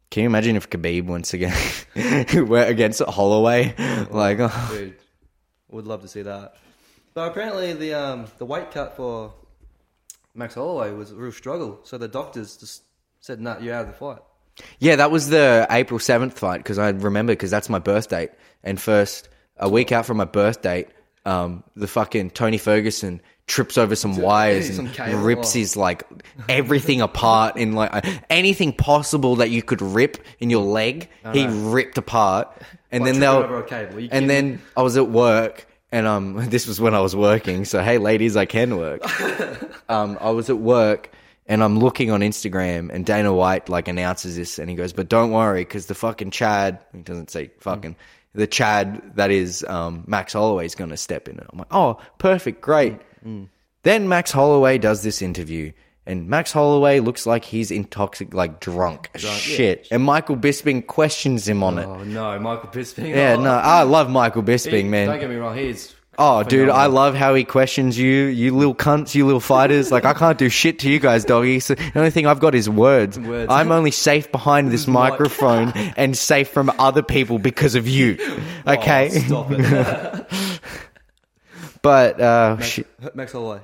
Can 0.09 0.23
you 0.23 0.29
imagine 0.29 0.57
if 0.57 0.69
Khabib 0.69 1.05
once 1.05 1.33
again 1.33 1.57
went 2.47 2.69
against 2.69 3.01
Holloway? 3.01 3.73
Like, 4.09 4.39
oh. 4.41 4.69
Dude, 4.69 4.97
would 5.69 5.87
love 5.87 6.01
to 6.01 6.09
see 6.09 6.23
that. 6.23 6.55
But 7.13 7.31
apparently 7.31 7.73
the 7.73 7.93
um 7.93 8.25
the 8.37 8.45
weight 8.45 8.71
cut 8.71 8.95
for 8.97 9.33
Max 10.33 10.55
Holloway 10.55 10.91
was 10.91 11.11
a 11.11 11.15
real 11.15 11.31
struggle. 11.31 11.79
So 11.83 11.97
the 11.97 12.07
doctors 12.07 12.57
just 12.57 12.83
said, 13.21 13.39
"Nah, 13.39 13.59
you're 13.59 13.75
out 13.75 13.81
of 13.81 13.87
the 13.87 13.93
fight." 13.93 14.19
Yeah, 14.79 14.97
that 14.97 15.11
was 15.11 15.29
the 15.29 15.67
April 15.69 15.99
7th 15.99 16.33
fight 16.33 16.57
because 16.57 16.77
I 16.77 16.89
remember 16.89 17.33
because 17.33 17.51
that's 17.51 17.69
my 17.69 17.79
birth 17.79 18.09
date. 18.09 18.31
And 18.63 18.79
first, 18.79 19.29
a 19.57 19.69
week 19.69 19.91
out 19.91 20.05
from 20.05 20.17
my 20.17 20.25
birth 20.25 20.61
date, 20.61 20.87
um, 21.25 21.63
the 21.75 21.87
fucking 21.87 22.31
Tony 22.31 22.57
Ferguson 22.57 23.21
trips 23.47 23.77
over 23.77 23.95
some 23.95 24.15
wires 24.17 24.77
and 24.77 24.93
cable. 24.93 25.19
rips 25.19 25.51
his 25.51 25.75
like 25.75 26.03
everything 26.49 27.01
apart 27.01 27.57
in 27.57 27.73
like 27.73 28.05
anything 28.29 28.71
possible 28.71 29.37
that 29.37 29.49
you 29.49 29.61
could 29.61 29.81
rip 29.81 30.17
in 30.39 30.49
your 30.49 30.63
leg. 30.63 31.09
He 31.33 31.47
ripped 31.47 31.97
apart, 31.97 32.55
and 32.91 33.05
then 33.05 33.19
they'll 33.19 33.37
over 33.37 33.59
a 33.59 33.63
cable. 33.67 34.07
And 34.11 34.29
then 34.29 34.61
I 34.77 34.81
was 34.81 34.97
at 34.97 35.09
work. 35.09 35.67
And 35.93 36.07
um, 36.07 36.45
this 36.49 36.67
was 36.67 36.79
when 36.79 36.95
I 36.95 37.01
was 37.01 37.15
working. 37.15 37.65
So 37.65 37.83
hey, 37.83 37.97
ladies, 37.97 38.37
I 38.37 38.45
can 38.45 38.77
work. 38.77 39.01
um, 39.89 40.17
I 40.21 40.29
was 40.29 40.49
at 40.49 40.57
work 40.57 41.11
and 41.51 41.61
I'm 41.61 41.79
looking 41.79 42.11
on 42.11 42.21
Instagram 42.21 42.89
and 42.93 43.05
Dana 43.05 43.33
White 43.33 43.67
like 43.67 43.89
announces 43.89 44.37
this 44.37 44.57
and 44.57 44.69
he 44.69 44.75
goes, 44.77 44.93
but 44.93 45.09
don't 45.09 45.31
worry 45.31 45.65
because 45.65 45.87
the 45.87 45.93
fucking 45.93 46.31
Chad, 46.31 46.79
he 46.93 47.01
doesn't 47.01 47.29
say 47.29 47.51
fucking, 47.59 47.97
the 48.33 48.47
Chad 48.47 49.01
that 49.15 49.31
is 49.31 49.61
um, 49.67 50.05
Max 50.07 50.31
Holloway 50.31 50.65
is 50.65 50.75
going 50.75 50.91
to 50.91 50.97
step 50.97 51.27
in. 51.27 51.37
And 51.37 51.47
I'm 51.51 51.59
like, 51.59 51.67
oh, 51.71 51.97
perfect, 52.19 52.61
great. 52.61 52.97
Then 53.83 54.07
Max 54.07 54.31
Holloway 54.31 54.77
does 54.77 55.03
this 55.03 55.21
interview 55.21 55.73
and 56.05 56.29
Max 56.29 56.53
Holloway 56.53 57.01
looks 57.01 57.25
like 57.25 57.43
he's 57.43 57.69
intoxic, 57.69 58.33
like 58.33 58.61
drunk 58.61 59.09
as 59.13 59.21
shit. 59.21 59.89
And 59.91 60.03
Michael 60.03 60.37
Bisping 60.37 60.87
questions 60.87 61.49
him 61.49 61.63
on 61.63 61.79
it. 61.79 61.85
Oh 61.85 62.01
no, 62.05 62.39
Michael 62.39 62.69
Bisping. 62.69 63.09
Yeah, 63.09 63.35
oh, 63.37 63.41
no, 63.41 63.51
I 63.51 63.83
love 63.83 64.09
Michael 64.09 64.41
he- 64.41 64.53
Bisping, 64.53 64.85
man. 64.85 65.09
Don't 65.09 65.19
get 65.19 65.29
me 65.29 65.35
wrong, 65.35 65.57
he's 65.57 65.93
Oh, 66.23 66.43
dude, 66.43 66.69
I 66.69 66.85
love 66.85 67.15
how 67.15 67.33
he 67.33 67.43
questions 67.43 67.97
you, 67.97 68.25
you 68.25 68.55
little 68.55 68.75
cunts, 68.75 69.15
you 69.15 69.25
little 69.25 69.39
fighters. 69.39 69.91
Like, 69.91 70.05
I 70.05 70.13
can't 70.13 70.37
do 70.37 70.49
shit 70.49 70.77
to 70.79 70.89
you 70.89 70.99
guys, 70.99 71.25
doggy. 71.25 71.59
So 71.59 71.73
the 71.73 71.91
only 71.95 72.11
thing 72.11 72.27
I've 72.27 72.39
got 72.39 72.53
is 72.53 72.69
words. 72.69 73.19
Words. 73.19 73.51
I'm 73.51 73.71
only 73.71 73.89
safe 73.89 74.31
behind 74.31 74.71
this 74.71 74.85
microphone 74.85 75.69
and 75.97 76.15
safe 76.15 76.49
from 76.49 76.71
other 76.77 77.01
people 77.01 77.39
because 77.39 77.73
of 77.73 77.87
you. 77.87 78.19
Okay? 78.67 79.09
Oh, 79.11 79.19
stop 79.19 79.47
it. 79.49 80.59
but, 81.81 82.21
uh, 82.21 82.59
shit. 82.59 82.87
Max 83.15 83.31
Holloway. 83.31 83.61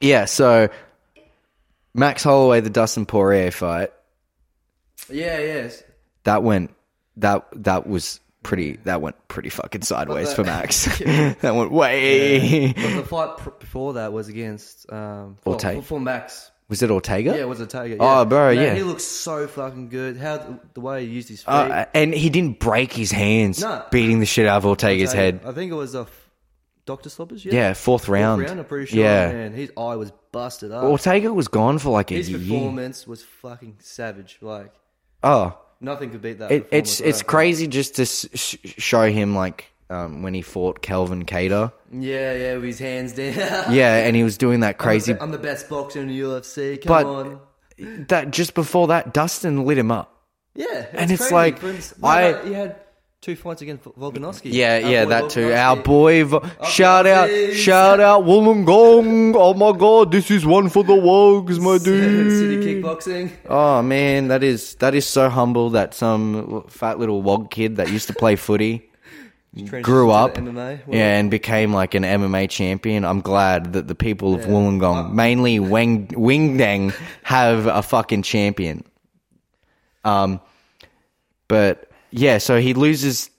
yeah, 0.00 0.26
so 0.26 0.68
Max 1.92 2.22
Holloway, 2.22 2.60
the 2.60 2.70
Dustin 2.70 3.04
Poirier 3.04 3.50
fight, 3.50 3.90
Yeah, 5.10 5.38
yes. 5.40 5.82
that 6.22 6.44
went, 6.44 6.72
that, 7.16 7.48
that 7.64 7.88
was 7.88 8.20
pretty, 8.48 8.78
that 8.84 9.02
went 9.02 9.16
pretty 9.28 9.50
fucking 9.50 9.82
sideways 9.82 10.32
for 10.32 10.42
Max. 10.42 10.86
that 10.98 11.54
went 11.54 11.70
way. 11.70 12.72
But 12.72 12.94
the 12.96 13.04
fight 13.04 13.36
pr- 13.36 13.50
before 13.50 13.92
that 13.94 14.12
was 14.12 14.28
against 14.28 14.90
um, 14.90 15.36
for, 15.42 15.52
Ortega? 15.52 15.82
for, 15.82 16.00
Max. 16.00 16.50
Was 16.70 16.82
it 16.82 16.90
Ortega? 16.90 17.30
Yeah, 17.30 17.42
it 17.42 17.48
was 17.48 17.60
a 17.60 17.66
Tiger. 17.66 17.96
Oh, 18.00 18.24
bro, 18.24 18.54
Man, 18.54 18.62
yeah. 18.64 18.74
He 18.74 18.82
looks 18.82 19.04
so 19.04 19.46
fucking 19.46 19.90
good. 19.90 20.16
How 20.16 20.58
the 20.74 20.80
way 20.80 21.06
he 21.06 21.12
used 21.12 21.28
his 21.28 21.42
feet. 21.42 21.48
Uh, 21.50 21.86
and 21.94 22.12
he 22.14 22.30
didn't 22.30 22.58
break 22.58 22.92
his 22.92 23.10
hands 23.10 23.60
No. 23.60 23.84
beating 23.90 24.18
the 24.20 24.26
shit 24.26 24.46
out 24.46 24.58
of 24.58 24.66
Ortega's 24.66 25.12
head. 25.12 25.40
I 25.44 25.52
think 25.52 25.70
it 25.70 25.74
was 25.76 25.94
a 25.94 26.00
f- 26.00 26.30
Doctor 26.86 27.10
Stoppers. 27.10 27.44
Yeah, 27.44 27.52
Yeah, 27.54 27.68
fourth 27.74 28.02
Fourth 28.04 28.08
round. 28.08 28.42
round. 28.42 28.60
I'm 28.60 28.64
pretty 28.66 28.86
sure. 28.86 29.02
Yeah. 29.04 29.30
man, 29.32 29.52
his 29.52 29.70
eye 29.76 29.96
was 29.96 30.10
busted 30.32 30.72
up. 30.72 30.84
Ortega 30.84 31.32
was 31.32 31.48
gone 31.48 31.78
for 31.78 31.90
like 31.90 32.10
a 32.10 32.14
year. 32.14 32.22
his 32.38 32.48
performance 32.48 33.06
was 33.06 33.22
fucking 33.22 33.76
savage. 33.80 34.38
Like 34.40 34.72
Oh, 35.22 35.58
nothing 35.80 36.10
could 36.10 36.22
beat 36.22 36.38
that. 36.38 36.50
it, 36.50 36.68
it's 36.70 37.00
it's 37.00 37.22
crazy 37.22 37.66
just 37.66 37.96
to 37.96 38.04
sh- 38.06 38.56
show 38.64 39.10
him 39.10 39.34
like 39.34 39.66
um, 39.90 40.22
when 40.22 40.34
he 40.34 40.42
fought 40.42 40.82
Calvin 40.82 41.24
Kattar. 41.24 41.72
Yeah, 41.92 42.34
yeah, 42.34 42.54
with 42.54 42.64
his 42.64 42.78
hands 42.78 43.12
down. 43.12 43.34
Yeah, 43.72 43.96
and 44.06 44.14
he 44.14 44.22
was 44.22 44.36
doing 44.36 44.60
that 44.60 44.76
crazy. 44.78 45.14
I'm 45.18 45.30
the 45.30 45.38
best 45.38 45.68
boxer 45.68 46.00
in 46.00 46.08
the 46.08 46.20
UFC. 46.20 46.82
Come 46.82 46.88
But- 46.88 47.06
on. 47.06 47.40
That 48.08 48.32
just 48.32 48.54
before 48.54 48.88
that, 48.88 49.14
Dustin 49.14 49.64
lit 49.64 49.78
him 49.78 49.92
up. 49.92 50.24
Yeah, 50.56 50.86
and 50.92 51.10
it's 51.12 51.20
crazy. 51.28 51.34
like, 51.34 51.62
instance, 51.62 52.02
I- 52.02 52.42
he 52.44 52.52
had 52.52 52.74
two 53.20 53.34
fights 53.36 53.62
against 53.62 53.84
Volkanovski. 53.84 54.52
Yeah, 54.52 54.80
Our 54.84 54.90
yeah, 54.90 55.04
boy 55.04 55.10
that 55.10 55.30
too. 55.30 55.48
Volkanovski. 55.48 55.64
Our 55.66 55.76
boy, 55.76 56.24
Vo- 56.24 56.50
shout 56.68 57.06
out, 57.06 57.28
shout 57.54 58.00
out, 58.00 58.24
Wollongong. 58.24 59.34
Oh 59.36 59.54
my 59.54 59.76
god, 59.76 60.12
this 60.12 60.30
is 60.30 60.46
one 60.46 60.68
for 60.68 60.84
the 60.84 60.94
Wogs, 60.94 61.58
my 61.60 61.78
dude. 61.78 62.30
City 62.32 62.80
kickboxing. 62.80 63.30
Oh 63.48 63.82
man, 63.82 64.28
that 64.28 64.42
is 64.42 64.74
that 64.76 64.94
is 64.94 65.06
so 65.06 65.28
humble 65.28 65.70
that 65.70 65.94
some 65.94 66.64
fat 66.68 66.98
little 66.98 67.22
wog 67.22 67.50
kid 67.50 67.76
that 67.76 67.90
used 67.90 68.06
to 68.08 68.14
play 68.14 68.36
footy 68.36 68.88
grew 69.82 70.10
up, 70.10 70.34
MMA, 70.36 70.54
well- 70.86 70.96
yeah, 70.96 71.16
and 71.18 71.30
became 71.30 71.72
like 71.72 71.94
an 71.94 72.04
MMA 72.04 72.48
champion. 72.48 73.04
I'm 73.04 73.20
glad 73.20 73.72
that 73.72 73.88
the 73.88 73.94
people 73.96 74.34
of 74.34 74.42
Wollongong, 74.42 75.12
mainly 75.12 75.58
Weng 75.58 76.08
Wingdang, 76.12 76.94
have 77.24 77.66
a 77.66 77.82
fucking 77.82 78.22
champion. 78.22 78.84
Um, 80.04 80.40
but 81.48 81.87
yeah, 82.10 82.38
so 82.38 82.60
he 82.60 82.74
loses 82.74 83.30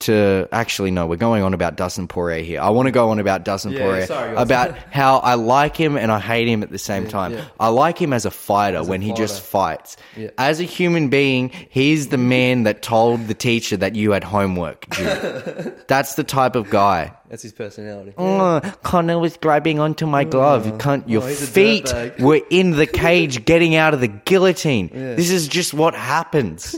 to 0.00 0.48
actually 0.50 0.90
no, 0.90 1.06
we're 1.06 1.14
going 1.14 1.44
on 1.44 1.54
about 1.54 1.76
Dustin 1.76 2.08
Poirier 2.08 2.42
here. 2.42 2.60
I 2.60 2.70
want 2.70 2.88
to 2.88 2.90
go 2.90 3.10
on 3.10 3.20
about 3.20 3.44
Dustin 3.44 3.70
Yeah, 3.70 3.78
Poirier 3.84 4.06
sorry, 4.06 4.34
guys. 4.34 4.42
about 4.42 4.76
how 4.92 5.18
I 5.18 5.34
like 5.34 5.76
him 5.76 5.96
and 5.96 6.10
I 6.10 6.18
hate 6.18 6.48
him 6.48 6.64
at 6.64 6.70
the 6.70 6.78
same 6.78 7.06
time. 7.06 7.38
I 7.60 7.68
like 7.68 7.98
him 8.02 8.12
as 8.12 8.24
a 8.24 8.32
fighter 8.32 8.82
when 8.82 9.00
he 9.00 9.12
just 9.12 9.40
fights. 9.40 9.96
As 10.38 10.58
a 10.58 10.64
human 10.64 11.08
being, 11.08 11.52
he's 11.70 12.08
the 12.08 12.18
man 12.18 12.64
that 12.64 12.82
told 12.82 13.28
the 13.28 13.34
teacher 13.34 13.76
that 13.76 13.94
you 13.94 14.10
had 14.10 14.24
homework 14.24 14.90
due. 14.90 15.04
That's 15.86 16.16
the 16.16 16.24
type 16.24 16.56
of 16.56 16.68
guy. 16.68 17.12
That's 17.28 17.44
his 17.44 17.52
personality. 17.52 18.12
Oh, 18.18 18.60
Conor 18.82 19.20
was 19.20 19.36
grabbing 19.36 19.78
onto 19.78 20.06
my 20.06 20.24
glove. 20.24 20.66
You 20.66 20.76
can't, 20.78 21.08
your 21.08 21.22
Oh, 21.22 21.26
he's 21.26 21.44
a 21.44 21.46
feet 21.46 21.84
dirtbag. 21.84 22.20
were 22.20 22.40
in 22.50 22.72
the 22.72 22.86
cage 23.06 23.44
getting 23.44 23.76
out 23.76 23.94
of 23.94 24.00
the 24.00 24.08
guillotine. 24.08 24.88
This 24.88 25.30
is 25.30 25.46
just 25.46 25.72
what 25.72 25.94
happens. 25.94 26.74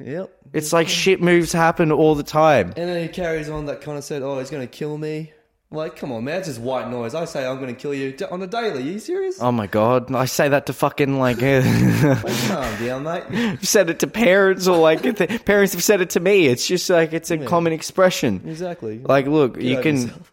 Yep. 0.00 0.30
It's 0.52 0.72
like 0.72 0.88
shit 0.88 1.20
moves 1.20 1.52
happen 1.52 1.90
all 1.92 2.14
the 2.14 2.22
time. 2.22 2.68
And 2.76 2.88
then 2.88 3.02
he 3.02 3.08
carries 3.08 3.48
on 3.48 3.66
that 3.66 3.80
kind 3.80 3.98
of 3.98 4.04
said, 4.04 4.22
"Oh, 4.22 4.38
he's 4.38 4.50
going 4.50 4.66
to 4.66 4.70
kill 4.72 4.96
me." 4.96 5.32
Like, 5.70 5.96
come 5.96 6.12
on, 6.12 6.24
man, 6.24 6.36
that's 6.36 6.48
just 6.48 6.60
white 6.62 6.88
noise. 6.88 7.14
I 7.14 7.26
say 7.26 7.46
I'm 7.46 7.56
going 7.58 7.74
to 7.74 7.78
kill 7.78 7.92
you 7.92 8.12
d- 8.12 8.24
on 8.24 8.40
a 8.40 8.46
daily. 8.46 8.78
Are 8.78 8.80
you 8.80 8.98
serious? 8.98 9.36
Oh 9.38 9.52
my 9.52 9.66
god, 9.66 10.14
I 10.14 10.24
say 10.24 10.48
that 10.48 10.64
to 10.66 10.72
fucking 10.72 11.18
like, 11.18 11.42
uh, 11.42 11.60
Like, 12.24 12.48
calm 12.48 12.84
down, 12.86 13.02
mate. 13.02 13.24
I've 13.30 13.68
said 13.68 13.90
it 13.90 13.98
to 13.98 14.06
parents 14.06 14.66
or 14.66 14.78
like 14.78 15.02
parents 15.44 15.74
have 15.74 15.82
said 15.82 16.00
it 16.00 16.10
to 16.10 16.20
me. 16.20 16.46
It's 16.46 16.66
just 16.66 16.88
like 16.88 17.12
it's 17.12 17.30
a 17.30 17.36
common 17.36 17.74
expression. 17.74 18.40
Exactly. 18.46 19.00
Like, 19.00 19.26
look, 19.26 19.60
you 19.60 19.74
over 19.74 19.82
can. 19.82 19.96
yourself. 19.96 20.32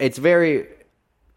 It's 0.00 0.18
very. 0.18 0.66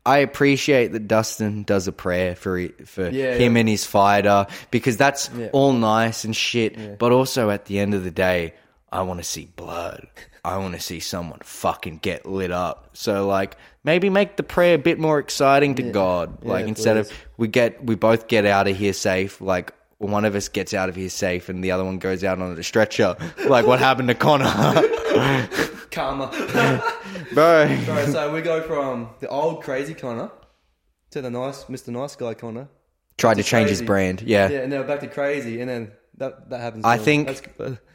I 0.08 0.20
appreciate 0.20 0.93
that 0.93 1.08
Dustin 1.08 1.64
does 1.64 1.88
a 1.88 1.91
prayer 1.91 2.36
for 2.36 2.68
for 2.86 3.10
Yeah, 3.10 3.34
him 3.36 3.55
yeah. 3.55 3.60
and 3.60 3.70
his 3.70 3.86
fighter 3.86 4.47
because 4.72 4.95
that's 4.97 5.30
Yeah. 5.38 5.49
all 5.51 5.74
nice 5.74 6.24
and 6.24 6.36
shit. 6.36 6.97
But 6.97 7.12
also 7.12 7.49
at 7.49 7.66
the 7.66 7.78
end 7.80 7.93
of 7.93 8.03
the 8.03 8.12
day, 8.12 8.53
I 8.91 9.01
want 9.01 9.20
to 9.20 9.26
see 9.26 9.49
blood. 9.55 10.08
I 10.45 10.58
want 10.60 10.76
to 10.76 10.80
see 10.80 11.01
someone 11.01 11.39
fucking 11.43 11.97
get 12.01 12.26
lit 12.26 12.51
up. 12.51 12.91
So 12.93 13.28
like 13.28 13.58
maybe 13.84 14.10
make 14.10 14.38
the 14.38 14.43
prayer 14.43 14.76
a 14.76 14.78
bit 14.78 14.97
more 14.97 15.20
exciting 15.20 15.76
to 15.76 15.84
God. 15.84 16.43
Like 16.45 16.66
instead 16.68 16.95
of 16.95 17.12
we 17.36 17.49
get 17.49 17.84
we 17.84 17.95
both 17.95 18.28
get 18.30 18.45
out 18.45 18.68
of 18.70 18.78
here 18.78 18.93
safe. 18.93 19.41
Like 19.41 19.74
one 19.97 20.24
of 20.24 20.36
us 20.36 20.47
gets 20.47 20.74
out 20.74 20.88
of 20.89 20.95
here 20.95 21.10
safe 21.10 21.49
and 21.49 21.62
the 21.64 21.72
other 21.72 21.84
one 21.84 21.97
goes 21.97 22.24
out 22.24 22.39
on 22.41 22.55
the 22.55 22.64
stretcher. 22.64 23.18
Like 23.45 23.68
what 23.68 23.80
happened 23.80 24.08
to 24.08 24.16
Conor, 24.16 24.45
Karma. 25.91 26.32
bro? 27.34 27.66
Right, 27.88 28.08
so 28.10 28.34
we 28.34 28.42
go 28.42 28.62
from 28.62 29.10
the 29.20 29.28
old 29.30 29.64
crazy 29.64 29.94
Conor 29.94 30.32
to 31.12 31.22
the 31.22 31.30
nice 31.30 31.66
Mr. 31.66 31.90
Nice 31.90 32.16
Guy 32.16 32.34
Conor. 32.34 32.68
Tried 33.18 33.36
to 33.36 33.40
Just 33.42 33.50
change 33.50 33.70
his 33.70 33.80
crazy. 33.80 33.86
brand. 33.86 34.22
Yeah. 34.22 34.50
Yeah, 34.50 34.60
and 34.60 34.72
now 34.72 34.84
back 34.84 35.00
to 35.00 35.08
crazy, 35.08 35.60
and 35.62 35.70
then 35.70 35.92
that 36.18 36.50
that 36.50 36.62
happens. 36.62 36.86
I 36.86 36.98
to 36.98 37.04
think 37.04 37.28
That's, 37.28 37.42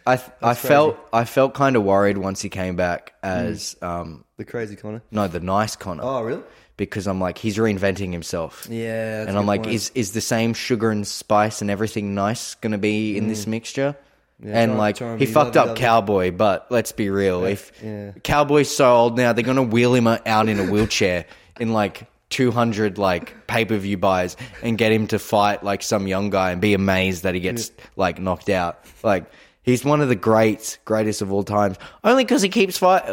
I 0.06 0.16
th- 0.16 0.30
I 0.42 0.48
That's 0.48 0.60
felt 0.60 0.96
I 1.12 1.24
felt 1.24 1.54
kind 1.54 1.76
of 1.76 1.84
worried 1.84 2.18
once 2.18 2.40
he 2.42 2.48
came 2.48 2.74
back 2.76 3.12
Mm. 3.22 3.28
as 3.28 3.76
um 3.82 4.24
the 4.36 4.44
crazy 4.44 4.74
Conor. 4.76 5.02
no 5.12 5.28
the 5.28 5.38
nice 5.40 5.76
Conor 5.76 6.02
Oh, 6.04 6.22
really? 6.22 6.42
because 6.76 7.06
I'm 7.06 7.20
like 7.20 7.38
he's 7.38 7.56
reinventing 7.56 8.10
himself. 8.12 8.66
Yeah. 8.68 9.18
that's 9.18 9.28
and 9.28 9.36
a 9.36 9.40
I'm 9.40 9.44
good 9.44 9.48
like, 9.48 9.62
point. 9.64 9.74
is 9.76 9.92
is 9.94 10.10
the 10.12 10.20
same 10.20 10.54
sugar 10.54 10.90
and 10.90 11.06
spice 11.06 11.60
and 11.62 11.70
everything 11.70 12.14
nice 12.16 12.54
going 12.56 12.72
to 12.72 12.78
be 12.78 13.16
in 13.16 13.28
this 13.28 13.46
mixture? 13.46 13.94
Mm. 14.42 14.48
Yeah, 14.48 14.60
and 14.60 14.78
like 14.78 14.96
try 14.96 15.16
he 15.16 15.26
fucked 15.26 15.56
up. 15.56 15.76
Cowboy, 15.76 16.30
but 16.32 16.66
let's 16.70 16.92
be 16.92 17.10
real. 17.10 17.44
If 17.44 17.72
yeah. 17.82 18.12
Cowboy's 18.24 18.74
so 18.74 18.92
old 18.94 19.16
now, 19.16 19.32
they're 19.32 19.44
gonna 19.44 19.62
wheel 19.62 19.94
him 19.94 20.06
out 20.06 20.48
in 20.48 20.58
a 20.58 20.64
wheelchair 20.64 21.26
in 21.60 21.72
like 21.72 22.08
200 22.30 22.98
like 22.98 23.46
pay 23.46 23.64
per 23.64 23.76
view 23.76 23.96
buys 23.98 24.36
and 24.62 24.76
get 24.78 24.90
him 24.90 25.06
to 25.08 25.18
fight 25.18 25.62
like 25.62 25.82
some 25.82 26.06
young 26.06 26.30
guy 26.30 26.50
and 26.50 26.60
be 26.60 26.74
amazed 26.74 27.22
that 27.24 27.34
he 27.34 27.40
gets 27.40 27.70
like 27.96 28.18
knocked 28.18 28.48
out. 28.48 28.84
Like 29.02 29.26
he's 29.62 29.84
one 29.84 30.00
of 30.00 30.08
the 30.08 30.16
greats, 30.16 30.78
greatest 30.84 31.22
of 31.22 31.32
all 31.32 31.44
times. 31.44 31.76
Only 32.02 32.24
because 32.24 32.42
he 32.42 32.48
keeps 32.48 32.78
fight, 32.78 33.04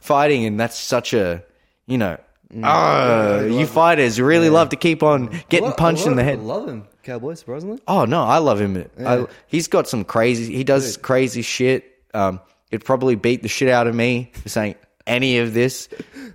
fighting, 0.00 0.44
and 0.44 0.58
that's 0.60 0.76
such 0.78 1.14
a 1.14 1.42
you 1.86 1.96
know. 1.96 2.18
ah, 2.62 3.40
you 3.40 3.66
fighters 3.66 4.20
really 4.20 4.50
love 4.50 4.70
to 4.70 4.76
keep 4.76 5.02
on 5.02 5.26
getting 5.48 5.68
lot- 5.68 5.76
punched 5.76 6.06
in 6.06 6.16
the 6.16 6.24
head. 6.24 6.40
Love 6.40 6.68
him, 6.68 6.86
Cowboy. 7.06 7.34
Surprisingly. 7.34 7.80
Oh 7.88 8.04
no, 8.04 8.22
I 8.22 8.38
love 8.38 8.60
him. 8.60 8.84
I, 9.04 9.26
he's 9.46 9.68
got 9.68 9.88
some 9.88 10.04
crazy. 10.04 10.54
He 10.54 10.64
does 10.64 10.96
crazy 10.96 11.42
shit. 11.42 11.84
Um, 12.12 12.40
he'd 12.70 12.84
probably 12.84 13.14
beat 13.14 13.42
the 13.42 13.48
shit 13.48 13.68
out 13.68 13.86
of 13.86 13.94
me 13.94 14.30
for 14.34 14.48
saying 14.48 14.74
any 15.06 15.38
of 15.38 15.54
this, 15.54 15.88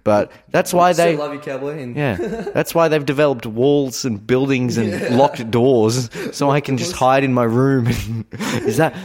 but 0.06 0.32
that's 0.50 0.74
why 0.74 0.92
Still 0.94 1.06
they. 1.08 1.18
love 1.18 1.34
you, 1.34 1.40
Cowboy. 1.42 1.78
And 1.78 1.94
Yeah, 1.96 2.16
that's 2.54 2.74
why 2.74 2.88
they've 2.88 3.06
developed 3.06 3.46
walls 3.46 4.06
and 4.06 4.26
buildings 4.26 4.78
and 4.78 5.18
locked 5.18 5.52
doors, 5.52 6.10
so 6.36 6.50
I 6.50 6.62
can 6.62 6.78
just 6.78 6.94
hide 6.94 7.26
in 7.26 7.34
my 7.34 7.44
room. 7.44 7.88
is 8.32 8.78
that 8.78 8.96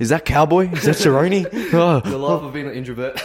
is 0.00 0.08
that 0.08 0.24
cowboy? 0.24 0.70
Is 0.72 0.82
that 0.84 0.96
Cerrone? 0.96 1.48
the 1.50 1.76
Oh, 1.78 2.18
life 2.18 2.42
of 2.42 2.52
being 2.52 2.66
an 2.66 2.74
introvert. 2.74 3.22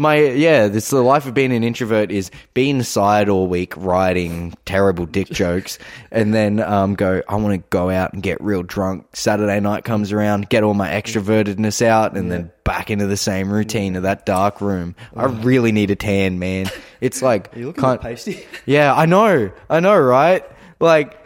My 0.00 0.16
yeah, 0.16 0.66
this 0.68 0.88
the 0.90 1.02
life 1.02 1.26
of 1.26 1.34
being 1.34 1.52
an 1.52 1.62
introvert 1.62 2.10
is 2.10 2.30
be 2.54 2.70
inside 2.70 3.28
all 3.28 3.46
week 3.46 3.74
writing 3.76 4.54
terrible 4.64 5.04
dick 5.04 5.28
jokes, 5.30 5.78
and 6.10 6.32
then 6.34 6.58
um, 6.60 6.94
go. 6.94 7.22
I 7.28 7.36
want 7.36 7.54
to 7.62 7.68
go 7.70 7.90
out 7.90 8.12
and 8.14 8.22
get 8.22 8.40
real 8.40 8.62
drunk. 8.62 9.06
Saturday 9.14 9.60
night 9.60 9.84
comes 9.84 10.10
around, 10.10 10.48
get 10.48 10.62
all 10.64 10.74
my 10.74 10.88
extrovertedness 10.88 11.82
out, 11.82 12.16
and 12.16 12.32
then 12.32 12.50
back 12.64 12.90
into 12.90 13.06
the 13.06 13.16
same 13.16 13.52
routine 13.52 13.94
of 13.94 14.04
that 14.04 14.24
dark 14.24 14.60
room. 14.60 14.96
I 15.14 15.26
really 15.26 15.70
need 15.72 15.90
a 15.90 15.96
tan, 15.96 16.38
man. 16.38 16.66
It's 17.00 17.22
like 17.22 17.50
you 17.56 17.68
looking 17.68 17.96
pasty. 17.98 18.46
yeah, 18.66 18.94
I 18.94 19.06
know, 19.06 19.50
I 19.70 19.80
know, 19.80 19.98
right? 19.98 20.44
Like, 20.80 21.18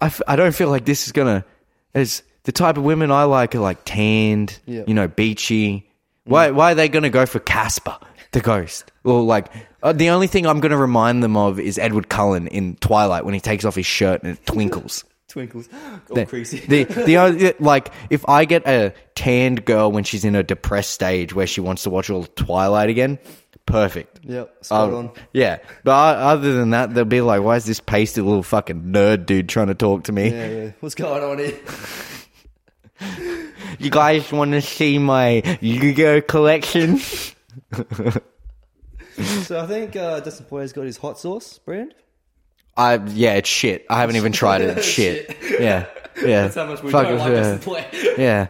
I, 0.00 0.06
f- 0.06 0.22
I 0.26 0.34
don't 0.34 0.52
feel 0.54 0.70
like 0.70 0.84
this 0.84 1.06
is 1.06 1.12
gonna. 1.12 1.44
As 1.94 2.24
the 2.42 2.50
type 2.52 2.76
of 2.78 2.82
women 2.82 3.10
I 3.12 3.22
like 3.24 3.54
are 3.54 3.60
like 3.60 3.78
tanned, 3.84 4.58
Yeah. 4.66 4.82
you 4.88 4.94
know, 4.94 5.06
beachy. 5.06 5.87
Why 6.28 6.50
why 6.50 6.72
are 6.72 6.74
they 6.74 6.88
gonna 6.88 7.10
go 7.10 7.26
for 7.26 7.38
Casper, 7.40 7.96
the 8.32 8.40
ghost? 8.40 8.92
Or 9.04 9.22
like 9.22 9.48
uh, 9.82 9.92
the 9.92 10.10
only 10.10 10.26
thing 10.26 10.46
I'm 10.46 10.60
gonna 10.60 10.76
remind 10.76 11.22
them 11.22 11.36
of 11.36 11.58
is 11.58 11.78
Edward 11.78 12.08
Cullen 12.08 12.46
in 12.48 12.76
Twilight 12.76 13.24
when 13.24 13.34
he 13.34 13.40
takes 13.40 13.64
off 13.64 13.74
his 13.74 13.86
shirt 13.86 14.22
and 14.22 14.32
it 14.32 14.46
twinkles. 14.46 15.04
Twinkles. 15.28 15.68
All 16.08 16.14
The, 16.16 16.24
creasy. 16.24 16.60
the 16.60 16.84
the 16.84 17.16
only, 17.24 17.52
like 17.60 17.92
if 18.08 18.26
I 18.28 18.46
get 18.46 18.66
a 18.66 18.94
tanned 19.14 19.64
girl 19.66 19.92
when 19.92 20.02
she's 20.04 20.24
in 20.24 20.34
a 20.34 20.42
depressed 20.42 20.90
stage 20.90 21.34
where 21.34 21.46
she 21.46 21.60
wants 21.60 21.82
to 21.82 21.90
watch 21.90 22.08
all 22.08 22.24
Twilight 22.24 22.88
again, 22.88 23.18
perfect. 23.66 24.20
yep. 24.24 24.56
Spot 24.64 24.88
Um, 24.88 24.94
on. 24.94 25.10
Yeah, 25.34 25.58
but 25.84 25.90
o- 25.92 26.18
other 26.28 26.54
than 26.54 26.70
that, 26.70 26.94
they'll 26.94 27.04
be 27.04 27.20
like, 27.20 27.42
"Why 27.42 27.56
is 27.56 27.66
this 27.66 27.78
pasty 27.78 28.22
little 28.22 28.42
fucking 28.42 28.84
nerd 28.84 29.26
dude 29.26 29.50
trying 29.50 29.66
to 29.66 29.74
talk 29.74 30.04
to 30.04 30.12
me?" 30.12 30.30
Yeah, 30.30 30.48
yeah. 30.48 30.70
What's 30.80 30.94
going 30.94 31.22
on 31.22 31.38
here? 31.38 31.58
You 33.78 33.90
guys 33.90 34.30
want 34.32 34.52
to 34.52 34.60
see 34.60 34.98
my 34.98 35.42
Yu-Gi-Oh 35.60 36.22
collection? 36.22 37.00
So 39.44 39.60
I 39.60 39.66
think 39.66 39.96
uh, 39.96 40.20
Dustin 40.20 40.46
Poirier's 40.46 40.72
got 40.72 40.84
his 40.84 40.96
hot 40.96 41.18
sauce 41.18 41.58
brand. 41.58 41.92
I 42.76 42.94
yeah, 43.06 43.32
it's 43.34 43.48
shit. 43.48 43.84
I 43.90 43.98
haven't 43.98 44.14
even 44.14 44.30
tried 44.30 44.60
it. 44.60 44.78
It's 44.78 44.86
shit. 44.96 45.36
Yeah, 45.58 45.86
yeah. 46.22 46.42
That's 46.42 46.54
how 46.54 46.66
much 46.66 46.82
we 46.84 46.92
Fuck 46.92 47.08
don't 47.08 47.18
like 47.18 47.32
yeah. 47.32 47.58
Poirier. 47.60 47.86
Yeah, 48.18 48.46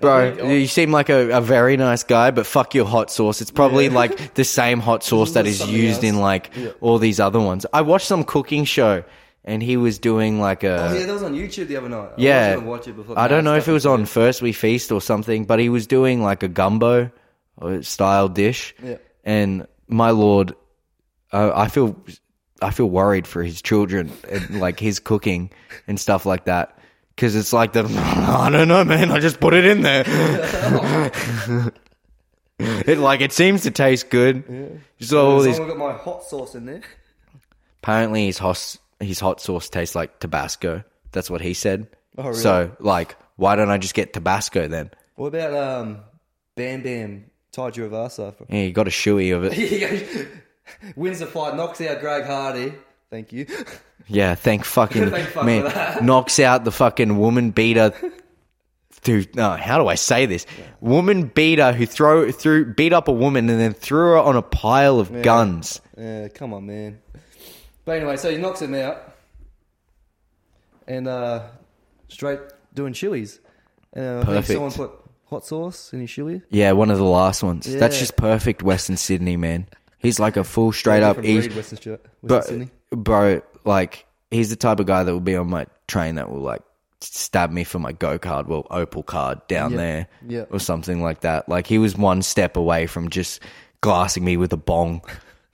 bro, 0.00 0.48
you 0.48 0.66
seem 0.68 0.90
like 0.90 1.10
a, 1.10 1.36
a 1.36 1.40
very 1.42 1.76
nice 1.76 2.02
guy, 2.02 2.30
but 2.30 2.46
fuck 2.46 2.74
your 2.74 2.86
hot 2.86 3.10
sauce. 3.10 3.42
It's 3.42 3.50
probably 3.50 3.88
Yeah. 3.88 3.94
like 3.94 4.34
the 4.34 4.44
same 4.44 4.80
hot 4.80 5.04
sauce 5.04 5.32
that 5.32 5.46
is 5.46 5.60
used 5.68 6.02
in 6.02 6.14
else. 6.14 6.22
like 6.22 6.50
all 6.80 6.98
these 6.98 7.20
other 7.20 7.40
ones. 7.40 7.66
I 7.74 7.82
watched 7.82 8.06
some 8.06 8.24
cooking 8.24 8.64
show, 8.64 9.04
and 9.46 9.62
he 9.62 9.76
was 9.76 9.98
doing 9.98 10.40
like 10.40 10.64
a 10.64 10.90
Oh 10.90 10.92
yeah, 10.92 11.06
that 11.06 11.12
was 11.12 11.22
on 11.22 11.34
YouTube 11.34 11.68
the 11.68 11.76
other 11.76 11.88
night. 11.88 12.10
Yeah, 12.16 12.36
I 12.36 12.48
was 12.48 12.56
gonna 12.56 12.70
watch 12.70 12.88
it 12.88 12.96
before. 12.96 13.18
I 13.18 13.28
don't 13.28 13.44
know 13.44 13.56
if 13.56 13.68
it 13.68 13.72
was 13.72 13.86
on 13.86 14.04
First 14.04 14.42
We 14.42 14.52
Feast 14.52 14.90
or 14.92 15.00
something, 15.00 15.44
but 15.44 15.60
he 15.60 15.68
was 15.68 15.86
doing 15.86 16.22
like 16.22 16.42
a 16.42 16.48
gumbo 16.48 17.10
uh, 17.62 17.82
style 17.82 18.28
dish. 18.28 18.74
Yeah. 18.82 18.96
And 19.24 19.66
my 19.88 20.10
lord, 20.10 20.54
uh, 21.32 21.52
I 21.54 21.68
feel 21.68 21.96
I 22.60 22.70
feel 22.70 22.90
worried 22.90 23.26
for 23.26 23.42
his 23.42 23.62
children 23.62 24.12
and 24.28 24.60
like 24.60 24.80
his 24.80 24.98
cooking 24.98 25.50
and 25.86 25.98
stuff 25.98 26.26
like 26.26 26.46
that 26.46 26.78
because 27.14 27.36
it's 27.36 27.52
like 27.52 27.72
the 27.72 27.84
I 28.28 28.50
don't 28.50 28.68
know, 28.68 28.84
man. 28.84 29.12
I 29.12 29.20
just 29.20 29.38
put 29.38 29.54
it 29.54 29.64
in 29.64 29.82
there. 29.82 30.04
it 32.58 32.98
like 32.98 33.20
it 33.20 33.32
seems 33.32 33.62
to 33.62 33.70
taste 33.70 34.10
good. 34.10 34.82
So 35.00 35.30
all 35.30 35.40
these 35.40 35.58
got 35.58 35.76
my 35.76 35.92
hot 35.92 36.24
sauce 36.24 36.56
in 36.56 36.66
there. 36.66 36.82
apparently 37.82 38.26
his 38.26 38.38
hot 38.38 38.76
his 39.00 39.20
hot 39.20 39.40
sauce 39.40 39.68
tastes 39.68 39.94
like 39.94 40.20
Tabasco. 40.20 40.84
That's 41.12 41.30
what 41.30 41.40
he 41.40 41.54
said. 41.54 41.88
Oh, 42.18 42.28
really? 42.28 42.34
So 42.34 42.76
like, 42.78 43.16
why 43.36 43.56
don't 43.56 43.70
I 43.70 43.78
just 43.78 43.94
get 43.94 44.12
Tabasco 44.12 44.68
then? 44.68 44.90
What 45.16 45.28
about 45.28 45.54
um, 45.54 46.00
Bam 46.54 46.82
Bam 46.82 47.24
Tai 47.52 47.70
Tuivasa? 47.70 48.34
Yeah, 48.48 48.62
you 48.62 48.72
got 48.72 48.86
a 48.86 48.90
shoey 48.90 49.34
of 49.34 49.44
it. 49.44 50.28
Wins 50.96 51.20
the 51.20 51.26
fight, 51.26 51.56
knocks 51.56 51.80
out 51.80 52.00
Greg 52.00 52.24
Hardy. 52.24 52.74
Thank 53.08 53.32
you. 53.32 53.46
Yeah, 54.08 54.34
thank 54.34 54.64
fucking 54.64 55.10
Thank 55.10 55.28
fuck 55.28 55.44
man. 55.44 56.04
Knocks 56.04 56.40
out 56.40 56.64
the 56.64 56.72
fucking 56.72 57.18
woman 57.18 57.50
beater 57.50 57.92
Dude, 59.06 59.36
no, 59.36 59.50
how 59.52 59.78
do 59.78 59.86
I 59.86 59.94
say 59.94 60.26
this? 60.26 60.46
Woman 60.80 61.26
beater 61.28 61.72
who 61.72 61.86
throw 61.86 62.32
threw 62.32 62.74
beat 62.74 62.92
up 62.92 63.06
a 63.06 63.12
woman 63.12 63.48
and 63.48 63.60
then 63.60 63.72
threw 63.72 64.00
her 64.00 64.18
on 64.18 64.34
a 64.34 64.42
pile 64.42 64.98
of 64.98 65.22
guns. 65.22 65.80
Yeah, 65.96 66.26
come 66.26 66.52
on, 66.52 66.66
man. 66.66 66.98
But 67.86 67.96
anyway, 67.98 68.16
so 68.18 68.30
he 68.30 68.36
knocks 68.36 68.60
him 68.60 68.74
out, 68.74 69.14
and 70.86 71.08
uh, 71.08 71.42
straight 72.08 72.40
doing 72.74 72.92
chilies. 72.92 73.40
And 73.94 74.04
uh, 74.04 74.20
I 74.20 74.24
think 74.24 74.26
Perfect. 74.36 74.48
someone 74.52 74.72
put 74.72 74.90
hot 75.30 75.46
sauce 75.46 75.92
in 75.92 76.00
his 76.00 76.10
chili. 76.10 76.42
Yeah, 76.50 76.72
one 76.72 76.90
of 76.90 76.98
the 76.98 77.04
last 77.04 77.42
ones. 77.42 77.64
That's 77.64 77.94
Yeah. 77.96 78.00
just 78.00 78.16
perfect 78.16 78.62
Western 78.62 78.96
Sydney, 78.96 79.36
man. 79.36 79.66
He's 79.98 80.20
like 80.20 80.36
a 80.36 80.44
full 80.44 80.72
straight 80.72 81.02
up 81.02 81.16
Different 81.16 81.46
east 81.46 81.56
Western, 81.56 81.78
Stu- 81.78 81.90
Western 81.92 82.08
But, 82.22 82.44
Sydney. 82.44 82.70
bro, 82.90 83.40
like 83.64 84.04
he's 84.30 84.50
the 84.50 84.56
type 84.56 84.78
of 84.80 84.86
guy 84.86 85.02
that 85.02 85.12
will 85.12 85.20
be 85.20 85.36
on 85.36 85.48
my 85.48 85.66
train 85.88 86.16
that 86.16 86.30
will 86.30 86.40
like 86.40 86.62
stab 87.00 87.50
me 87.50 87.64
for 87.64 87.78
my 87.78 87.92
go 87.92 88.18
card, 88.18 88.46
well, 88.48 88.66
Opal 88.70 89.02
card 89.02 89.46
down 89.48 89.70
Yeah. 89.72 89.76
there, 89.76 90.08
Yeah. 90.28 90.44
or 90.50 90.60
something 90.60 91.02
like 91.02 91.20
that. 91.20 91.48
Like 91.48 91.66
he 91.66 91.78
was 91.78 91.96
one 91.96 92.22
step 92.22 92.56
away 92.56 92.86
from 92.86 93.08
just 93.10 93.40
glassing 93.80 94.24
me 94.24 94.36
with 94.36 94.52
a 94.52 94.56
bong 94.56 95.02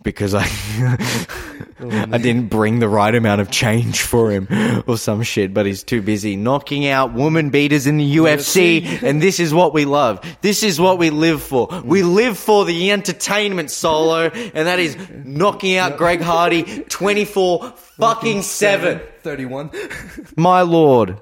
because 0.03 0.35
I 0.35 0.45
oh, 1.81 1.91
I 1.91 2.19
didn't 2.19 2.49
bring 2.49 2.79
the 2.79 2.89
right 2.89 3.15
amount 3.15 3.41
of 3.41 3.51
change 3.51 4.03
for 4.03 4.31
him 4.31 4.49
or 4.87 4.97
some 4.97 5.23
shit. 5.23 5.55
But 5.55 5.67
he's 5.67 5.83
too 5.83 6.03
busy 6.03 6.37
knocking 6.37 6.87
out 6.87 7.13
woman 7.13 7.51
beaters 7.51 7.87
in 7.87 7.97
the 7.97 8.17
UFC, 8.17 9.03
and 9.03 9.23
this 9.23 9.41
is 9.41 9.55
what 9.55 9.73
we 9.75 9.85
love. 9.85 10.25
This 10.41 10.63
is 10.63 10.81
what 10.81 10.99
we 10.99 11.11
live 11.11 11.43
for. 11.43 11.69
Mm. 11.69 11.85
We 11.85 12.03
live 12.03 12.39
for 12.39 12.65
the 12.65 12.91
entertainment 12.91 13.71
solo, 13.71 14.29
and 14.29 14.67
that 14.67 14.79
is 14.79 14.97
knocking 15.25 15.77
out 15.77 15.97
Greg 15.97 16.21
Hardy 16.21 16.85
twenty 16.85 17.25
four 17.25 17.71
fucking 17.99 18.43
seven. 18.43 19.01
31. 19.23 19.71
My 20.37 20.63
lord. 20.63 21.21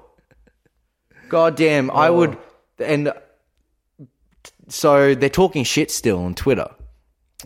God 1.29 1.55
damn, 1.55 1.91
I 1.91 2.09
oh. 2.09 2.17
would 2.17 2.39
and 2.81 3.13
so 4.69 5.15
they're 5.15 5.29
talking 5.29 5.65
shit 5.65 5.91
still 5.91 6.25
on 6.25 6.35
Twitter. 6.35 6.69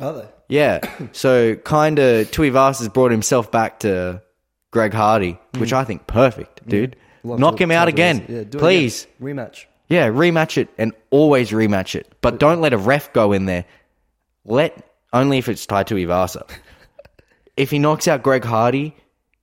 Are 0.01 0.13
they? 0.13 0.29
Yeah. 0.49 0.81
So 1.13 1.55
kind 1.57 1.99
of 1.99 2.31
Tuivasa 2.31 2.79
has 2.81 2.89
brought 2.89 3.11
himself 3.11 3.51
back 3.51 3.81
to 3.81 4.23
Greg 4.71 4.93
Hardy, 4.93 5.39
which 5.59 5.73
I 5.73 5.85
think 5.85 6.07
perfect, 6.07 6.67
dude. 6.69 6.97
Love 7.23 7.39
Knock 7.39 7.57
to- 7.57 7.63
him 7.63 7.71
out 7.71 7.87
love 7.87 7.89
to 7.89 7.93
again, 7.95 8.17
listen. 8.19 8.35
Yeah, 8.35 8.45
do 8.45 8.59
it 8.59 8.61
please. 8.61 9.07
again. 9.21 9.37
Rematch. 9.37 9.65
Yeah, 9.89 10.09
rematch 10.09 10.57
it 10.59 10.69
and 10.79 10.93
always 11.11 11.51
rematch 11.51 11.95
it, 11.95 12.13
but 12.21 12.39
don't 12.39 12.61
let 12.61 12.73
a 12.73 12.79
ref 12.79 13.13
go 13.13 13.33
in 13.33 13.45
there. 13.47 13.65
Let 14.45 14.91
only 15.13 15.39
if 15.39 15.49
it's 15.49 15.65
Tai 15.67 15.85
Tuivasa. 15.85 16.49
if 17.57 17.71
he 17.71 17.79
knocks 17.79 18.09
out 18.09 18.23
Greg 18.23 18.45
Hardy, 18.45 18.97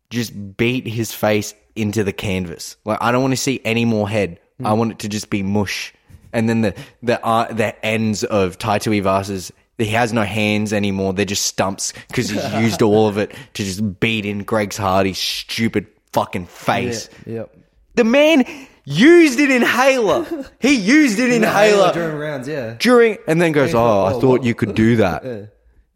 just 0.10 0.58
beat 0.58 0.88
his 0.88 1.14
face 1.14 1.54
into 1.76 2.04
the 2.04 2.12
canvas. 2.14 2.76
Like 2.86 2.98
I 3.02 3.12
don't 3.12 3.22
want 3.22 3.32
to 3.34 3.38
see 3.38 3.62
any 3.64 3.86
more 3.86 4.10
head. 4.10 4.40
I 4.64 4.74
want 4.74 4.92
it 4.92 5.00
to 5.00 5.10
just 5.10 5.30
be 5.30 5.42
mush. 5.42 5.94
And 6.34 6.48
then 6.50 6.62
the 6.62 6.76
the 7.02 7.24
uh, 7.26 7.52
the 7.54 7.84
ends 7.86 8.24
of 8.24 8.58
Tai 8.58 8.80
Tuivasa's 8.80 9.52
he 9.82 9.90
has 9.92 10.14
no 10.14 10.24
hands 10.24 10.74
anymore. 10.74 11.14
They're 11.14 11.26
just 11.26 11.46
stumps 11.46 11.94
because 12.08 12.30
he's 12.30 12.54
used 12.56 12.82
all 12.82 13.08
of 13.08 13.18
it 13.18 13.32
to 13.54 13.64
just 13.64 14.00
beat 14.00 14.26
in 14.26 14.44
Greg's 14.44 14.78
Hardy's 14.78 15.18
stupid 15.18 15.88
fucking 16.14 16.46
face. 16.48 17.10
Yeah. 17.26 17.34
Yep. 17.34 17.58
The 17.96 18.04
man 18.04 18.46
used 18.86 19.40
an 19.40 19.52
inhaler. 19.52 20.26
He 20.60 20.76
used 20.76 21.20
an 21.20 21.32
inhaler 21.32 21.92
during 21.94 22.18
rounds, 22.18 22.48
yeah. 22.48 22.76
during, 22.80 23.18
and 23.28 23.42
then 23.42 23.52
goes, 23.52 23.74
"Oh, 23.74 24.06
I 24.06 24.20
thought 24.20 24.44
you 24.44 24.54
could 24.56 24.76
do 24.76 24.98
that." 24.98 25.24
Yeah. 25.26 25.46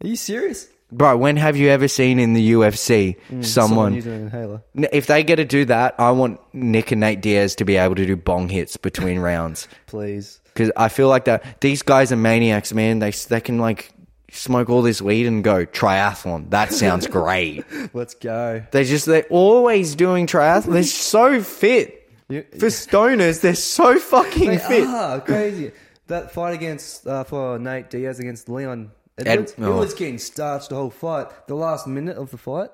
Are 0.02 0.06
you 0.08 0.16
serious? 0.16 0.68
Bro, 0.92 1.16
when 1.16 1.36
have 1.36 1.56
you 1.56 1.68
ever 1.70 1.88
seen 1.88 2.18
in 2.20 2.34
the 2.34 2.52
UFC 2.52 3.16
mm, 3.30 3.44
someone? 3.44 3.94
using 3.94 4.12
an 4.12 4.22
inhaler. 4.24 4.62
N- 4.76 4.86
If 4.92 5.06
they 5.06 5.24
get 5.24 5.36
to 5.36 5.44
do 5.44 5.64
that, 5.64 5.94
I 5.98 6.10
want 6.12 6.38
Nick 6.52 6.92
and 6.92 7.00
Nate 7.00 7.20
Diaz 7.20 7.54
to 7.56 7.64
be 7.64 7.76
able 7.76 7.94
to 7.96 8.06
do 8.06 8.14
bong 8.14 8.48
hits 8.48 8.76
between 8.76 9.18
rounds 9.18 9.66
Please. 9.86 10.40
Because 10.56 10.72
I 10.76 10.88
feel 10.88 11.08
like 11.08 11.26
that 11.26 11.60
these 11.60 11.82
guys 11.82 12.10
are 12.12 12.16
maniacs, 12.16 12.72
man. 12.72 12.98
They 13.00 13.10
they 13.10 13.40
can 13.40 13.58
like 13.58 13.92
smoke 14.30 14.70
all 14.70 14.82
this 14.82 15.00
weed 15.02 15.26
and 15.26 15.44
go 15.44 15.66
triathlon. 15.66 16.50
That 16.50 16.72
sounds 16.72 17.06
great. 17.06 17.64
Let's 17.94 18.14
go. 18.14 18.62
they 18.70 18.84
just 18.84 19.04
they're 19.06 19.26
always 19.30 19.94
doing 19.94 20.26
triathlon. 20.26 20.72
They're 20.72 20.82
so 20.82 21.42
fit 21.42 22.10
You- 22.28 22.44
for 22.58 22.66
stoners. 22.66 23.40
They're 23.42 23.54
so 23.54 23.98
fucking 23.98 24.48
They 24.48 24.58
fit. 24.58 24.86
are 24.86 25.20
crazy. 25.20 25.72
That 26.08 26.32
fight 26.32 26.54
against 26.54 27.06
uh, 27.06 27.24
for 27.24 27.58
Nate 27.58 27.90
Diaz 27.90 28.18
against 28.20 28.48
Leon 28.48 28.92
Edwards, 29.18 29.54
oh. 29.58 29.72
he 29.72 29.78
was 29.78 29.94
getting 29.94 30.18
starched 30.18 30.68
the 30.70 30.76
whole 30.76 30.90
fight. 30.90 31.26
The 31.48 31.54
last 31.56 31.86
minute 31.86 32.16
of 32.16 32.30
the 32.30 32.36
fight, 32.38 32.70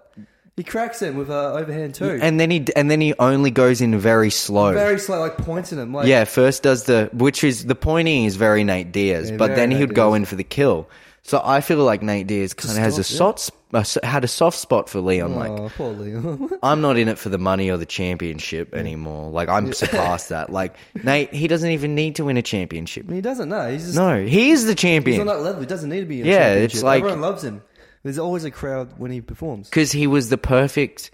he 0.56 0.62
cracks 0.62 1.00
him 1.00 1.16
with 1.16 1.30
uh, 1.30 1.52
overhand 1.54 1.94
too. 1.94 2.18
And 2.20 2.38
then 2.38 2.50
he 2.50 2.64
and 2.76 2.90
then 2.90 3.00
he 3.00 3.14
only 3.18 3.50
goes 3.50 3.80
in 3.80 3.98
very 3.98 4.30
slow. 4.30 4.72
very 4.72 4.98
slow, 4.98 5.20
like 5.20 5.38
pointing 5.38 5.78
him. 5.78 5.92
Like, 5.94 6.06
Yeah, 6.06 6.24
first 6.24 6.62
does 6.62 6.84
the 6.84 7.08
which 7.12 7.42
is 7.44 7.64
the 7.64 7.74
pointing 7.74 8.24
is 8.24 8.36
very 8.36 8.62
Nate 8.64 8.92
Diaz, 8.92 9.30
Yeah, 9.30 9.36
but 9.38 9.48
very 9.48 9.56
then 9.60 9.70
he 9.70 9.78
Nate 9.78 9.88
would 9.88 9.96
go 9.96 10.10
Diaz. 10.10 10.16
in 10.16 10.24
for 10.26 10.36
the 10.36 10.44
kill. 10.44 10.88
So 11.24 11.40
I 11.44 11.60
feel 11.60 11.78
like 11.84 12.02
Nate 12.02 12.26
Diaz 12.26 12.52
kind 12.52 12.72
of 12.72 12.78
has 12.78 12.98
a 12.98 13.04
soft, 13.04 13.52
a 13.72 13.76
s- 13.78 13.96
had 14.02 14.24
a 14.24 14.28
soft 14.28 14.58
spot 14.58 14.88
for 14.88 15.00
Leon. 15.00 15.36
Like 15.36 15.52
oh, 15.52 15.70
poor 15.76 15.92
Leon. 15.92 16.50
I'm 16.64 16.80
not 16.80 16.96
in 16.98 17.06
it 17.06 17.16
for 17.16 17.28
the 17.28 17.38
money 17.38 17.70
or 17.70 17.76
the 17.76 17.86
championship 17.86 18.74
anymore. 18.74 19.30
Like 19.30 19.48
I'm 19.48 19.72
surpassed 19.72 20.30
that. 20.30 20.50
Like 20.50 20.74
Nate, 21.04 21.32
he 21.32 21.46
doesn't 21.46 21.70
even 21.70 21.94
need 21.94 22.16
to 22.16 22.24
win 22.24 22.36
a 22.38 22.42
championship. 22.42 23.08
he 23.08 23.20
doesn't 23.20 23.48
know. 23.48 23.70
He's 23.70 23.84
just 23.84 23.94
No, 23.96 24.20
he 24.24 24.50
is 24.50 24.64
the 24.64 24.70
he's 24.72 24.76
champion 24.80 25.20
on 25.20 25.26
that 25.28 25.40
level. 25.42 25.60
He 25.60 25.66
doesn't 25.66 25.88
need 25.90 26.00
to 26.00 26.06
be. 26.06 26.16
Yeah, 26.16 26.54
it's 26.54 26.82
like- 26.82 27.02
everyone 27.04 27.20
loves 27.20 27.44
him. 27.44 27.62
There's 28.02 28.18
always 28.18 28.44
a 28.44 28.50
crowd 28.50 28.98
when 28.98 29.10
he 29.12 29.20
performs. 29.20 29.68
because 29.70 29.92
he 29.92 30.06
was 30.06 30.28
the 30.28 30.38
perfect 30.38 31.10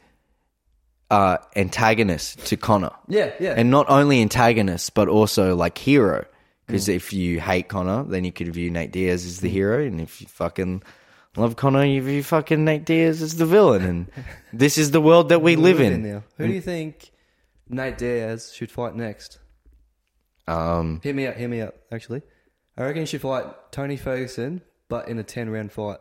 uh, 1.11 1.39
antagonist 1.57 2.47
to 2.47 2.57
Conor. 2.57 2.93
Yeah, 3.09 3.32
yeah. 3.41 3.55
and 3.57 3.70
not 3.70 3.89
only 3.89 4.20
antagonist 4.22 4.95
but 4.95 5.09
also 5.09 5.55
like 5.55 5.78
hero. 5.78 6.24
Because 6.66 6.89
if 6.91 7.14
you 7.14 7.41
hate 7.41 7.68
Conor, 7.68 8.05
then 8.05 8.24
you 8.26 8.32
could 8.32 8.49
view 8.53 8.70
Nate 8.70 8.93
Diaz 8.93 9.24
as 9.24 9.41
the 9.41 9.49
hero, 9.49 9.82
and 9.82 10.03
if 10.03 10.20
you 10.20 10.26
fucking 10.26 10.82
love 11.34 11.57
Conor, 11.57 11.86
you 11.86 12.03
view 12.03 12.22
fucking 12.22 12.62
Nate 12.62 12.84
Diaz 12.84 13.22
as 13.22 13.36
the 13.36 13.47
villain. 13.47 13.82
And 13.82 14.12
this 14.53 14.76
is 14.76 14.91
the 14.91 15.01
world 15.01 15.30
that 15.30 15.41
we 15.41 15.57
live 15.57 15.80
in. 15.80 16.03
now. 16.03 16.24
Who 16.36 16.47
do 16.47 16.53
you 16.53 16.61
think 16.61 17.11
Nate 17.70 17.97
Diaz 17.97 18.53
should 18.55 18.70
fight 18.70 18.95
next? 18.95 19.39
Um, 20.47 21.01
Hear 21.03 21.14
me 21.14 21.26
out. 21.26 21.36
Hear 21.36 21.49
me 21.49 21.62
out. 21.62 21.74
Actually, 21.91 22.20
I 22.76 22.84
reckon 22.84 23.01
he 23.01 23.07
should 23.07 23.22
fight 23.22 23.47
Tony 23.72 23.97
Ferguson, 23.97 24.61
but 24.91 25.09
in 25.09 25.18
a 25.18 25.24
ten 25.24 25.49
round 25.49 25.72
fight. 25.72 25.99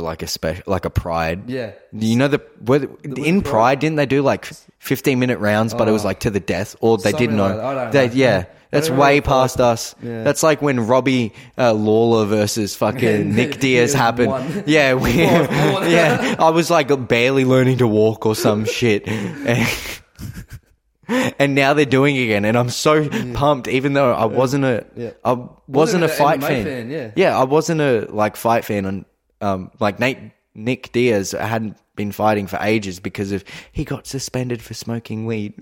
Like 0.00 0.22
a 0.22 0.26
special, 0.26 0.64
like 0.66 0.84
a 0.84 0.90
Pride. 0.90 1.48
Yeah. 1.50 1.72
You 1.92 2.16
know 2.16 2.28
the 2.28 2.42
whether, 2.64 2.88
in 3.04 3.42
Pride- 3.42 3.78
didn't 3.80 3.96
they 3.96 4.06
do 4.06 4.22
like 4.22 4.46
fifteen 4.78 5.18
minute 5.18 5.38
rounds, 5.38 5.74
but 5.74 5.88
it 5.88 5.92
was 5.92 6.04
Oh. 6.04 6.08
like 6.08 6.20
to 6.20 6.30
the 6.30 6.40
death, 6.40 6.76
or 6.80 6.98
they 6.98 7.10
Something 7.10 7.18
didn't 7.30 7.36
know. 7.36 7.48
that. 7.56 7.64
I 7.64 7.74
don't 7.84 7.92
They- 7.92 8.06
know. 8.08 8.12
Yeah, 8.14 8.44
that's 8.70 8.88
don't 8.88 8.98
way 8.98 9.20
follow- 9.20 9.42
past 9.42 9.60
us. 9.60 9.94
Yeah. 10.02 10.22
That's 10.22 10.42
like 10.42 10.60
when 10.62 10.86
Robbie 10.86 11.32
uh, 11.58 11.72
Lawler 11.72 12.24
versus 12.26 12.74
fucking 12.76 13.34
Nick 13.36 13.58
Diaz 13.60 13.92
Yeah, 13.94 13.98
happened. 14.00 14.28
one. 14.28 14.64
Yeah, 14.66 14.94
we, 14.94 15.12
Fourth 15.26 15.50
one. 15.50 15.90
yeah. 15.90 16.36
I 16.38 16.50
was 16.50 16.70
like 16.70 17.08
barely 17.08 17.44
learning 17.44 17.78
to 17.78 17.86
walk 17.88 18.26
or 18.26 18.34
some 18.34 18.64
shit. 18.78 19.06
And, 19.08 19.66
and 21.38 21.54
now 21.54 21.72
they're 21.74 21.84
doing 21.84 22.16
it 22.16 22.24
again, 22.24 22.44
and 22.44 22.58
I'm 22.58 22.68
so 22.68 23.08
pumped. 23.34 23.68
Even 23.68 23.92
though 23.92 24.12
I 24.12 24.24
wasn't 24.24 24.64
a, 24.64 24.84
Yeah. 24.96 25.10
I 25.24 25.36
wasn't, 25.68 26.02
a 26.02 26.10
an 26.10 26.16
fight 26.18 26.40
MMA 26.40 26.46
fan. 26.48 26.64
fan, 26.64 26.90
yeah. 26.90 27.10
yeah, 27.14 27.38
I 27.38 27.44
wasn't 27.44 27.80
a 27.80 28.06
like 28.10 28.34
fight 28.36 28.64
fan, 28.64 28.84
and 28.86 29.04
um, 29.40 29.70
like 29.80 29.98
Nate 29.98 30.32
Nick 30.54 30.92
Diaz 30.92 31.32
hadn't 31.32 31.76
been 31.94 32.12
fighting 32.12 32.46
for 32.46 32.58
ages 32.60 33.00
because 33.00 33.32
of 33.32 33.44
he 33.72 33.84
got 33.84 34.06
suspended 34.06 34.62
for 34.62 34.74
smoking 34.74 35.26
weed. 35.26 35.54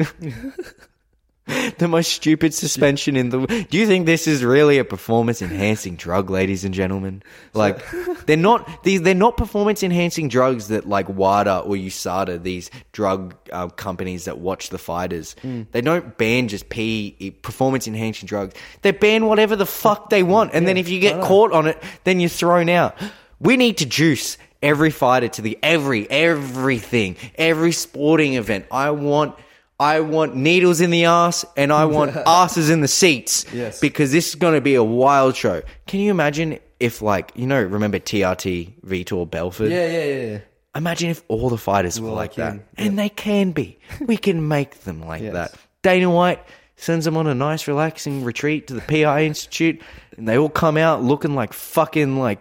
the 1.79 1.89
most 1.89 2.13
stupid 2.13 2.55
suspension 2.55 3.17
in 3.17 3.29
the. 3.29 3.39
World. 3.41 3.67
Do 3.69 3.77
you 3.77 3.87
think 3.87 4.07
this 4.07 4.27
is 4.27 4.43
really 4.43 4.79
a 4.79 4.85
performance 4.85 5.43
enhancing 5.43 5.97
drug, 5.97 6.31
ladies 6.31 6.65
and 6.65 6.73
gentlemen? 6.73 7.23
Like, 7.53 7.85
they're 8.27 8.37
not 8.37 8.83
these. 8.83 9.03
They're 9.03 9.15
not 9.15 9.37
performance 9.37 9.83
enhancing 9.83 10.29
drugs 10.29 10.69
that 10.69 10.89
like 10.89 11.09
WADA 11.09 11.59
or 11.59 11.75
USADA, 11.75 12.43
these 12.43 12.71
drug 12.93 13.35
uh, 13.53 13.69
companies 13.69 14.25
that 14.25 14.39
watch 14.39 14.71
the 14.71 14.79
fighters. 14.79 15.37
They 15.73 15.83
don't 15.83 16.17
ban 16.17 16.49
just 16.49 16.71
P 16.71 17.37
performance 17.43 17.87
enhancing 17.87 18.27
drugs. 18.27 18.55
They 18.81 18.93
ban 18.93 19.27
whatever 19.27 19.55
the 19.55 19.67
fuck 19.67 20.09
they 20.09 20.23
want, 20.23 20.53
and 20.55 20.67
then 20.67 20.79
if 20.79 20.89
you 20.89 20.99
get 20.99 21.21
caught 21.23 21.53
on 21.53 21.67
it, 21.67 21.83
then 22.05 22.21
you're 22.21 22.31
thrown 22.31 22.71
out. 22.71 22.97
We 23.41 23.57
need 23.57 23.79
to 23.79 23.87
juice 23.87 24.39
every 24.63 24.91
fighter 24.91 25.29
to 25.29 25.43
the 25.43 25.59
every 25.63 26.09
everything, 26.11 27.17
every 27.37 27.73
sporting 27.73 28.35
event. 28.35 28.67
I 28.71 28.91
want. 28.91 29.37
I 29.81 30.01
want 30.01 30.37
needles 30.37 30.81
in 30.81 30.91
the 30.91 31.07
ass 31.07 31.45
and 31.57 31.73
I 31.73 31.87
want 31.87 32.15
asses 32.27 32.71
in 32.71 32.81
the 32.81 32.87
seats. 32.87 33.45
Yes. 33.53 33.81
Because 33.81 34.13
this 34.13 34.29
is 34.29 34.35
going 34.37 34.55
to 34.55 34.61
be 34.61 34.77
a 34.77 34.85
wild 34.85 35.35
show. 35.35 35.63
Can 35.89 35.99
you 35.99 36.13
imagine 36.13 36.61
if, 36.79 37.03
like, 37.03 37.33
you 37.35 37.45
know, 37.45 37.61
remember 37.61 37.99
TRT 37.99 38.81
Vitor 38.87 39.29
Belfort? 39.29 39.71
Yeah, 39.71 39.87
yeah, 39.91 40.05
yeah. 40.05 40.27
yeah. 40.33 40.39
Imagine 40.77 41.11
if 41.11 41.25
all 41.27 41.51
the 41.51 41.59
fighters 41.59 42.01
were 42.01 42.07
Well, 42.07 42.15
like 42.17 42.35
they 42.35 42.43
that. 42.45 42.61
And 42.79 42.97
they 42.97 43.09
can 43.09 43.51
be. 43.51 43.81
We 44.01 44.17
can 44.17 44.47
make 44.47 44.83
them 44.83 45.01
like 45.05 45.23
Yes. 45.25 45.33
that. 45.33 45.55
Dana 45.83 46.09
White 46.09 46.41
sends 46.77 47.05
them 47.05 47.17
on 47.17 47.27
a 47.27 47.35
nice, 47.35 47.67
relaxing 47.69 48.25
retreat 48.25 48.67
to 48.69 48.75
the 48.75 48.81
PI 48.81 49.25
Institute, 49.25 49.81
and 50.17 50.29
they 50.29 50.37
all 50.39 50.49
come 50.49 50.77
out 50.77 51.03
looking 51.03 51.35
like 51.35 51.53
fucking 51.53 52.19
like 52.19 52.41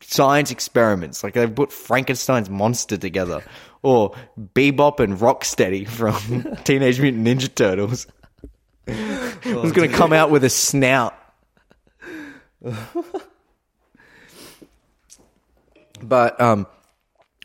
science 0.00 0.50
experiments. 0.50 1.22
Like 1.22 1.34
they've 1.34 1.54
put 1.54 1.72
Frankenstein's 1.72 2.50
monster 2.50 2.96
together. 2.96 3.42
Or 3.84 4.14
Bebop 4.38 5.00
and 5.00 5.18
Rocksteady 5.18 5.88
from 5.88 6.56
Teenage 6.64 7.00
Mutant 7.00 7.26
Ninja 7.26 7.52
Turtles. 7.52 8.06
It's 9.44 9.72
gonna 9.72 9.88
come 9.88 10.12
out 10.12 10.30
with 10.30 10.44
a 10.44 10.50
snout. 10.50 11.16
but 16.02 16.40
um, 16.40 16.68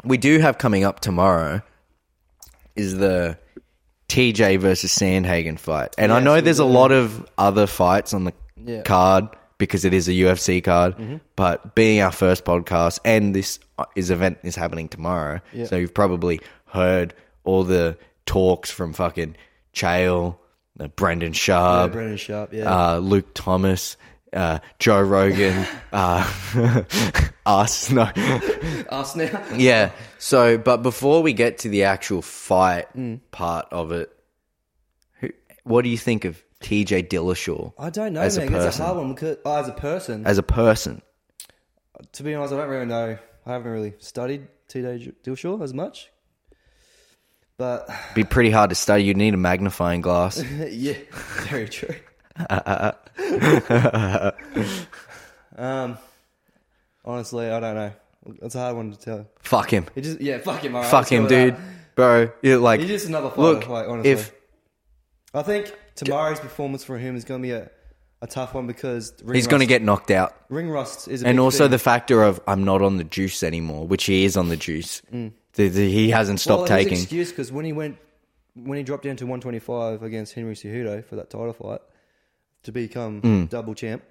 we 0.03 0.17
do 0.17 0.38
have 0.39 0.59
coming 0.59 0.83
up 0.83 0.99
tomorrow 0.99 1.61
is 2.75 2.97
the 2.97 3.38
TJ 4.09 4.59
versus 4.59 4.91
Sandhagen 4.95 5.59
fight, 5.59 5.93
and 5.97 6.11
I 6.11 6.17
Yes, 6.17 6.25
know 6.25 6.33
we 6.35 6.41
there's 6.41 6.59
a 6.59 6.63
do. 6.63 6.69
lot 6.69 6.91
of 6.91 7.25
other 7.37 7.67
fights 7.67 8.13
on 8.13 8.23
the 8.23 8.33
Yeah. 8.65 8.81
card 8.83 9.27
because 9.57 9.85
it 9.85 9.93
is 9.93 10.07
a 10.07 10.13
UFC 10.13 10.61
card. 10.63 10.95
Mm-hmm. 10.97 11.17
But 11.35 11.75
being 11.75 12.01
our 12.01 12.11
first 12.11 12.45
podcast, 12.45 12.99
and 13.03 13.35
this 13.35 13.59
uh, 13.77 13.85
is 13.95 14.09
event 14.11 14.37
is 14.43 14.55
happening 14.55 14.87
tomorrow, 14.87 15.39
Yeah. 15.53 15.65
so 15.65 15.75
you've 15.75 15.93
probably 15.93 16.39
heard 16.67 17.13
all 17.43 17.63
the 17.63 17.97
talks 18.25 18.71
from 18.71 18.93
fucking 18.93 19.35
Chael, 19.73 20.37
uh, 20.79 20.87
Brendan 20.89 21.33
Schaub, 21.33 21.91
Brendan 21.91 22.17
Schaub, 22.17 22.53
yeah. 22.53 22.93
uh, 22.93 22.97
Luke 22.99 23.27
Thomas, 23.33 23.97
uh, 24.34 24.59
Joe 24.80 25.01
Rogan, 25.01 25.65
uh, 25.91 26.30
us. 27.45 27.89
No, 27.91 28.03
Us 28.89 29.15
now. 29.15 29.43
yeah. 29.55 29.91
So, 30.17 30.57
but 30.57 30.78
before 30.78 31.21
we 31.23 31.34
get 31.34 31.59
to 31.59 31.69
the 31.69 31.84
actual 31.84 32.21
fight 32.21 32.88
Mm. 32.95 33.19
part 33.32 33.67
of 33.71 33.91
it, 33.91 34.09
who, 35.19 35.30
what 35.63 35.84
do 35.84 35.89
you 35.89 35.97
think 35.97 36.25
of 36.25 36.41
TJ 36.61 37.07
Dillashaw 37.09 37.73
I 37.78 37.89
don't 37.89 38.13
know, 38.13 38.21
As 38.21 38.38
a 38.38 38.41
man. 38.41 38.53
It's 38.53 38.55
a 38.63 38.67
person. 38.67 38.86
hard 38.86 38.97
one 38.97 39.13
because 39.13 39.38
oh, 39.45 39.57
as 39.59 39.67
a 39.69 39.73
person, 39.73 40.25
as 40.25 40.38
a 40.38 40.43
person? 40.43 41.01
to 42.13 42.23
be 42.23 42.34
honest, 42.36 42.53
I 42.53 42.57
don't 42.57 42.69
really 42.69 42.86
know. 42.86 43.17
I 43.45 43.51
haven't 43.51 43.71
really 43.71 43.93
studied 43.99 44.47
T.J. 44.67 45.13
Dillashaw 45.23 45.63
as 45.63 45.73
much, 45.73 46.09
but 47.57 47.89
Be 48.13 48.23
pretty 48.23 48.51
hard 48.51 48.69
to 48.71 48.75
study. 48.75 49.03
You'd 49.05 49.17
need 49.17 49.34
a 49.34 49.38
magnifying 49.38 50.01
glass. 50.01 50.43
yeah, 50.69 50.93
very 51.49 51.67
true. 51.69 51.95
um, 55.57 55.97
honestly, 57.05 57.47
I 57.49 57.59
don't 57.59 57.75
know. 57.75 57.91
It's 58.41 58.55
a 58.55 58.59
hard 58.59 58.75
one 58.75 58.91
to 58.91 58.99
tell. 58.99 59.27
Fuck 59.39 59.69
him. 59.71 59.85
It 59.95 60.01
just 60.01 60.19
yeah, 60.21 60.39
fuck 60.39 60.61
him. 60.63 60.75
alright, 60.75 60.89
Fuck 60.91 60.99
let's 61.01 61.09
go 61.11 61.15
him, 61.15 61.23
with 61.23 61.29
dude. 61.31 61.55
that. 61.55 61.61
Bro, 61.95 62.31
you're 62.41 62.57
like, 62.59 62.79
He's 62.81 62.89
just 62.89 63.07
another 63.07 63.29
fighter. 63.29 63.41
look, 63.41 63.67
like, 63.69 63.88
honestly, 63.88 64.11
if 64.11 64.31
I 65.33 65.41
think 65.41 65.73
tomorrow's 65.95 66.39
performance 66.39 66.83
for 66.83 66.97
him 66.97 67.15
is 67.15 67.23
going 67.25 67.41
to 67.41 67.47
be 67.47 67.51
a, 67.53 67.71
a 68.21 68.27
tough 68.27 68.53
one 68.53 68.67
because 68.67 69.13
ring 69.23 69.35
he's 69.35 69.47
going 69.47 69.61
to 69.61 69.63
rust- 69.65 69.69
get 69.69 69.81
knocked 69.81 70.11
out. 70.11 70.35
ring 70.49 70.69
rust 70.69 71.07
is 71.07 71.23
a 71.23 71.27
And 71.27 71.38
big 71.38 71.41
also 71.43 71.63
thing. 71.65 71.71
the 71.71 71.79
factor 71.79 72.21
of 72.23 72.39
I'm 72.47 72.63
not 72.65 72.81
on 72.83 72.97
the 72.97 73.03
juice 73.03 73.41
anymore, 73.41 73.88
which 73.88 74.03
he 74.05 74.25
is 74.25 74.38
on 74.38 74.49
the 74.49 74.57
juice. 74.57 75.01
The- 75.11 75.31
the- 75.69 75.89
he 75.91 76.11
hasn't 76.11 76.39
stopped 76.39 76.65
Mm. 76.65 76.69
well, 76.69 76.77
his 76.77 76.85
taking. 76.85 77.01
excuse 77.01 77.29
because 77.31 77.51
when 77.51 77.65
he 77.65 77.73
went 77.73 77.97
when 78.55 78.77
he 78.77 78.83
dropped 78.83 79.03
down 79.03 79.15
to 79.17 79.25
125 79.25 80.01
against 80.03 80.33
Henry 80.33 80.55
Cejudo 80.55 81.03
for 81.05 81.15
that 81.15 81.29
title 81.29 81.53
fight 81.53 81.79
to 82.63 82.71
become 82.71 83.21
Mm. 83.21 83.49
double 83.49 83.73
champ, 83.73 84.03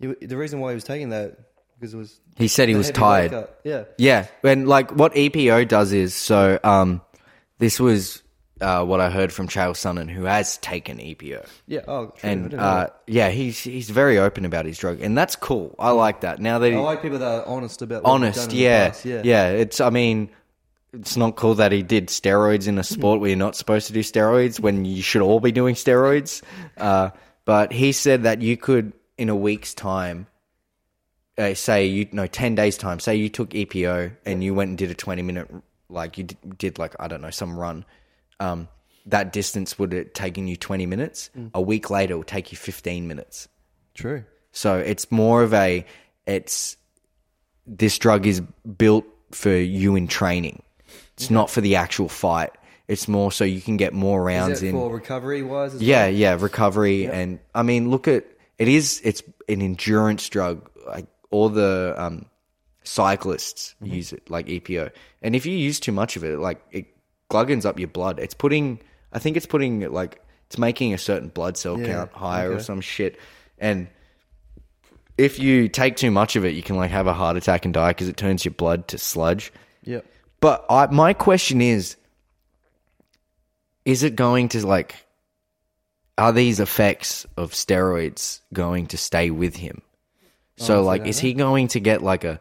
he, 0.00 0.06
the 0.20 0.36
reason 0.36 0.60
why 0.60 0.70
he 0.70 0.74
was 0.74 0.84
taking 0.84 1.10
that 1.10 1.36
because 1.78 1.94
it 1.94 1.96
was 1.96 2.20
He 2.36 2.48
said 2.48 2.68
he 2.68 2.74
was 2.74 2.90
tired. 2.90 3.48
Yeah, 3.64 3.84
Yeah, 3.98 4.26
and 4.42 4.66
like 4.68 4.90
what 4.92 5.14
EPO 5.14 5.68
does 5.68 5.92
is 5.92 6.14
so. 6.14 6.58
Um, 6.64 7.02
this 7.58 7.78
was 7.80 8.22
uh, 8.60 8.84
what 8.84 9.00
I 9.00 9.10
heard 9.10 9.32
from 9.32 9.48
Chael 9.48 9.72
Sonnen, 9.72 10.10
who 10.10 10.24
has 10.24 10.56
taken 10.58 10.98
EPO, 10.98 11.46
yeah. 11.66 11.80
Oh, 11.86 12.06
true. 12.16 12.30
And 12.30 12.54
uh, 12.54 12.88
yeah, 13.06 13.28
he's 13.28 13.60
he's 13.60 13.90
very 13.90 14.18
open 14.18 14.44
about 14.46 14.64
his 14.64 14.78
drug, 14.78 15.00
and 15.02 15.16
that's 15.16 15.36
cool. 15.36 15.74
I 15.78 15.90
like 15.90 16.20
that. 16.22 16.40
Now 16.40 16.58
that 16.60 16.70
he, 16.70 16.76
I 16.76 16.80
like 16.80 17.02
people 17.02 17.18
that 17.18 17.42
are 17.42 17.46
honest 17.46 17.82
about 17.82 18.02
honest, 18.04 18.38
done 18.38 18.50
in 18.50 18.56
the 18.56 18.62
yeah, 18.62 18.94
yeah, 19.04 19.20
yeah. 19.24 19.48
It's 19.50 19.80
I 19.80 19.90
mean, 19.90 20.30
it's 20.94 21.16
not 21.18 21.36
cool 21.36 21.56
that 21.56 21.72
he 21.72 21.82
did 21.82 22.08
steroids 22.08 22.66
in 22.66 22.78
a 22.78 22.84
sport 22.84 23.20
where 23.20 23.28
you're 23.28 23.36
not 23.38 23.56
supposed 23.56 23.86
to 23.88 23.92
do 23.92 24.00
steroids 24.00 24.58
when 24.58 24.86
you 24.86 25.02
should 25.02 25.20
all 25.22 25.40
be 25.40 25.52
doing 25.52 25.74
steroids. 25.74 26.42
Uh, 26.78 27.10
but 27.46 27.72
he 27.72 27.92
said 27.92 28.24
that 28.24 28.42
you 28.42 28.58
could 28.58 28.92
in 29.16 29.30
a 29.30 29.34
week's 29.34 29.72
time. 29.72 30.26
Uh, 31.38 31.54
say 31.54 31.86
you 31.86 32.08
no 32.12 32.26
ten 32.26 32.54
days 32.54 32.76
time. 32.76 33.00
Say 33.00 33.16
you 33.16 33.30
took 33.30 33.50
EPO 33.50 34.14
and 34.26 34.44
you 34.44 34.52
went 34.52 34.68
and 34.68 34.78
did 34.78 34.90
a 34.90 34.94
twenty 34.94 35.22
minute 35.22 35.50
like 35.88 36.18
you 36.18 36.24
d- 36.24 36.36
did 36.58 36.78
like 36.78 36.94
I 37.00 37.08
don't 37.08 37.22
know 37.22 37.30
some 37.30 37.58
run. 37.58 37.86
Um, 38.40 38.68
that 39.06 39.32
distance 39.32 39.78
would 39.78 39.92
have 39.92 40.12
taken 40.12 40.48
you 40.48 40.56
twenty 40.56 40.86
minutes. 40.86 41.30
A 41.54 41.62
week 41.62 41.88
later, 41.88 42.14
it 42.14 42.16
will 42.16 42.24
take 42.24 42.52
you 42.52 42.58
fifteen 42.58 43.06
minutes. 43.06 43.48
True. 43.94 44.24
So 44.52 44.78
it's 44.78 45.10
more 45.10 45.42
of 45.42 45.54
a 45.54 45.84
it's 46.26 46.76
this 47.66 47.98
drug 47.98 48.26
is 48.26 48.40
built 48.78 49.04
for 49.32 49.54
you 49.54 49.94
in 49.96 50.08
training. 50.08 50.62
It's 51.14 51.30
not 51.30 51.50
for 51.50 51.60
the 51.60 51.76
actual 51.76 52.08
fight. 52.08 52.50
It's 52.88 53.08
more 53.08 53.32
so 53.32 53.44
you 53.44 53.60
can 53.60 53.76
get 53.76 53.92
more 53.92 54.22
rounds 54.22 54.58
Is 54.58 54.62
it 54.62 54.66
in. 54.68 54.72
for 54.74 54.92
recovery 54.92 55.42
wise? 55.42 55.74
as 55.74 55.82
yeah, 55.82 56.06
yeah, 56.06 56.36
recovery 56.40 57.06
and 57.08 57.40
I 57.54 57.62
mean, 57.62 57.90
look 57.90 58.06
at 58.08 58.24
it 58.58 58.68
is 58.68 59.00
it's 59.04 59.22
an 59.48 59.60
endurance 59.62 60.28
drug. 60.28 60.70
Like 60.86 61.06
all 61.30 61.48
the 61.48 61.94
um, 61.98 62.26
cyclists 62.84 63.74
Mm-hmm. 63.82 63.92
use 63.94 64.12
it, 64.12 64.30
like 64.30 64.46
EPO. 64.46 64.90
And 65.22 65.34
if 65.36 65.44
you 65.46 65.56
use 65.56 65.80
too 65.80 65.92
much 65.92 66.16
of 66.16 66.24
it, 66.24 66.38
like 66.38 66.62
it 66.70 66.86
gluggins 67.28 67.64
up 67.66 67.78
your 67.78 67.88
blood. 67.88 68.18
It's 68.20 68.34
putting, 68.34 68.80
I 69.12 69.18
think 69.18 69.36
it's 69.36 69.46
putting 69.46 69.80
like 69.92 70.20
it's 70.46 70.56
making 70.58 70.94
a 70.94 70.98
certain 70.98 71.28
blood 71.28 71.56
cell 71.56 71.78
Yeah, 71.80 71.86
count 71.86 72.12
higher 72.12 72.52
or 72.52 72.60
some 72.60 72.80
shit. 72.80 73.18
And 73.58 73.88
if 75.18 75.38
you 75.38 75.68
take 75.68 75.96
too 75.96 76.10
much 76.10 76.36
of 76.36 76.44
it, 76.44 76.54
you 76.54 76.62
can 76.62 76.76
like 76.76 76.90
have 76.90 77.06
a 77.06 77.12
heart 77.14 77.36
attack 77.36 77.64
and 77.64 77.74
die 77.74 77.90
because 77.90 78.08
it 78.08 78.16
turns 78.16 78.44
your 78.44 78.52
blood 78.54 78.86
to 78.88 78.98
sludge. 78.98 79.52
Yep. 79.82 80.04
But 80.40 80.64
I, 80.70 80.86
my 80.86 81.12
question 81.14 81.60
is, 81.60 81.96
is 83.86 84.02
it 84.02 84.16
going 84.16 84.48
to 84.50 84.66
like, 84.66 84.94
are 86.18 86.32
these 86.32 86.60
effects 86.60 87.24
of 87.38 87.52
steroids 87.52 88.40
going 88.52 88.86
to 88.88 88.98
stay 88.98 89.30
with 89.30 89.56
him? 89.56 89.80
So 90.58 90.74
Honestly, 90.74 90.86
like, 90.86 91.06
is 91.08 91.18
he 91.18 91.32
going 91.34 91.68
to 91.68 91.80
get 91.80 92.02
like 92.02 92.24
a, 92.24 92.40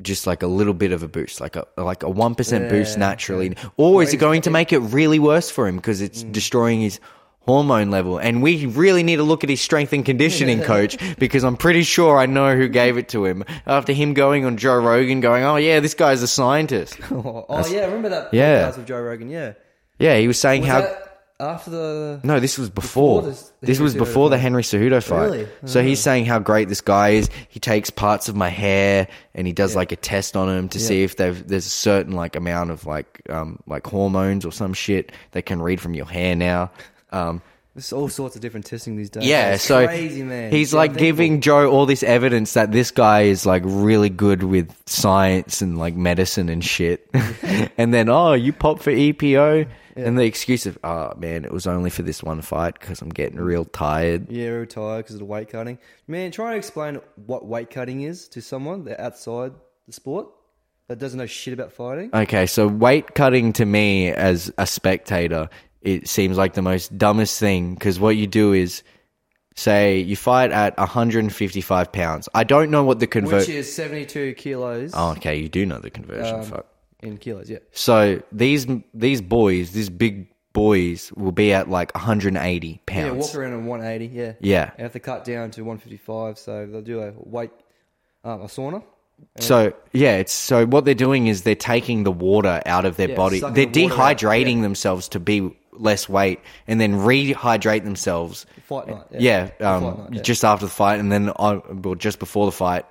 just 0.00 0.26
like 0.26 0.42
a 0.42 0.46
little 0.46 0.74
bit 0.74 0.90
of 0.92 1.02
a 1.02 1.08
boost, 1.08 1.40
like 1.40 1.54
a 1.54 1.66
like 1.76 2.02
a 2.02 2.08
one 2.10 2.34
percent 2.34 2.68
boost 2.70 2.96
naturally, 2.98 3.54
or 3.76 4.02
is 4.02 4.12
it 4.12 4.16
going 4.16 4.42
to 4.42 4.50
make 4.50 4.72
it 4.72 4.78
really 4.80 5.18
worse 5.18 5.50
for 5.50 5.68
him 5.68 5.76
because 5.76 6.00
it's 6.00 6.24
Mm. 6.24 6.32
destroying 6.32 6.80
his 6.80 6.98
hormone 7.40 7.90
level? 7.90 8.16
And 8.18 8.42
we 8.42 8.66
really 8.66 9.02
need 9.02 9.16
to 9.16 9.22
look 9.22 9.44
at 9.44 9.50
his 9.50 9.60
strength 9.60 9.92
and 9.92 10.04
conditioning 10.04 10.62
coach 10.74 10.96
because 11.18 11.44
I'm 11.44 11.56
pretty 11.58 11.82
sure 11.82 12.18
I 12.18 12.24
know 12.26 12.56
who 12.56 12.68
gave 12.68 12.96
it 12.96 13.10
to 13.10 13.26
him 13.26 13.44
after 13.66 13.92
him 13.92 14.14
going 14.14 14.44
on 14.46 14.56
Joe 14.56 14.78
Rogan, 14.80 15.20
going, 15.20 15.44
"Oh 15.44 15.56
yeah, 15.56 15.78
this 15.80 15.94
guy's 15.94 16.22
a 16.22 16.28
scientist." 16.28 16.98
Oh, 17.12 17.44
oh, 17.48 17.66
yeah, 17.68 17.84
remember 17.84 18.08
that 18.08 18.32
Yeah. 18.34 18.70
podcast 18.70 18.78
with 18.78 18.86
Joe 18.86 19.00
Rogan? 19.02 19.28
Yeah. 19.28 19.52
Yeah, 19.98 20.16
he 20.18 20.26
was 20.28 20.38
saying 20.40 20.62
Was 20.62 20.70
how. 20.70 20.80
that 20.82 21.08
after 21.40 21.70
the 21.70 22.20
No, 22.22 22.38
this 22.38 22.56
was 22.56 22.70
before. 22.70 23.22
Before 23.22 23.30
this 23.30 23.52
this- 23.60 23.78
Henry 23.78 23.84
was 23.84 23.94
Cejudo 23.94 23.98
before 23.98 24.30
the 24.30 24.36
fight. 24.36 24.42
Henry 24.42 24.62
Cejudo 24.62 25.02
fight. 25.02 25.24
Really? 25.24 25.48
So 25.64 25.82
he's 25.82 25.98
saying 26.00 26.26
how 26.26 26.38
great 26.38 26.68
this 26.68 26.80
guy 26.80 27.10
is. 27.10 27.30
He 27.48 27.58
takes 27.58 27.90
parts 27.90 28.28
of 28.28 28.36
my 28.36 28.48
hair 28.48 29.08
and 29.34 29.46
he 29.46 29.52
does 29.52 29.74
like 29.74 29.90
a 29.92 29.96
test 29.96 30.36
on 30.36 30.48
him 30.48 30.68
to 30.70 30.78
see 30.78 31.02
if 31.02 31.16
they've, 31.16 31.46
there's 31.46 31.66
a 31.66 31.70
certain 31.70 32.12
like 32.12 32.36
amount 32.36 32.70
of 32.70 32.86
like 32.86 33.22
um, 33.28 33.58
like 33.66 33.86
hormones 33.86 34.44
or 34.44 34.52
some 34.52 34.72
shit 34.72 35.10
they 35.32 35.42
can 35.42 35.60
read 35.60 35.80
from 35.80 35.94
your 35.94 36.06
hair 36.06 36.36
now. 36.36 36.70
Um, 37.10 37.42
There's 37.74 37.92
all 37.92 38.08
sorts 38.08 38.36
of 38.36 38.42
different 38.42 38.66
testing 38.66 38.96
these 38.96 39.10
days. 39.10 39.24
yeah, 39.24 39.54
It's 39.54 39.64
so 39.64 39.84
crazy 39.86 40.22
man. 40.22 40.50
he's 40.52 40.72
Yeah, 40.72 40.78
like 40.78 40.96
giving 40.96 41.40
Joe 41.40 41.70
all 41.70 41.86
this 41.86 42.02
evidence 42.04 42.52
that 42.54 42.70
this 42.70 42.90
guy 42.92 43.22
is 43.22 43.44
like 43.46 43.62
really 43.66 44.10
good 44.10 44.42
with 44.44 44.72
science 44.86 45.60
and 45.60 45.76
like 45.76 45.96
medicine 45.96 46.48
and 46.48 46.64
shit. 46.64 47.08
and 47.76 47.92
then 47.92 48.08
oh, 48.08 48.34
you 48.34 48.52
pop 48.52 48.80
for 48.80 48.92
EPO, 48.92 49.66
and 49.96 50.18
the 50.18 50.24
excuse 50.24 50.66
of 50.66 50.78
oh 50.84 51.14
man, 51.16 51.44
it 51.44 51.52
was 51.52 51.66
only 51.66 51.90
for 51.90 52.02
this 52.02 52.22
one 52.22 52.40
fight 52.42 52.78
because 52.78 53.00
I'm 53.02 53.10
getting 53.10 53.38
real 53.38 53.64
tired. 53.64 54.30
Yeah, 54.30 54.48
real 54.48 54.66
tired 54.66 54.98
because 54.98 55.14
of 55.14 55.20
the 55.20 55.24
weight 55.24 55.48
cutting. 55.48 55.78
Man, 56.06 56.30
try 56.30 56.52
to 56.52 56.56
explain 56.56 57.00
what 57.26 57.46
weight 57.46 57.70
cutting 57.70 58.02
is 58.02 58.28
to 58.28 58.42
someone 58.42 58.84
that 58.84 59.00
outside 59.00 59.52
the 59.86 59.92
sport 59.92 60.28
that 60.88 60.98
doesn't 60.98 61.18
know 61.18 61.26
shit 61.26 61.54
about 61.54 61.72
fighting. 61.72 62.10
Okay, 62.12 62.46
so 62.46 62.66
weight 62.68 63.14
cutting 63.14 63.52
to 63.54 63.64
me 63.64 64.10
as 64.10 64.52
a 64.58 64.66
spectator, 64.66 65.48
it 65.80 66.08
seems 66.08 66.36
like 66.36 66.54
the 66.54 66.62
most 66.62 66.96
dumbest 66.96 67.38
thing 67.38 67.74
because 67.74 67.98
what 67.98 68.16
you 68.16 68.26
do 68.26 68.52
is 68.52 68.82
say 69.54 69.98
you 69.98 70.16
fight 70.16 70.52
at 70.52 70.76
155 70.78 71.92
pounds. 71.92 72.28
I 72.34 72.44
don't 72.44 72.70
know 72.70 72.84
what 72.84 73.00
the 73.00 73.06
convert. 73.06 73.40
Which 73.40 73.48
is 73.48 73.74
72 73.74 74.34
kilos 74.34 74.92
oh, 74.94 75.12
okay, 75.12 75.36
you 75.36 75.48
do 75.48 75.66
know 75.66 75.78
the 75.78 75.90
conversion. 75.90 76.36
um, 76.36 76.44
fuck. 76.44 76.66
In 77.02 77.18
kilos, 77.18 77.50
yeah. 77.50 77.58
So 77.72 78.22
these 78.32 78.66
these 78.94 79.20
boys, 79.20 79.72
these 79.72 79.90
big 79.90 80.28
boys, 80.52 81.12
will 81.12 81.32
be 81.32 81.52
at 81.52 81.68
like 81.68 81.94
180 81.94 82.80
pounds. 82.86 83.06
Yeah, 83.06 83.12
walk 83.12 83.34
around 83.34 83.54
on 83.54 83.66
180, 83.66 84.14
yeah. 84.14 84.32
Yeah. 84.40 84.70
They 84.76 84.82
have 84.82 84.92
to 84.92 85.00
cut 85.00 85.24
down 85.24 85.50
to 85.52 85.62
155, 85.62 86.38
so 86.38 86.66
they'll 86.66 86.82
do 86.82 87.00
a 87.02 87.12
weight, 87.16 87.50
um, 88.24 88.42
a 88.42 88.46
sauna. 88.46 88.82
So 89.38 89.72
yeah, 89.92 90.16
it's 90.16 90.32
so 90.32 90.66
what 90.66 90.84
they're 90.84 90.94
doing 90.94 91.26
is 91.28 91.42
they're 91.42 91.54
taking 91.54 92.02
the 92.02 92.10
water 92.12 92.60
out 92.66 92.84
of 92.84 92.96
their 92.96 93.10
Yeah, 93.10 93.16
body. 93.16 93.40
They're 93.40 93.50
the 93.50 93.66
dehydrating 93.66 94.56
yeah. 94.56 94.62
themselves 94.62 95.08
to 95.10 95.20
be 95.20 95.56
less 95.72 96.08
weight, 96.08 96.40
and 96.66 96.80
then 96.80 96.94
rehydrate 96.94 97.84
themselves. 97.84 98.46
Fight 98.64 98.88
night, 98.88 99.04
Yeah, 99.18 99.50
yeah. 99.60 99.76
um, 99.76 100.08
night, 100.10 100.24
just 100.24 100.44
after 100.44 100.66
the 100.66 100.72
fight, 100.72 100.98
and 101.00 101.10
then 101.12 101.30
on, 101.30 101.82
well, 101.82 101.94
just 101.94 102.18
before 102.18 102.46
the 102.46 102.52
fight, 102.52 102.84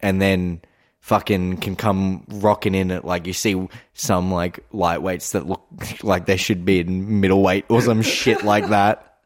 and 0.00 0.20
then 0.20 0.60
fucking 1.06 1.56
can 1.58 1.76
come 1.76 2.24
rocking 2.28 2.74
in 2.74 2.90
at 2.90 3.04
like 3.04 3.28
you 3.28 3.32
see 3.32 3.68
some 3.94 4.32
like 4.32 4.68
lightweights 4.72 5.30
that 5.30 5.46
look 5.46 5.62
like 6.02 6.26
they 6.26 6.36
should 6.36 6.64
be 6.64 6.80
in 6.80 7.20
middleweight 7.20 7.64
or 7.68 7.80
some 7.80 8.02
shit 8.18 8.42
like 8.42 8.70
that. 8.70 9.18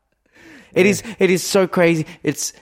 It 0.75 0.85
is. 0.85 1.03
It 1.19 1.31
is 1.31 1.43
so 1.43 1.67
crazy. 1.67 2.05
It's 2.23 2.53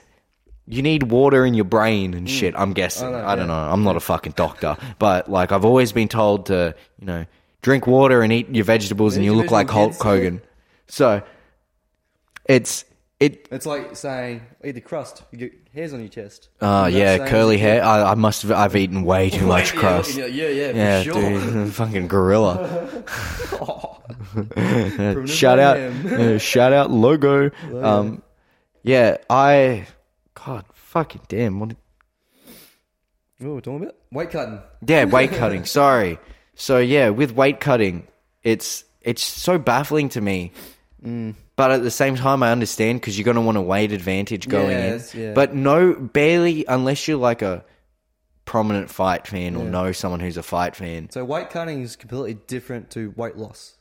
you 0.67 0.81
need 0.81 1.03
water 1.11 1.45
in 1.45 1.53
your 1.53 1.65
brain 1.65 2.13
and 2.13 2.29
shit. 2.29 2.55
I'm 2.57 2.71
guessing. 2.71 3.09
Mm. 3.09 3.09
I 3.09 3.11
know, 3.11 3.27
I 3.27 3.35
don't 3.35 3.49
yeah. 3.49 3.65
know. 3.65 3.73
I'm 3.73 3.83
not 3.83 3.97
a 3.97 3.99
fucking 3.99 4.35
doctor, 4.37 4.77
but 4.99 5.29
like 5.29 5.51
I've 5.51 5.65
always 5.65 5.91
been 5.91 6.07
told 6.07 6.45
to, 6.45 6.73
you 6.97 7.05
know, 7.05 7.25
drink 7.61 7.87
water 7.87 8.21
and 8.21 8.31
eat 8.31 8.47
your 8.49 8.63
vegetables, 8.63 9.17
and 9.17 9.25
you 9.25 9.33
look 9.33 9.51
like 9.51 9.69
Hulk. 9.69 9.95
Hogan. 9.95 10.41
So 10.87 11.21
it's 12.45 12.85
it. 13.19 13.49
It's 13.51 13.65
like 13.65 13.97
saying 13.97 14.43
eat 14.63 14.75
the 14.75 14.81
crust. 14.81 15.23
You 15.33 15.39
get 15.39 15.53
hairs 15.79 15.93
on 15.93 15.99
your 16.01 16.09
chest. 16.09 16.49
Oh 16.61 16.85
yeah, 16.85 17.27
curly 17.27 17.57
hair. 17.57 17.83
I, 17.83 18.11
I 18.11 18.15
must 18.15 18.41
have. 18.43 18.51
I've 18.51 18.75
eaten 18.75 19.03
way 19.03 19.29
too 19.29 19.47
much 19.47 19.73
Yeah, 19.73 19.79
crust. 19.79 20.15
Yeah, 20.17 20.25
yeah, 20.25 20.47
yeah, 20.49 20.71
Yeah, 20.71 21.03
sure. 21.03 21.13
dude, 21.13 21.73
fucking 21.73 22.07
gorilla. 22.07 23.03
Shout 25.27 25.59
out, 25.59 26.41
shout 26.41 26.73
out 26.73 26.91
logo. 26.91 27.51
Um, 27.81 28.21
yeah, 28.83 29.17
I, 29.29 29.87
God, 30.33 30.65
fucking 30.73 31.21
damn. 31.27 31.59
What? 31.59 31.75
What 33.39 33.49
are 33.49 33.53
we 33.55 33.61
talking 33.61 33.83
about? 33.83 33.95
Weight 34.11 34.31
cutting. 34.31 34.61
Yeah, 34.85 35.05
weight 35.05 35.31
cutting. 35.31 35.65
Sorry. 35.65 36.19
So 36.55 36.79
yeah, 36.79 37.09
with 37.09 37.31
weight 37.31 37.59
cutting, 37.59 38.07
it's 38.43 38.83
it's 39.01 39.23
so 39.23 39.57
baffling 39.57 40.09
to 40.09 40.21
me. 40.21 40.51
Mm. 41.59 41.63
But 41.67 41.71
at 41.71 41.83
the 41.83 41.91
same 41.91 42.15
time, 42.15 42.41
I 42.43 42.51
understand 42.51 43.01
because 43.01 43.17
you're 43.17 43.25
going 43.25 43.35
to 43.35 43.41
want 43.41 43.57
a 43.57 43.61
weight 43.61 43.91
advantage 43.91 44.47
going 44.47 44.69
Yes, 44.71 45.13
in. 45.13 45.21
yeah. 45.21 45.33
But 45.33 45.53
no, 45.53 45.93
barely 45.93 46.65
unless 46.67 47.07
you're 47.07 47.17
like 47.17 47.41
a 47.41 47.63
prominent 48.45 48.89
fight 48.89 49.27
fan 49.27 49.55
or 49.55 49.63
know 49.65 49.91
someone 49.91 50.19
who's 50.21 50.37
a 50.37 50.43
fight 50.43 50.75
fan. 50.75 51.09
So 51.11 51.23
weight 51.23 51.49
cutting 51.49 51.81
is 51.81 51.95
completely 51.95 52.33
different 52.47 52.89
to 52.91 53.13
weight 53.15 53.35
loss. 53.35 53.77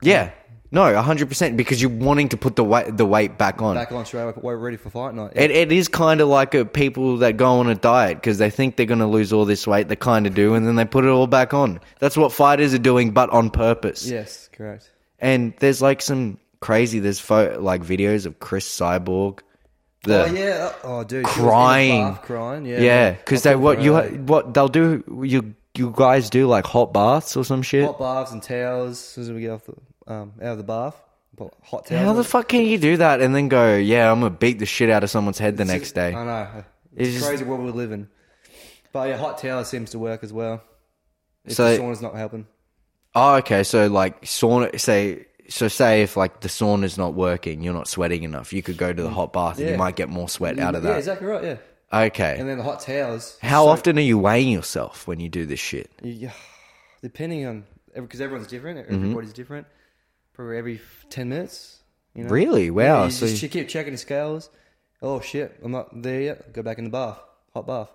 Yeah, 0.00 0.30
no, 0.70 1.00
hundred 1.02 1.28
percent 1.28 1.56
because 1.56 1.80
you're 1.80 1.90
wanting 1.90 2.28
to 2.30 2.36
put 2.36 2.56
the 2.56 2.64
weight 2.64 2.96
the 2.96 3.06
weight 3.06 3.38
back 3.38 3.62
on. 3.62 3.74
Back 3.76 3.92
on 3.92 4.04
straight 4.04 4.22
away, 4.22 4.32
we're 4.40 4.56
ready 4.56 4.76
for 4.76 4.90
fight 4.90 5.14
night. 5.14 5.32
It, 5.34 5.50
it 5.50 5.72
is 5.72 5.88
kind 5.88 6.20
of 6.20 6.28
like 6.28 6.54
a 6.54 6.64
people 6.64 7.18
that 7.18 7.36
go 7.36 7.52
on 7.60 7.68
a 7.68 7.74
diet 7.74 8.16
because 8.16 8.38
they 8.38 8.50
think 8.50 8.76
they're 8.76 8.86
going 8.86 8.98
to 9.00 9.06
lose 9.06 9.32
all 9.32 9.44
this 9.44 9.66
weight. 9.66 9.88
They 9.88 9.96
kind 9.96 10.26
of 10.26 10.34
do, 10.34 10.54
and 10.54 10.66
then 10.66 10.74
they 10.76 10.84
put 10.84 11.04
it 11.04 11.08
all 11.08 11.26
back 11.26 11.54
on. 11.54 11.80
That's 12.00 12.16
what 12.16 12.32
fighters 12.32 12.74
are 12.74 12.78
doing, 12.78 13.12
but 13.12 13.30
on 13.30 13.50
purpose. 13.50 14.06
yes, 14.06 14.48
correct. 14.52 14.90
And 15.20 15.54
there's 15.60 15.80
like 15.80 16.02
some 16.02 16.38
crazy. 16.64 16.98
There's 16.98 17.20
pho- 17.20 17.58
like 17.60 17.82
videos 17.82 18.24
of 18.26 18.38
Cris 18.40 18.66
Cyborg. 18.68 19.40
The, 20.04 20.24
oh 20.24 20.32
yeah. 20.32 20.72
Oh 20.82 21.04
dude, 21.04 21.26
she 21.28 21.28
was 21.28 21.36
in 21.38 21.42
the 21.44 21.48
Crying. 21.50 22.14
crying. 22.16 22.66
Yeah. 22.66 22.80
yeah, 22.80 23.10
because 23.12 23.42
they 23.42 23.54
what 23.56 23.80
you 23.80 23.94
what 23.96 24.52
they'll 24.54 24.68
do. 24.68 25.02
You 25.24 25.54
you 25.76 25.92
guys 25.96 26.30
do 26.30 26.46
like 26.46 26.66
hot 26.66 26.92
baths 26.92 27.36
or 27.36 27.44
some 27.44 27.62
shit. 27.62 27.84
hot 27.86 27.98
baths 27.98 28.32
and 28.32 28.42
towels 28.42 28.90
as 28.92 28.98
soon 28.98 29.24
as 29.24 29.32
we 29.32 29.40
get 29.40 29.50
off 29.50 29.64
the 29.64 29.74
um, 30.12 30.32
out 30.42 30.52
of 30.52 30.58
the 30.58 30.64
bath. 30.64 31.00
Hot 31.64 31.86
towels. 31.86 32.04
How 32.04 32.12
the 32.12 32.22
fuck 32.24 32.48
can 32.48 32.62
you 32.66 32.78
do 32.78 32.96
that 32.98 33.20
and 33.20 33.34
then 33.34 33.48
go? 33.48 33.76
Yeah, 33.76 34.10
I'm 34.12 34.20
gonna 34.20 34.30
beat 34.30 34.58
the 34.58 34.66
shit 34.66 34.88
out 34.90 35.02
of 35.04 35.10
someone's 35.10 35.38
head 35.38 35.56
the 35.56 35.64
next 35.64 35.92
day. 35.92 36.14
I 36.14 36.24
know. 36.24 36.64
It's 36.96 37.08
It's, 37.08 37.16
just- 37.18 37.26
crazy 37.28 37.44
world 37.44 37.62
we 37.62 37.70
live 37.72 37.90
in. 37.92 38.08
But 38.92 39.08
yeah, 39.08 39.16
hot 39.16 39.38
towel 39.38 39.64
seems 39.64 39.90
to 39.90 39.98
work 39.98 40.22
as 40.22 40.32
well. 40.32 40.62
If 41.44 41.54
So- 41.54 41.76
sauna's 41.78 42.00
not 42.02 42.14
helping. 42.14 42.46
Oh, 43.16 43.36
okay. 43.36 43.64
So 43.64 43.86
like 43.88 44.22
sauna, 44.22 44.78
say, 44.78 45.26
so 45.54 45.68
say 45.68 46.02
if 46.02 46.16
like 46.16 46.40
the 46.40 46.48
sauna's 46.48 46.98
not 46.98 47.14
working, 47.14 47.62
you're 47.62 47.74
not 47.74 47.86
sweating 47.86 48.24
enough, 48.24 48.52
you 48.52 48.60
could 48.60 48.76
go 48.76 48.92
to 48.92 49.02
the 49.02 49.08
hot 49.08 49.32
bath 49.32 49.60
and 49.60 49.70
you 49.70 49.76
might 49.76 49.94
get 49.94 50.08
more 50.08 50.28
sweat 50.28 50.58
out 50.58 50.74
of 50.74 50.82
that. 50.82 50.88
Yeah, 50.88 50.92
that. 50.94 50.98
exactly 50.98 51.26
right. 51.28 51.44
Yeah. 51.44 51.56
Okay. 51.92 52.36
And 52.36 52.48
then 52.48 52.58
the 52.58 52.64
hot 52.64 52.80
towels. 52.80 53.38
How 53.40 53.68
often 53.68 53.96
are 53.96 54.02
you 54.02 54.18
weighing 54.18 54.50
yourself 54.50 55.06
when 55.06 55.20
you 55.20 55.28
do 55.28 55.46
this 55.46 55.60
shit? 55.60 55.92
Yeah, 56.02 56.32
depending 57.02 57.46
on 57.46 57.64
because 57.94 58.20
everyone's 58.20 58.48
different. 58.48 58.80
Mm-hmm. 58.80 58.94
Everybody's 58.96 59.32
different. 59.32 59.68
Probably 60.32 60.58
every 60.58 60.74
f- 60.76 61.06
ten 61.08 61.28
minutes. 61.28 61.78
You 62.14 62.24
know? 62.24 62.30
Really? 62.30 62.72
Wow. 62.72 62.82
Yeah, 62.82 63.04
you 63.04 63.10
So 63.12 63.28
just 63.28 63.52
keep 63.52 63.68
checking 63.68 63.92
the 63.92 63.98
scales. 63.98 64.50
Oh 65.00 65.20
shit, 65.20 65.56
I'm 65.62 65.70
not 65.70 66.02
there 66.02 66.20
yet. 66.20 66.52
Go 66.52 66.62
back 66.62 66.78
in 66.78 66.84
the 66.84 66.90
bath, 66.90 67.20
hot 67.52 67.64
bath. 67.64 67.90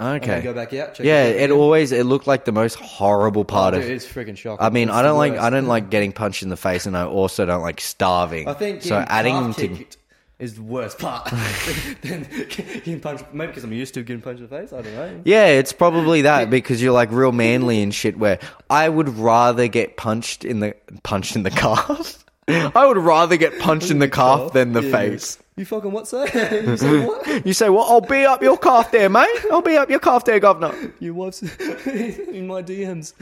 And 0.00 0.22
okay. 0.22 0.40
go 0.42 0.54
back 0.54 0.72
out. 0.74 0.94
Check 0.94 1.04
Yeah, 1.04 1.24
scales 1.24 1.42
it 1.42 1.50
always 1.50 1.90
it 1.90 2.06
looked 2.06 2.28
like 2.28 2.44
the 2.44 2.52
most 2.52 2.76
horrible 2.76 3.40
oh, 3.40 3.44
part 3.44 3.74
Dude, 3.74 3.82
of. 3.82 3.90
it's 3.90 4.06
freaking 4.06 4.36
shocking. 4.36 4.64
I 4.64 4.70
mean, 4.70 4.88
It's 4.88 4.96
I 4.96 5.02
don't 5.02 5.18
like 5.18 5.32
worst. 5.32 5.44
I 5.44 5.50
don't 5.50 5.66
like 5.66 5.90
getting 5.90 6.12
punched 6.12 6.44
in 6.44 6.50
the 6.50 6.56
face, 6.56 6.86
and 6.86 6.96
I 6.96 7.04
also 7.04 7.44
don't 7.46 7.62
like 7.62 7.80
starving. 7.80 8.48
I 8.48 8.54
think 8.54 8.82
so. 8.82 8.90
getting 8.90 9.08
Adding 9.08 9.54
to 9.54 9.68
kicked 9.68 9.96
is 10.38 10.54
the 10.54 10.62
worst 10.62 11.00
part. 11.00 11.28
then 12.02 12.28
getting 12.48 13.00
punched, 13.00 13.24
maybe 13.32 13.48
because 13.48 13.64
I'm 13.64 13.72
used 13.72 13.94
to 13.94 14.04
getting 14.04 14.22
punched 14.22 14.40
in 14.40 14.48
the 14.48 14.56
face. 14.56 14.72
I 14.72 14.82
don't 14.82 14.94
know. 14.94 15.20
Yeah, 15.24 15.46
it's 15.46 15.72
probably 15.72 16.22
that 16.22 16.48
because 16.48 16.80
you're 16.80 16.92
like 16.92 17.10
real 17.10 17.32
manly 17.32 17.82
and 17.82 17.92
shit. 17.92 18.16
Where 18.18 18.38
I 18.70 18.88
would 18.88 19.08
rather 19.08 19.66
get 19.66 19.96
punched 19.96 20.44
in 20.44 20.60
the 20.60 20.76
punched 21.02 21.34
in 21.34 21.42
the 21.42 21.50
calf. 21.50 22.24
I 22.48 22.86
would 22.86 22.98
rather 22.98 23.36
get 23.36 23.58
punched 23.58 23.90
in 23.90 23.98
the 23.98 24.08
calf 24.08 24.52
than 24.52 24.72
the 24.72 24.82
Yeah. 24.82 24.92
face. 24.92 25.38
You 25.58 25.64
fucking 25.64 25.90
what, 25.92 26.06
sir? 26.08 26.24
you 26.66 26.76
say 26.76 27.04
what? 27.04 27.46
You 27.46 27.52
say, 27.52 27.68
"Well, 27.68 27.84
I'll 27.84 28.00
be 28.00 28.24
up 28.24 28.42
your 28.42 28.56
calf 28.56 28.90
there, 28.92 29.08
mate. 29.08 29.26
I'll 29.50 29.60
be 29.60 29.76
up 29.76 29.90
your 29.90 29.98
calf 29.98 30.24
there, 30.24 30.38
governor." 30.40 30.92
Your 31.00 31.14
wife's 31.14 31.42
in 31.86 32.46
my 32.46 32.62
DMs. 32.62 33.12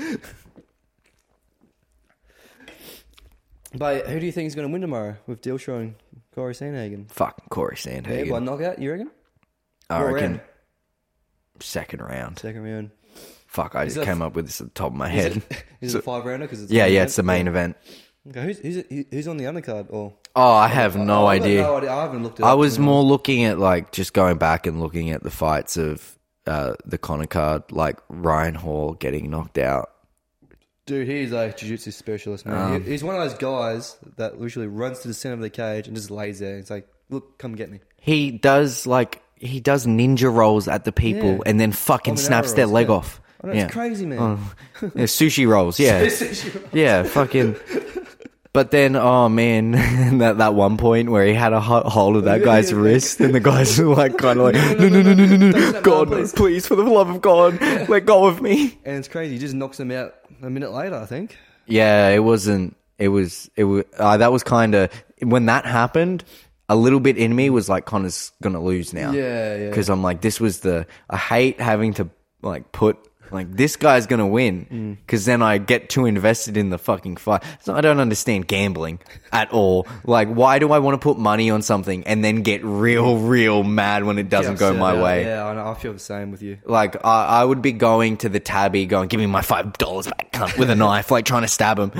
But 3.75 4.07
who 4.07 4.21
do 4.21 4.27
you 4.27 4.33
think 4.33 4.47
is 4.47 4.55
going 4.55 4.69
to 4.69 4.73
win 4.73 4.81
tomorrow 4.81 5.17
with 5.27 5.43
Dillashaw 5.43 5.81
and 5.81 5.95
Corey 6.35 6.55
Sandhagen? 6.55 7.11
Fucking 7.11 7.47
Corey 7.51 7.77
Yeah, 7.85 8.01
by 8.01 8.11
Sandhagen. 8.11 8.43
knockout, 8.45 8.79
you 8.79 8.91
reckon? 8.93 9.11
I 9.91 10.03
What 10.03 10.13
reckon 10.15 10.31
round? 10.33 10.41
second 11.61 12.01
round. 12.03 12.39
Second 12.39 12.63
round. 12.65 12.91
Fuck, 13.47 13.75
I 13.75 13.85
just 13.85 13.97
that- 13.97 14.05
came 14.05 14.23
up 14.23 14.35
with 14.35 14.47
this 14.47 14.61
at 14.61 14.69
the 14.69 14.73
top 14.75 14.89
of 14.93 14.95
my 14.95 15.11
Is 15.13 15.35
head. 15.35 15.43
is 15.81 15.95
it 15.95 15.99
a 15.99 16.03
five 16.03 16.25
rounder? 16.25 16.47
Because 16.47 16.63
it's 16.63 16.73
Yeah, 16.73 16.87
yeah, 16.87 17.03
it's 17.03 17.17
the 17.17 17.23
main 17.23 17.49
event. 17.49 17.77
Okay, 18.29 18.43
who's, 18.43 18.59
who's, 18.59 19.05
who's 19.11 19.29
on 19.29 19.37
the 19.37 19.45
undercard? 19.45 19.87
Or 19.91 20.15
Oh, 20.35 20.53
I 20.53 20.69
have 20.69 20.97
Oh, 20.97 21.05
no 21.05 21.27
I've 21.27 21.41
got 21.41 21.47
idea. 21.47 21.63
no 21.63 21.77
idea. 21.77 21.93
I 21.93 22.03
haven't 22.03 22.23
looked. 22.23 22.41
It 22.41 22.45
I 22.45 22.51
up, 22.53 22.59
was 22.59 22.79
more 22.79 23.03
looking 23.03 23.45
at 23.45 23.59
like 23.59 23.93
just 23.93 24.13
going 24.13 24.39
back 24.39 24.67
and 24.67 24.81
looking 24.81 25.11
at 25.11 25.23
the 25.23 25.31
fights 25.31 25.77
of 25.77 26.19
uh, 26.47 26.75
the 26.85 26.99
Conor 26.99 27.27
card, 27.27 27.63
like 27.71 27.99
Ryan 28.09 28.55
Hall 28.55 28.95
getting 28.95 29.31
knocked 29.31 29.59
out. 29.59 29.91
Dude, 30.87 31.09
he's 31.09 31.33
a 31.33 31.53
jiu-jitsu 31.53 31.91
specialist, 31.91 32.47
man. 32.47 32.75
Um, 32.75 32.83
He- 32.85 32.91
he's 32.91 33.03
one 33.03 33.17
of 33.17 33.21
those 33.29 33.37
guys 33.39 33.97
that 34.19 34.41
literally 34.41 34.69
runs 34.69 35.01
to 35.01 35.09
the 35.09 35.15
center 35.15 35.35
of 35.35 35.41
the 35.41 35.51
cage 35.51 35.89
and 35.89 35.97
just 35.97 36.13
lays 36.13 36.39
there. 36.39 36.59
It's 36.59 36.71
like, 36.71 36.87
look, 37.11 37.39
come 37.39 37.57
get 37.57 37.71
me. 37.71 37.81
He 38.01 38.31
does 38.31 38.87
like 38.87 39.21
he 39.37 39.59
does 39.61 39.85
ninja 39.87 40.33
rolls 40.33 40.69
at 40.69 40.85
the 40.85 40.93
people 40.93 41.33
Yeah. 41.33 41.39
and 41.47 41.59
then 41.61 41.73
fucking 41.73 42.15
Dominara 42.15 42.19
snaps 42.19 42.53
their 42.53 42.67
rolls, 42.67 42.75
leg 42.75 42.89
yeah. 42.89 42.95
off. 42.95 43.21
I 43.43 43.47
know, 43.49 43.53
yeah. 43.53 43.65
It's 43.65 43.73
crazy, 43.73 44.07
man. 44.07 44.19
Oh. 44.21 44.53
Yeah, 44.95 45.05
sushi 45.05 45.47
rolls, 45.49 45.79
yeah. 45.81 46.09
yeah, 46.73 47.03
fucking. 47.03 47.57
But 48.57 48.71
then, 48.71 48.97
oh 48.97 49.29
man, 49.29 49.73
that 50.19 50.39
that 50.39 50.55
one 50.55 50.79
point 50.79 51.11
where 51.11 51.27
he 51.27 51.35
had 51.35 51.53
a 51.53 51.61
hot 51.61 51.85
hold 51.85 52.17
of 52.17 52.25
that 52.25 52.43
guy's 52.43 52.73
wrist, 52.83 53.21
and 53.21 53.35
the 53.35 53.39
guys 53.39 53.79
were 53.79 53.95
like, 53.95 54.17
kind 54.17 54.39
of 54.39 54.47
like, 54.47 54.55
no, 54.55 54.89
no, 54.89 55.03
no, 55.03 55.13
no, 55.13 55.27
no, 55.27 55.51
no, 55.51 55.81
God, 55.83 56.09
please." 56.09 56.33
please, 56.33 56.67
for 56.67 56.75
the 56.75 56.83
love 56.83 57.11
of 57.11 57.21
God, 57.21 57.61
let 57.91 58.07
go 58.07 58.25
of 58.25 58.41
me. 58.41 58.79
and 58.87 58.97
it's 58.97 59.09
crazy. 59.09 59.35
He 59.35 59.39
just 59.39 59.53
knocks 59.53 59.79
him 59.79 59.91
out 59.91 60.15
a 60.41 60.49
minute 60.49 60.73
later, 60.73 60.95
I 60.95 61.05
think. 61.05 61.37
Yeah, 61.67 62.09
it 62.09 62.21
wasn't. 62.21 62.75
It 62.99 63.09
was. 63.09 63.51
It 63.57 63.65
was. 63.65 63.85
Uh, 63.99 64.17
that 64.17 64.33
was 64.33 64.43
kind 64.43 64.75
of 64.75 64.91
when 65.21 65.45
that 65.47 65.67
happened. 65.67 66.25
A 66.71 66.77
little 66.77 66.99
bit 66.99 67.19
in 67.19 67.37
me 67.37 67.51
was 67.51 67.69
like, 67.69 67.85
Conor's 67.85 68.33
gonna 68.43 68.63
lose 68.63 68.95
now. 68.95 69.13
Yeah, 69.13 69.55
yeah. 69.55 69.69
Because 69.69 69.91
I'm 69.91 70.03
like, 70.03 70.23
this 70.23 70.41
was 70.41 70.61
the. 70.61 70.87
I 71.11 71.19
hate 71.19 71.61
having 71.61 71.93
to 71.95 72.09
like 72.41 72.73
put 72.73 72.97
like 73.31 73.51
this 73.53 73.77
guy's 73.77 74.07
gonna 74.07 74.27
win 74.27 74.67
Mm. 74.71 74.97
because 75.05 75.25
then 75.25 75.43
I 75.43 75.59
get 75.59 75.89
too 75.89 76.07
invested 76.07 76.57
in 76.57 76.71
the 76.71 76.79
fucking 76.79 77.17
fight. 77.17 77.43
So 77.63 77.75
I 77.75 77.81
don't 77.81 78.01
understand 78.01 78.47
gambling 78.47 78.99
at 79.33 79.51
all. 79.53 79.87
Like, 80.05 80.29
why 80.29 80.59
do 80.59 80.73
I 80.73 80.79
want 80.79 80.95
to 81.01 81.05
put 81.05 81.19
money 81.19 81.51
on 81.51 81.63
something 81.63 82.05
and 82.07 82.25
then 82.25 82.43
get 82.43 82.65
real, 82.65 83.19
real 83.19 83.63
mad 83.65 84.05
when 84.05 84.19
it 84.19 84.29
doesn't 84.29 84.59
go 84.59 84.73
my 84.75 85.01
way? 85.01 85.25
Yeah, 85.25 85.47
I, 85.47 85.55
know, 85.55 85.67
I 85.69 85.75
feel 85.75 85.93
the 85.93 85.99
same 85.99 86.31
with 86.31 86.43
you. 86.43 86.59
Like 86.65 86.97
I, 87.05 87.25
I 87.41 87.45
would 87.45 87.63
be 87.63 87.73
going 87.73 88.17
to 88.19 88.29
the 88.29 88.41
tabby, 88.41 88.87
going, 88.87 89.09
"Give 89.09 89.21
me 89.21 89.27
my 89.27 89.43
five 89.43 89.73
dollars 89.79 90.07
back," 90.07 90.33
cunt," 90.33 90.59
with 90.59 90.71
a 90.71 90.75
knife, 90.85 91.11
like 91.11 91.25
trying 91.25 91.43
to 91.43 91.49
stab 91.49 91.79
him. 91.79 91.93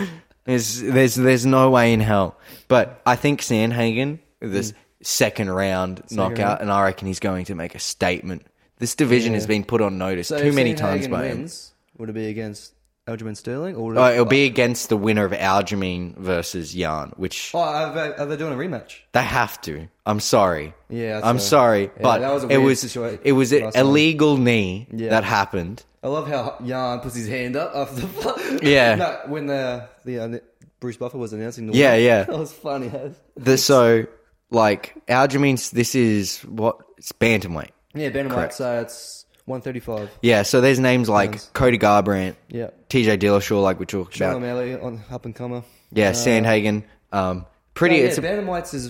There's, 0.45 0.81
there's, 0.81 1.17
there's 1.17 1.45
no 1.45 1.71
way 1.71 1.93
in 1.93 1.99
hell. 2.01 2.39
But 2.69 3.01
I 3.05 3.17
think 3.17 3.41
Sandhagen, 3.41 4.21
this 4.41 4.73
second 5.03 5.51
round 5.51 6.03
knockout, 6.11 6.39
round. 6.39 6.61
and 6.63 6.71
I 6.73 6.85
reckon 6.85 7.09
he's 7.09 7.19
going 7.21 7.47
to 7.47 7.55
make 7.57 7.75
a 7.75 7.79
statement. 7.81 8.47
This 8.79 8.95
division 8.95 9.35
has 9.35 9.47
been 9.47 9.65
put 9.65 9.81
on 9.81 9.99
notice 9.99 10.29
So 10.29 10.39
too 10.39 10.49
if 10.49 10.55
many 10.55 10.75
times 10.75 11.09
by 11.09 11.27
him. 11.27 11.39
wins, 11.39 11.73
would 11.99 12.11
it 12.11 12.13
be 12.15 12.29
against 12.29 12.75
Aljamain 13.09 13.37
Sterling? 13.37 13.75
Or 13.77 13.87
would 13.89 13.99
Uh, 13.99 14.11
it'll 14.13 14.25
be 14.27 14.45
against 14.45 14.89
the 14.91 14.97
winner 14.97 15.25
of 15.25 15.33
Aljamain 15.33 16.15
versus 16.19 16.75
Yan, 16.75 17.13
which 17.17 17.53
Oh, 17.55 17.61
are 17.61 17.95
they, 17.95 18.15
are 18.17 18.27
they 18.27 18.37
doing 18.37 18.53
a 18.53 18.57
rematch? 18.57 18.97
they 19.13 19.23
have 19.23 19.61
to. 19.63 19.89
I'm 20.05 20.21
sorry. 20.21 20.75
Yeah, 20.91 21.15
that's 21.15 21.27
I'm 21.27 21.37
a- 21.37 21.41
sorry, 21.41 21.83
yeah, 21.85 21.89
but 22.03 22.19
that 22.19 22.33
was 22.35 22.45
a 22.45 22.49
it 22.49 22.57
weird 22.59 22.63
was 22.69 22.97
it 23.25 23.33
was 23.33 23.53
an 23.53 23.63
last 23.65 23.75
time. 23.75 23.87
illegal 23.87 24.37
knee 24.37 24.89
Yeah. 24.93 25.11
that 25.11 25.25
happened. 25.25 25.83
I 26.03 26.09
love 26.09 26.29
how 26.29 26.57
Yan 26.63 27.01
puts 27.01 27.15
his 27.17 27.29
hand 27.29 27.57
up 27.57 27.75
after 27.75 28.03
the 28.03 28.61
Yeah. 28.63 28.95
no, 28.97 29.19
when 29.27 29.47
the 29.47 29.89
the 30.05 30.19
uh, 30.19 30.39
Bruce 30.81 30.97
Buffer 30.99 31.17
was 31.19 31.33
announcing 31.33 31.67
the 31.69 31.73
Yeah, 31.79 31.95
win. 31.95 32.05
yeah. 32.05 32.23
that 32.29 32.39
was 32.39 32.53
funny. 32.53 32.91
The, 33.37 33.57
so, 33.57 34.05
like, 34.51 34.95
Aljamain's, 35.09 35.71
this 35.71 35.95
is 35.95 36.41
what? 36.41 36.77
It's 36.99 37.13
bantamweight. 37.13 37.71
Yeah, 37.97 38.11
Ben 38.11 38.29
Correct. 38.29 38.55
So 38.55 38.81
it's 38.81 39.25
one 39.45 39.61
thirty 39.61 39.81
five. 39.81 40.11
Yeah, 40.23 40.43
so 40.43 40.61
there's 40.61 40.79
names 40.79 41.09
like 41.09 41.33
Nice. 41.33 41.51
Cody 41.53 41.79
Garbrandt, 41.79 42.37
Yeah, 42.49 42.71
TJ 42.91 43.19
Dillashaw, 43.19 43.63
like 43.63 43.79
we 43.81 43.87
talked 43.87 44.15
Sean 44.15 44.29
about. 44.29 44.37
O'Malley 44.39 44.75
on 44.79 45.03
up 45.11 45.25
and 45.25 45.35
comer. 45.35 45.63
Yeah, 45.93 46.13
Sandhagen. 46.13 46.85
Um, 47.13 47.47
Pretty, 47.75 47.97
yeah, 47.97 48.03
it's 48.05 48.19
a 48.19 48.23
bantamweights 48.23 48.75
is 48.75 48.89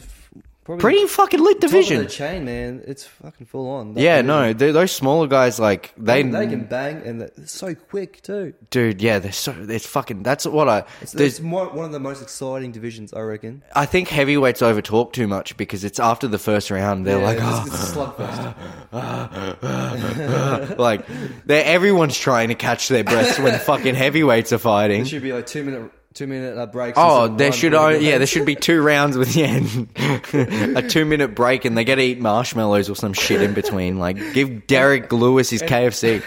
probably 0.66 0.80
pretty 0.82 1.06
fucking 1.06 1.40
lit 1.40 1.60
top 1.60 1.64
of 1.64 1.70
division. 1.70 1.98
the 2.02 2.06
chain, 2.08 2.44
man. 2.44 2.82
It's 2.86 3.04
fucking 3.04 3.46
full 3.46 3.70
on. 3.70 3.94
That 3.94 4.00
Yeah, 4.00 4.16
division. 4.22 4.26
no, 4.26 4.52
they- 4.52 4.72
those 4.72 4.92
smaller 4.92 5.26
guys 5.26 5.58
like 5.58 5.92
they, 5.96 6.22
they 6.22 6.46
can 6.46 6.64
bang 6.64 7.02
and 7.06 7.20
they're 7.22 7.30
so 7.46 7.74
quick 7.74 8.20
too. 8.22 8.52
dude. 8.70 9.00
Yeah, 9.00 9.18
they're 9.20 9.32
so 9.32 9.54
it's 9.68 9.86
fucking. 9.86 10.22
That's 10.22 10.44
what 10.46 10.68
I. 10.68 10.84
It's, 11.00 11.12
there's- 11.12 11.32
it's 11.34 11.40
more, 11.40 11.68
one 11.70 11.84
of 11.86 11.92
the 11.92 12.00
most 12.00 12.20
exciting 12.20 12.72
divisions, 12.72 13.14
I 13.14 13.20
reckon. 13.20 13.62
I 13.74 13.86
think 13.86 14.08
heavyweights 14.08 14.60
over 14.60 14.82
talk 14.82 15.12
too 15.12 15.26
much 15.26 15.56
because 15.56 15.84
it's 15.84 15.98
after 16.00 16.28
the 16.28 16.38
first 16.38 16.70
round. 16.70 17.06
They're 17.06 17.20
Yeah, 17.20 17.24
like, 17.24 17.38
oh, 17.40 17.64
it's 17.66 17.74
a 17.74 17.94
slugfest. 17.96 18.54
like 20.78 21.06
they're 21.46 21.64
everyone's 21.64 22.16
trying 22.18 22.48
to 22.48 22.54
catch 22.54 22.88
their 22.88 23.04
breaths 23.04 23.38
when 23.38 23.58
fucking 23.60 23.94
heavyweights 23.94 24.52
are 24.52 24.58
fighting. 24.58 25.02
There 25.02 25.06
should 25.10 25.22
be 25.22 25.32
like 25.32 25.46
two 25.46 25.64
minute 25.64 25.90
two 26.16 26.26
minute 26.26 26.58
uh, 26.58 26.66
breaks. 26.66 26.98
Oh, 27.00 27.28
there 27.28 27.52
should 27.52 27.72
yeah, 27.72 28.18
there 28.18 28.26
should 28.26 28.46
be 28.46 28.56
two 28.56 28.82
rounds 28.82 29.16
with 29.16 29.36
yeah, 29.36 29.60
a 30.78 30.82
two 30.82 31.04
minute 31.04 31.34
break, 31.34 31.64
and 31.64 31.76
they 31.76 31.84
get 31.84 31.96
to 31.96 32.02
eat 32.02 32.18
marshmallows 32.18 32.90
or 32.90 32.96
some 32.96 33.12
shit 33.12 33.42
in 33.42 33.54
between. 33.54 33.98
Like, 33.98 34.16
give 34.32 34.66
Derrick 34.66 35.12
Lewis 35.12 35.50
his 35.50 35.62
KFC. 35.62 36.24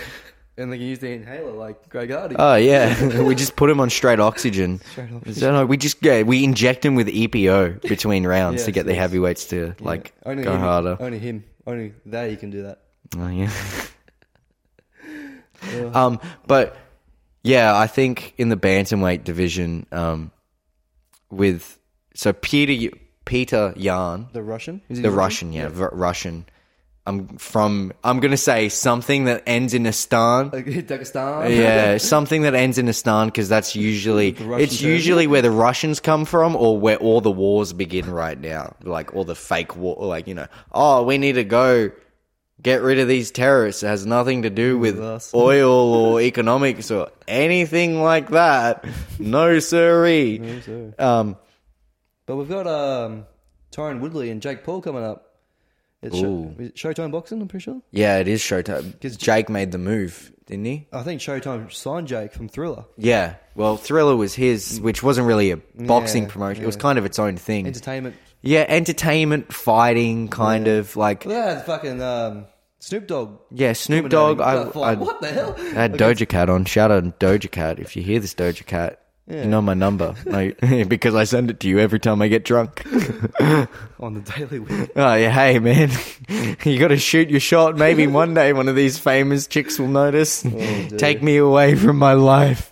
and 0.58 0.72
they 0.72 0.78
can 0.78 0.86
use 0.86 1.00
the 1.00 1.10
inhaler 1.12 1.52
like 1.52 1.90
Greg 1.90 2.12
Hardy. 2.12 2.36
Oh 2.38 2.56
yeah, 2.56 3.22
we 3.24 3.36
just 3.36 3.56
put 3.56 3.70
him 3.70 3.80
on 3.80 3.90
straight 3.90 4.20
oxygen. 4.20 4.80
Straight 4.92 5.12
oxygen. 5.12 5.34
So, 5.34 5.52
no, 5.52 5.66
we 5.66 5.76
just 5.76 5.98
yeah, 6.02 6.22
we 6.22 6.44
inject 6.44 6.86
him 6.86 6.96
with 6.96 7.08
EPO 7.08 7.82
between 7.82 8.26
rounds 8.26 8.64
to 8.66 8.72
get 8.72 8.86
the 8.86 8.96
heavyweights 8.96 9.46
to 9.48 9.76
like 9.80 10.14
only 10.26 10.44
go 10.44 10.54
him, 10.54 10.60
harder. 10.60 10.98
Only 11.00 11.20
him. 11.20 11.44
Only 11.68 11.94
they 12.06 12.36
can 12.36 12.52
do 12.52 12.64
that. 12.64 12.80
Oh, 13.18 13.28
yeah. 13.28 13.52
um, 15.94 16.20
but 16.48 16.78
yeah, 17.44 17.78
I 17.78 17.88
think 17.88 18.34
in 18.38 18.50
the 18.50 18.58
bantamweight 18.58 19.24
division, 19.24 19.86
um, 19.92 20.32
with 21.30 21.78
so 22.14 22.34
Peter 22.34 22.96
Peter 23.26 23.74
Yan, 23.76 24.28
The 24.34 24.42
Russian. 24.42 24.82
The 24.90 25.12
Russian, 25.12 25.54
yeah, 25.54 25.70
v- 25.70 25.86
Russian. 25.92 26.46
I'm 27.06 27.38
from. 27.38 27.94
I'm 28.04 28.20
gonna 28.20 28.38
say 28.38 28.70
something 28.70 29.26
that 29.26 29.44
ends 29.48 29.74
in 29.74 29.86
a 29.86 29.94
stan. 29.94 30.50
Like, 30.52 30.66
Dagestan. 30.88 31.56
Yeah, 31.56 31.98
something 32.16 32.44
that 32.44 32.54
ends 32.54 32.78
in 32.78 32.88
a 32.88 32.94
stan 32.94 33.28
because 33.28 33.50
that's 33.50 33.76
usually 33.76 34.30
it's 34.38 34.82
usually 34.82 35.26
where 35.26 35.42
the 35.42 35.50
Russians 35.50 36.00
come 36.00 36.26
from 36.26 36.56
or 36.56 36.78
where 36.80 36.98
all 36.98 37.22
the 37.22 37.32
wars 37.32 37.74
begin 37.74 38.10
right 38.10 38.40
now, 38.40 38.76
like 38.84 39.16
all 39.16 39.24
the 39.24 39.36
fake 39.36 39.76
war, 39.76 39.96
like 40.00 40.28
you 40.28 40.36
know, 40.36 40.48
oh, 40.72 41.04
we 41.04 41.18
need 41.18 41.34
to 41.34 41.44
go 41.44 41.92
get 42.62 42.82
rid 42.82 42.99
of 42.99 43.07
these 43.07 43.32
terrorists. 43.32 43.84
It 43.84 43.88
has 43.88 44.05
nothing 44.05 44.43
to 44.43 44.49
do 44.49 44.78
with 44.78 44.99
oil 45.34 45.93
or 45.93 46.22
economics 46.32 46.91
or 46.91 47.10
anything 47.28 48.01
like 48.01 48.30
that. 48.32 48.86
No 49.18 49.60
siree. 49.60 50.62
sir. 50.66 50.93
Um, 50.99 51.38
But 52.26 52.36
we've 52.36 52.49
got 52.49 52.68
um, 52.68 53.26
Tyron 53.72 53.99
Woodley 54.01 54.30
and 54.30 54.41
Jake 54.41 54.64
Paul 54.64 54.82
coming 54.82 55.03
up. 55.03 55.26
It's 56.01 56.18
show, 56.18 56.55
is 56.57 56.70
it 56.70 56.76
Showtime 56.76 57.12
Boxing, 57.12 57.41
I'm 57.41 57.49
pretty 57.49 57.66
sure. 57.66 57.82
yeah, 57.91 58.20
it 58.20 58.30
is 58.30 58.39
Showtime 58.41 58.93
because 58.93 59.18
Jake 59.18 59.49
made 59.49 59.74
the 59.74 59.78
move, 59.78 60.32
didn't 60.45 60.64
he? 60.64 60.88
I 60.93 61.03
think 61.03 61.20
Showtime 61.20 61.70
signed 61.74 62.07
Jake 62.07 62.32
from 62.32 62.47
Thriller. 62.47 62.86
Yeah. 62.95 63.36
Well, 63.53 63.76
Thriller 63.76 64.16
was 64.16 64.34
his, 64.34 64.80
which 64.80 65.03
wasn't 65.03 65.28
really 65.28 65.51
a 65.51 65.57
boxing 65.57 66.24
Yeah, 66.24 66.30
promotion. 66.30 66.64
It 66.64 66.68
was 66.68 66.78
yeah. 66.78 66.82
kind 66.84 66.99
of 66.99 67.03
its 67.03 67.20
own 67.20 67.36
thing. 67.36 67.68
Entertainment. 67.68 68.16
Yeah, 68.42 68.66
entertainment, 68.68 69.52
fighting, 69.54 70.30
kind 70.30 70.68
of 70.68 70.96
like 70.96 71.24
that 71.26 71.66
fucking 71.66 72.02
um, 72.02 72.46
Snoop 72.80 73.08
Dogg. 73.08 73.38
yeah. 73.52 73.74
Snoop 73.74 74.10
Dogg. 74.10 74.40
I, 74.40 74.54
I, 74.54 74.96
what 74.96 75.20
the 75.22 75.28
hell? 75.28 75.56
I 75.58 75.64
had 75.82 75.94
Doja 75.94 76.28
Cat 76.28 76.50
on. 76.50 76.64
Shout 76.66 76.90
out 76.92 77.20
Doja 77.20 77.52
Cat 77.52 77.80
if 77.80 77.96
you 77.98 78.02
hear 78.04 78.20
this 78.20 78.34
Doja 78.34 78.66
Cat. 78.66 79.02
Yeah. 79.28 79.44
You 79.44 79.50
know 79.50 79.62
my 79.62 79.76
number 79.76 80.16
I, 80.34 80.56
because 80.88 81.14
I 81.14 81.24
send 81.24 81.52
it 81.52 81.60
to 81.60 81.68
you 81.68 81.78
every 81.78 82.00
time 82.00 82.20
I 82.20 82.30
get 82.30 82.44
drunk. 82.46 82.84
On 84.00 84.16
the 84.16 84.22
Daily 84.36 84.58
Wheel. 84.58 84.88
oh 84.96 85.14
yeah, 85.14 85.30
hey 85.30 85.60
man, 85.60 85.92
you 86.66 86.80
got 86.80 86.88
to 86.88 86.98
shoot 86.98 87.30
your 87.30 87.40
shot. 87.40 87.78
Maybe 87.78 88.08
one 88.08 88.34
day 88.34 88.54
one 88.54 88.68
of 88.68 88.76
these 88.76 88.98
famous 88.98 89.46
chicks 89.46 89.78
will 89.78 89.88
notice. 89.88 90.42
dear. 90.42 90.88
Take 90.98 91.22
me 91.22 91.38
away 91.38 91.76
from 91.76 91.98
my 91.98 92.14
life. 92.14 92.72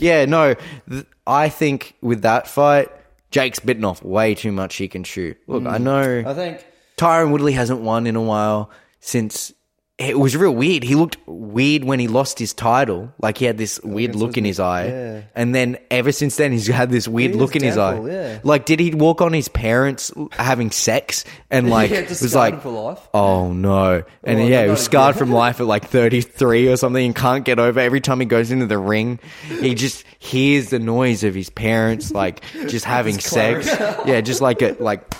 yeah, 0.00 0.24
no, 0.24 0.56
th- 0.90 1.06
I 1.24 1.50
think 1.50 1.94
with 2.00 2.22
that 2.22 2.48
fight, 2.48 2.88
Jake's 3.32 3.58
bitten 3.58 3.84
off 3.84 4.04
way 4.04 4.34
too 4.34 4.52
much. 4.52 4.76
He 4.76 4.86
can 4.86 5.02
shoot. 5.02 5.38
Look, 5.48 5.66
I 5.66 5.78
hmm. 5.78 5.84
know. 5.84 6.24
I 6.26 6.34
think 6.34 6.64
Tyron 6.96 7.32
Woodley 7.32 7.54
hasn't 7.54 7.80
won 7.80 8.06
in 8.06 8.14
a 8.14 8.22
while 8.22 8.70
since 9.00 9.52
it 9.98 10.18
was 10.18 10.34
real 10.36 10.54
weird. 10.54 10.82
He 10.82 10.94
looked 10.94 11.18
weird 11.26 11.84
when 11.84 12.00
he 12.00 12.08
lost 12.08 12.38
his 12.38 12.52
title. 12.54 13.12
Like 13.20 13.38
he 13.38 13.44
had 13.44 13.56
this 13.58 13.78
weird 13.84 14.16
look 14.16 14.36
in 14.36 14.44
his 14.44 14.58
eye. 14.58 14.86
yeah. 14.86 15.20
And 15.34 15.54
then 15.54 15.76
ever 15.90 16.10
since 16.12 16.36
then 16.36 16.50
he's 16.50 16.66
had 16.66 16.90
this 16.90 17.06
weird 17.06 17.32
He 17.32 17.36
look 17.38 17.54
in 17.54 17.62
is 17.62 17.74
his 17.74 17.78
eye. 17.78 18.00
yeah. 18.08 18.38
Like 18.42 18.64
did 18.64 18.80
he 18.80 18.92
walk 18.94 19.20
on 19.20 19.32
his 19.32 19.48
parents 19.48 20.10
having 20.32 20.70
sex 20.70 21.24
and 21.50 21.68
like 21.76 21.90
Yeah, 21.90 22.00
just 22.02 22.22
was 22.22 22.32
scarred 22.32 22.54
like 22.54 22.62
for 22.62 22.70
life. 22.70 23.00
Oh 23.14 23.52
no. 23.52 24.02
And 24.24 24.40
Oh, 24.40 24.44
yeah, 24.46 24.64
he 24.64 24.70
was 24.70 24.82
scarred 24.82 25.14
from 25.16 25.30
life 25.44 25.60
at 25.60 25.66
like 25.66 25.84
33 25.86 26.68
or 26.68 26.76
something 26.76 27.04
and 27.04 27.14
can't 27.14 27.44
get 27.44 27.58
over. 27.58 27.78
Every 27.78 28.00
time 28.00 28.18
he 28.18 28.26
goes 28.26 28.50
into 28.50 28.66
the 28.66 28.78
ring, 28.78 29.20
he 29.60 29.74
just 29.74 30.04
hears 30.18 30.70
the 30.70 30.78
noise 30.80 31.22
of 31.22 31.34
his 31.34 31.50
parents 31.50 32.10
like 32.10 32.42
just 32.68 32.84
having 32.96 33.18
sex. 33.20 33.66
Yeah, 34.06 34.20
just 34.22 34.40
like 34.40 34.62
a 34.62 34.74
like 34.80 35.14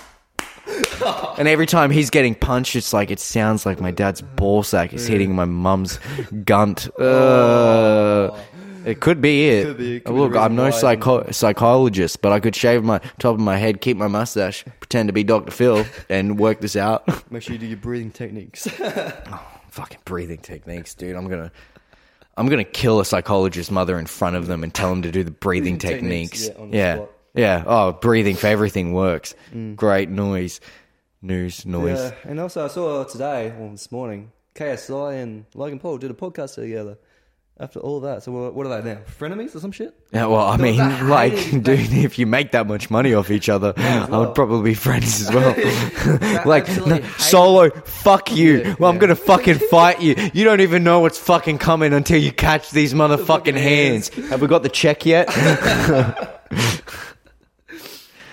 and 1.37 1.47
every 1.47 1.65
time 1.65 1.91
he's 1.91 2.09
getting 2.09 2.35
punched, 2.35 2.75
it's 2.75 2.93
like 2.93 3.11
it 3.11 3.19
sounds 3.19 3.65
like 3.65 3.79
my 3.81 3.91
dad's 3.91 4.21
ball 4.21 4.63
sack 4.63 4.93
is 4.93 5.07
hitting 5.07 5.35
my 5.35 5.45
mum's 5.45 5.99
gunt. 6.45 6.89
Uh, 6.99 8.37
it 8.85 8.99
could 8.99 9.21
be 9.21 9.47
it. 9.47 9.65
Could 9.65 9.77
be- 9.77 9.99
could 10.01 10.13
Look, 10.13 10.31
reason 10.31 10.43
I'm 10.43 10.55
no 10.55 10.69
psycho- 10.71 11.31
psychologist, 11.31 12.21
but 12.21 12.31
I 12.33 12.39
could 12.39 12.55
shave 12.55 12.83
my 12.83 12.99
top 13.19 13.35
of 13.35 13.39
my 13.39 13.55
head, 13.57 13.79
keep 13.81 13.95
my 13.97 14.07
mustache, 14.07 14.65
pretend 14.81 15.07
to 15.07 15.13
be 15.13 15.23
Dr. 15.23 15.51
Phil, 15.51 15.85
and 16.09 16.37
work 16.37 16.59
this 16.59 16.75
out. 16.75 17.07
make 17.31 17.43
sure 17.43 17.53
you 17.53 17.59
do 17.59 17.65
your 17.65 17.77
breathing 17.77 18.11
techniques. 18.11 18.67
Fucking 19.69 19.99
breathing 20.05 20.39
techniques, 20.39 20.93
dude. 20.95 21.15
I'm 21.15 21.27
gonna. 21.29 21.51
I'm 22.35 22.47
gonna 22.47 22.63
kill 22.63 22.99
a 22.99 23.05
psychologist's 23.05 23.71
mother 23.71 23.97
in 23.99 24.05
front 24.07 24.35
of 24.35 24.47
them 24.47 24.63
and 24.63 24.73
tell 24.73 24.89
them 24.89 25.03
to 25.03 25.11
do 25.11 25.23
the 25.23 25.31
breathing 25.31 25.77
techniques, 25.77 26.47
techniques. 26.47 26.73
yeah, 26.75 27.05
Yeah, 27.33 27.63
Oh, 27.65 27.91
breathing 27.93 28.35
for 28.35 28.47
everything 28.47 28.93
works. 28.93 29.33
Mm. 29.53 29.75
Great 29.75 30.09
noise, 30.09 30.59
news, 31.21 31.65
noise. 31.65 31.97
yeah, 31.99 32.11
and 32.29 32.39
also 32.39 32.63
I 32.65 32.67
saw 32.67 33.03
today, 33.05 33.51
well, 33.57 33.69
this 33.71 33.91
morning, 33.91 34.31
KSI 34.55 35.21
and 35.21 35.45
Logan 35.55 35.79
Paul 35.79 35.97
did 35.97 36.11
a 36.11 36.13
podcast 36.13 36.55
together. 36.55 36.97
After 37.59 37.79
all 37.79 37.99
that, 38.01 38.23
so 38.23 38.31
what, 38.31 38.55
what 38.55 38.65
are 38.65 38.81
they 38.81 38.93
now? 38.95 39.01
Frenemies 39.19 39.55
or 39.55 39.59
some 39.59 39.71
shit? 39.71 39.93
Yeah, 40.11 40.25
well, 40.25 40.41
I 40.47 40.57
mean, 40.57 40.77
like, 41.07 41.33
dude, 41.51 41.93
if 41.93 42.17
you 42.17 42.25
make 42.25 42.51
that 42.53 42.65
much 42.65 42.89
money 42.89 43.13
off 43.13 43.29
each 43.29 43.47
other, 43.47 43.73
I 43.77 44.05
well. 44.09 44.25
would 44.25 44.35
probably 44.35 44.71
be 44.71 44.73
friends 44.73 45.21
as 45.21 45.31
well. 45.31 45.55
like, 46.47 46.67
no, 46.85 46.99
solo, 47.19 47.69
fuck 47.69 48.31
you. 48.35 48.61
Yeah, 48.63 48.75
well, 48.79 48.89
I'm 48.91 48.97
gonna 48.97 49.15
fucking 49.15 49.59
fight 49.69 50.01
you. 50.01 50.15
You 50.33 50.43
don't 50.45 50.61
even 50.61 50.83
know 50.83 50.99
what's 51.01 51.19
fucking 51.19 51.59
coming 51.59 51.93
until 51.93 52.19
you 52.19 52.31
catch 52.31 52.71
these 52.71 52.95
motherfucking 52.95 53.25
fucking 53.27 53.55
hands. 53.55 54.09
hands. 54.09 54.29
Have 54.31 54.41
we 54.41 54.47
got 54.47 54.63
the 54.63 54.69
check 54.69 55.05
yet? 55.05 55.29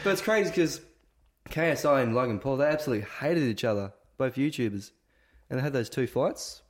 But 0.02 0.10
it's 0.12 0.22
crazy 0.22 0.50
because 0.50 0.80
KSI 1.50 2.02
and 2.02 2.14
Logan 2.14 2.38
Paul, 2.38 2.56
they 2.56 2.66
absolutely 2.66 3.06
hated 3.20 3.42
each 3.42 3.64
other, 3.64 3.92
both 4.16 4.36
YouTubers. 4.36 4.92
And 5.48 5.58
they 5.58 5.62
had 5.62 5.72
those 5.72 5.90
two 5.90 6.06
fights. 6.06 6.62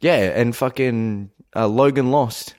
yeah, 0.00 0.16
and 0.16 0.54
fucking 0.54 1.30
uh, 1.56 1.66
Logan 1.66 2.10
lost. 2.10 2.54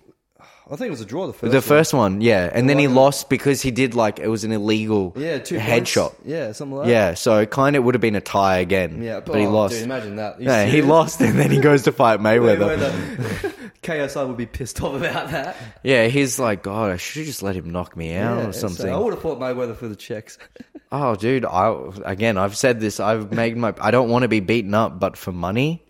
I 0.72 0.76
think 0.76 0.88
it 0.88 0.92
was 0.92 1.02
a 1.02 1.06
draw 1.06 1.26
the 1.26 1.34
first 1.34 1.52
the 1.52 1.58
one. 1.58 1.62
first 1.62 1.94
one, 1.94 2.22
yeah, 2.22 2.50
and 2.54 2.70
then 2.70 2.78
oh, 2.78 2.80
he 2.82 2.88
Logan- 2.88 2.96
lost 3.02 3.30
because 3.30 3.62
he 3.62 3.72
did 3.72 3.96
like 3.96 4.20
it 4.20 4.28
was 4.28 4.44
an 4.44 4.52
illegal 4.52 5.14
Yeah, 5.18 5.40
two 5.40 5.58
headshot. 5.58 6.10
points. 6.12 6.22
Yeah, 6.26 6.52
something 6.52 6.78
like 6.78 6.86
that. 6.88 6.92
Yeah, 6.92 7.14
so 7.16 7.46
kind 7.48 7.76
of 7.76 7.84
would 7.84 7.96
have 7.96 8.02
been 8.02 8.16
a 8.16 8.22
tie 8.22 8.60
again. 8.60 9.02
Yeah, 9.02 9.20
but 9.22 9.40
he 9.40 9.46
oh, 9.48 9.52
lost. 9.52 9.74
Dude, 9.74 9.84
imagine 9.84 10.18
that. 10.18 10.40
You 10.40 10.48
yeah, 10.48 10.66
he 10.66 10.72
serious? 10.72 10.88
lost, 10.88 11.22
and 11.22 11.40
then 11.40 11.50
he 11.50 11.60
goes 11.60 11.84
to 11.84 11.92
fight 11.92 12.20
Mayweather. 12.22 12.78
Mayweather. 12.78 13.54
KSI 13.82 14.28
would 14.28 14.38
be 14.38 14.46
pissed 14.46 14.82
off 14.84 14.94
about 14.96 15.32
that. 15.32 15.56
Yeah, 15.84 16.08
he's 16.08 16.38
like, 16.38 16.62
God, 16.64 16.92
I 16.92 16.98
should 16.98 17.20
have 17.22 17.28
just 17.28 17.42
let 17.42 17.56
him 17.56 17.72
knock 17.72 17.96
me 17.98 18.14
out 18.14 18.38
Yeah, 18.38 18.48
or 18.50 18.54
so 18.54 18.68
something. 18.68 18.94
I 18.94 18.98
would 18.98 19.14
have 19.14 19.22
fought 19.24 19.40
Mayweather 19.40 19.76
for 19.76 19.88
the 19.88 19.96
checks. 19.96 20.38
oh, 20.92 21.16
dude, 21.16 21.46
I 21.46 21.74
again, 22.06 22.38
I've 22.38 22.56
said 22.58 22.80
this. 22.80 23.00
I've 23.00 23.32
made 23.32 23.58
my. 23.58 23.74
I 23.82 23.90
don't 23.92 24.10
want 24.10 24.24
to 24.24 24.28
be 24.28 24.40
beaten 24.42 24.74
up, 24.74 25.00
but 25.00 25.18
for 25.18 25.32
money, 25.32 25.82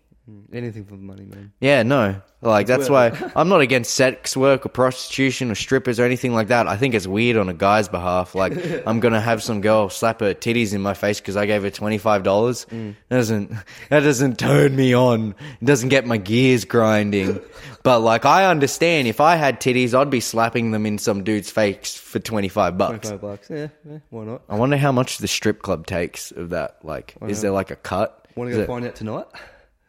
Anything 0.52 0.84
for 0.84 0.96
the 0.96 1.02
money, 1.02 1.24
man. 1.24 1.52
yeah, 1.60 1.82
no. 1.82 2.20
Like 2.42 2.66
that's 2.66 2.88
why 2.88 3.12
I'm 3.36 3.50
not 3.50 3.60
against 3.60 3.92
sex 3.92 4.34
work 4.34 4.64
or 4.64 4.70
prostitution 4.70 5.50
or 5.50 5.54
strippers 5.54 6.00
or 6.00 6.04
anything 6.04 6.32
like 6.32 6.48
that. 6.48 6.66
I 6.66 6.76
think 6.78 6.94
it's 6.94 7.06
weird 7.06 7.36
on 7.36 7.50
a 7.50 7.54
guy's 7.54 7.86
behalf. 7.88 8.34
Like 8.34 8.54
I'm 8.86 8.98
gonna 9.00 9.20
have 9.20 9.42
some 9.42 9.60
girl 9.60 9.90
slap 9.90 10.20
her 10.20 10.32
titties 10.32 10.72
in 10.72 10.80
my 10.80 10.94
face 10.94 11.20
because 11.20 11.36
I 11.36 11.44
gave 11.44 11.62
her 11.62 11.70
twenty 11.70 11.98
five 11.98 12.22
dollars. 12.22 12.64
Mm. 12.70 12.96
Doesn't 13.10 13.50
that 13.90 14.00
doesn't 14.00 14.38
turn 14.38 14.74
me 14.74 14.94
on? 14.94 15.34
It 15.60 15.64
doesn't 15.66 15.90
get 15.90 16.06
my 16.06 16.16
gears 16.16 16.64
grinding. 16.64 17.40
but 17.82 18.00
like 18.00 18.24
I 18.24 18.46
understand 18.46 19.06
if 19.06 19.20
I 19.20 19.36
had 19.36 19.60
titties, 19.60 19.92
I'd 19.92 20.08
be 20.08 20.20
slapping 20.20 20.70
them 20.70 20.86
in 20.86 20.96
some 20.96 21.22
dude's 21.24 21.50
face 21.50 21.94
for 21.94 22.20
twenty 22.20 22.48
five 22.48 22.78
bucks. 22.78 23.08
25 23.08 23.20
bucks. 23.20 23.50
Yeah, 23.50 23.68
yeah, 23.86 23.98
why 24.08 24.24
not? 24.24 24.42
I 24.48 24.56
wonder 24.56 24.78
how 24.78 24.92
much 24.92 25.18
the 25.18 25.28
strip 25.28 25.60
club 25.60 25.86
takes 25.86 26.30
of 26.32 26.50
that. 26.50 26.78
Like, 26.82 27.16
is 27.26 27.42
there 27.42 27.50
like 27.50 27.70
a 27.70 27.76
cut? 27.76 28.26
Want 28.34 28.50
to 28.50 28.56
go 28.56 28.66
find 28.66 28.86
out 28.86 28.94
tonight? 28.94 29.26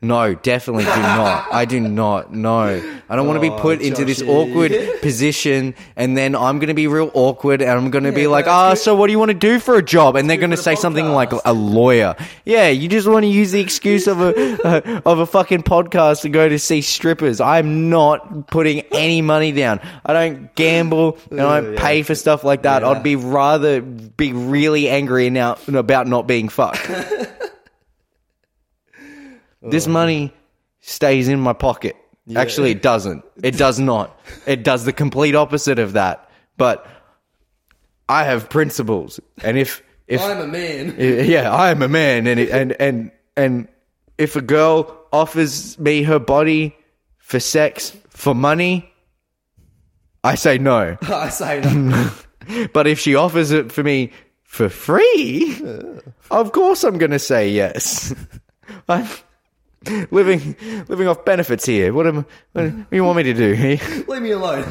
No, 0.03 0.33
definitely 0.33 0.85
do 0.85 0.89
not. 0.89 1.47
I 1.53 1.65
do 1.65 1.79
not. 1.79 2.33
No. 2.33 2.59
I 3.07 3.15
don't 3.15 3.27
want 3.27 3.37
to 3.37 3.41
be 3.41 3.49
Oh, 3.51 3.59
put 3.59 3.81
into 3.81 4.03
this 4.03 4.19
Joshy. 4.21 4.27
awkward 4.29 4.71
position 5.01 5.75
and 5.95 6.17
then 6.17 6.35
I'm 6.35 6.57
going 6.57 6.69
to 6.69 6.73
be 6.73 6.87
real 6.87 7.11
awkward 7.13 7.61
and 7.61 7.69
I'm 7.69 7.91
going 7.91 8.05
to 8.05 8.11
be 8.11 8.25
like, 8.25 8.47
ah, 8.47 8.73
so 8.73 8.95
what 8.95 9.07
do 9.07 9.11
you 9.11 9.19
want 9.19 9.29
to 9.29 9.35
do 9.37 9.59
for 9.59 9.75
a 9.75 9.83
job? 9.83 10.15
And 10.15 10.27
they're 10.27 10.37
going 10.37 10.51
to 10.51 10.57
say 10.57 10.73
something 10.73 11.07
like 11.09 11.31
a 11.45 11.53
lawyer. 11.53 12.15
Yeah, 12.45 12.69
you 12.69 12.87
just 12.89 13.07
want 13.07 13.23
to 13.25 13.27
use 13.27 13.51
the 13.51 13.61
excuse 13.61 14.07
of 14.07 14.21
a, 14.21 14.63
uh, 14.63 15.01
of 15.05 15.19
a 15.19 15.25
fucking 15.27 15.63
podcast 15.63 16.21
to 16.21 16.29
go 16.29 16.49
to 16.49 16.57
see 16.57 16.81
strippers. 16.81 17.39
I'm 17.39 17.89
not 17.91 18.47
putting 18.47 18.79
any 18.91 19.21
money 19.21 19.51
down. 19.51 19.81
I 20.03 20.13
don't 20.13 20.55
gamble 20.55 21.19
and 21.29 21.41
I 21.41 21.61
don't 21.61 21.75
pay 21.77 22.01
for 22.01 22.15
stuff 22.15 22.43
like 22.43 22.63
that. 22.63 22.83
I'd 22.83 23.03
be 23.03 23.17
rather 23.17 23.81
be 23.81 24.33
really 24.33 24.89
angry 24.89 25.29
now 25.29 25.57
about 25.67 26.07
not 26.07 26.25
being 26.25 26.49
fucked. 26.49 26.89
This 29.61 29.87
uh. 29.87 29.91
money 29.91 30.33
stays 30.79 31.27
in 31.27 31.39
my 31.39 31.53
pocket. 31.53 31.95
Actually, 32.35 32.71
it 32.71 32.81
doesn't. 32.81 33.25
It 33.43 33.57
does 33.57 33.79
not. 33.79 34.17
It 34.45 34.63
does 34.63 34.85
the 34.85 34.93
complete 34.93 35.35
opposite 35.35 35.79
of 35.79 35.93
that. 35.93 36.29
But 36.57 36.85
I 38.07 38.23
have 38.25 38.49
principles, 38.49 39.19
and 39.43 39.57
if 39.57 39.81
if 40.07 40.21
I'm 40.21 40.39
a 40.39 40.47
man. 40.47 40.95
yeah, 40.99 41.51
I 41.51 41.71
am 41.71 41.81
a 41.81 41.87
man, 41.87 42.27
and 42.27 42.39
it, 42.39 42.49
and 42.49 42.73
and 42.79 43.11
and 43.35 43.67
if 44.17 44.35
a 44.35 44.41
girl 44.41 44.97
offers 45.11 45.79
me 45.79 46.03
her 46.03 46.19
body 46.19 46.75
for 47.17 47.39
sex 47.39 47.95
for 48.09 48.35
money, 48.35 48.91
I 50.23 50.35
say 50.35 50.57
no. 50.57 50.97
I 51.01 51.29
say 51.29 51.61
no. 51.61 52.11
But 52.73 52.87
if 52.87 52.99
she 52.99 53.15
offers 53.15 53.51
it 53.51 53.71
for 53.71 53.83
me 53.83 54.11
for 54.43 54.67
free, 54.67 55.61
of 56.31 56.51
course 56.51 56.83
I'm 56.83 56.97
going 56.97 57.11
to 57.11 57.19
say 57.19 57.49
yes. 57.49 58.13
I'm 58.89 59.07
living 60.11 60.55
living 60.87 61.07
off 61.07 61.25
benefits 61.25 61.65
here. 61.65 61.93
What 61.93 62.05
am 62.07 62.25
what 62.53 62.69
do 62.69 62.85
you 62.91 63.03
want 63.03 63.17
me 63.17 63.23
to 63.23 63.33
do? 63.33 63.55
Leave 64.07 64.21
me 64.21 64.31
alone. 64.31 64.65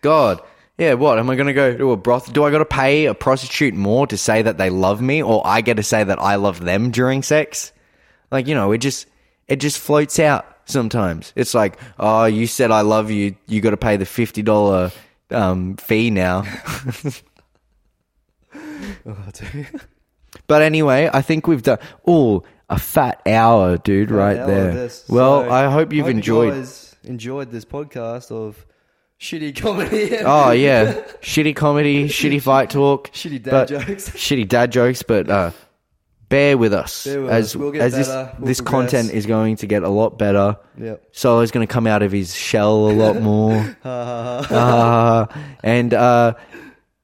God. 0.00 0.40
Yeah, 0.76 0.94
what? 0.94 1.20
Am 1.20 1.30
I 1.30 1.36
going 1.36 1.46
to 1.46 1.52
go 1.52 1.76
to 1.76 1.92
a 1.92 1.96
broth? 1.96 2.32
Do 2.32 2.42
I 2.42 2.50
got 2.50 2.58
to 2.58 2.64
pay 2.64 3.06
a 3.06 3.14
prostitute 3.14 3.74
more 3.74 4.08
to 4.08 4.16
say 4.16 4.42
that 4.42 4.58
they 4.58 4.70
love 4.70 5.00
me 5.00 5.22
or 5.22 5.40
I 5.46 5.60
get 5.60 5.76
to 5.76 5.84
say 5.84 6.02
that 6.02 6.20
I 6.20 6.34
love 6.34 6.58
them 6.58 6.90
during 6.90 7.22
sex? 7.22 7.70
Like, 8.32 8.48
you 8.48 8.56
know, 8.56 8.72
it 8.72 8.78
just 8.78 9.06
it 9.46 9.56
just 9.56 9.78
floats 9.78 10.18
out 10.18 10.44
sometimes. 10.64 11.32
It's 11.36 11.54
like, 11.54 11.78
"Oh, 11.98 12.24
you 12.24 12.48
said 12.48 12.72
I 12.72 12.80
love 12.80 13.12
you. 13.12 13.36
You 13.46 13.60
got 13.60 13.70
to 13.70 13.76
pay 13.76 13.96
the 13.96 14.04
$50 14.04 14.92
um, 15.30 15.76
fee 15.76 16.10
now." 16.10 16.44
Oh. 19.06 19.16
But 20.46 20.62
anyway, 20.62 21.08
I 21.12 21.22
think 21.22 21.46
we've 21.46 21.62
done 21.62 21.78
oh 22.06 22.42
a 22.74 22.78
fat 22.78 23.20
hour, 23.26 23.76
dude, 23.78 24.10
right 24.10 24.36
Hell 24.36 24.46
there. 24.46 24.72
Well, 25.08 25.42
So, 25.44 25.50
I 25.50 25.70
hope 25.70 25.92
you've 25.92 26.06
hope 26.06 26.12
you 26.12 26.18
enjoyed. 26.18 26.54
guys 26.54 26.96
enjoyed 27.04 27.50
this 27.50 27.64
podcast 27.64 28.30
of 28.30 28.64
shitty 29.20 29.56
comedy. 29.60 30.16
oh 30.24 30.50
yeah, 30.66 30.94
shitty 31.20 31.54
comedy, 31.54 32.08
shitty 32.08 32.40
fight 32.42 32.70
talk, 32.70 33.10
Shitty 33.12 33.42
dad 33.42 33.68
jokes. 33.68 34.10
shitty 34.10 34.48
dad 34.48 34.72
jokes. 34.72 35.02
But 35.02 35.28
uh, 35.30 35.50
bear 36.28 36.56
with 36.58 36.72
us 36.72 37.04
Bear 37.04 37.20
with 37.22 37.30
as 37.30 37.46
us. 37.46 37.56
We'll 37.56 37.70
get 37.72 37.82
as 37.82 37.92
this. 37.94 38.08
We'll 38.08 38.46
this 38.46 38.60
progress. 38.60 38.90
content 38.90 39.10
is 39.12 39.26
going 39.26 39.56
to 39.56 39.66
get 39.66 39.82
a 39.82 39.88
lot 39.88 40.18
better. 40.18 40.56
Yep. 40.78 41.04
Solo's 41.12 41.50
going 41.50 41.66
to 41.66 41.72
come 41.72 41.86
out 41.86 42.02
of 42.02 42.10
his 42.12 42.34
shell 42.34 42.90
a 42.90 42.92
lot 42.92 43.20
more. 43.22 43.76
Uh, 43.84 45.26
and 45.62 45.94
uh, 45.94 46.34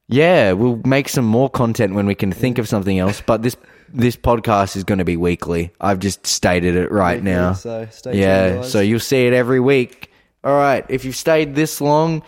yeah, 0.07 0.51
we'll 0.51 0.81
make 0.85 1.07
some 1.09 1.25
more 1.25 1.49
content 1.49 1.93
when 1.93 2.05
we 2.05 2.15
can 2.15 2.31
think 2.31 2.57
of 2.57 2.67
something 2.67 2.99
else. 2.99 3.21
But 3.25 3.41
this 3.43 3.55
this 3.93 4.15
podcast 4.15 4.75
is 4.75 4.83
going 4.83 4.99
to 4.99 5.05
be 5.05 5.17
weekly. 5.17 5.71
I've 5.79 5.99
just 5.99 6.25
stated 6.25 6.75
it 6.75 6.91
right 6.91 7.17
Weekly, 7.17 7.31
now. 7.31 7.53
So 7.53 7.87
stay 7.91 8.11
tuned, 8.11 8.21
yeah, 8.21 8.55
guys. 8.55 8.71
so 8.71 8.79
you'll 8.79 8.99
see 8.99 9.25
it 9.27 9.33
every 9.33 9.59
week. 9.59 10.11
All 10.43 10.55
right, 10.55 10.85
if 10.89 11.05
you've 11.05 11.15
stayed 11.15 11.55
this 11.55 11.81
long, 11.81 12.23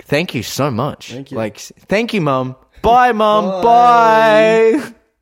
thank 0.00 0.34
you 0.34 0.42
so 0.42 0.70
much. 0.70 1.12
Thank 1.12 1.30
you. 1.30 1.36
Like, 1.36 1.58
thank 1.58 2.12
you, 2.12 2.20
mum. 2.20 2.56
Bye, 2.82 3.12
mum. 3.12 3.62
Bye. 3.62 4.80
Bye. 4.82 4.94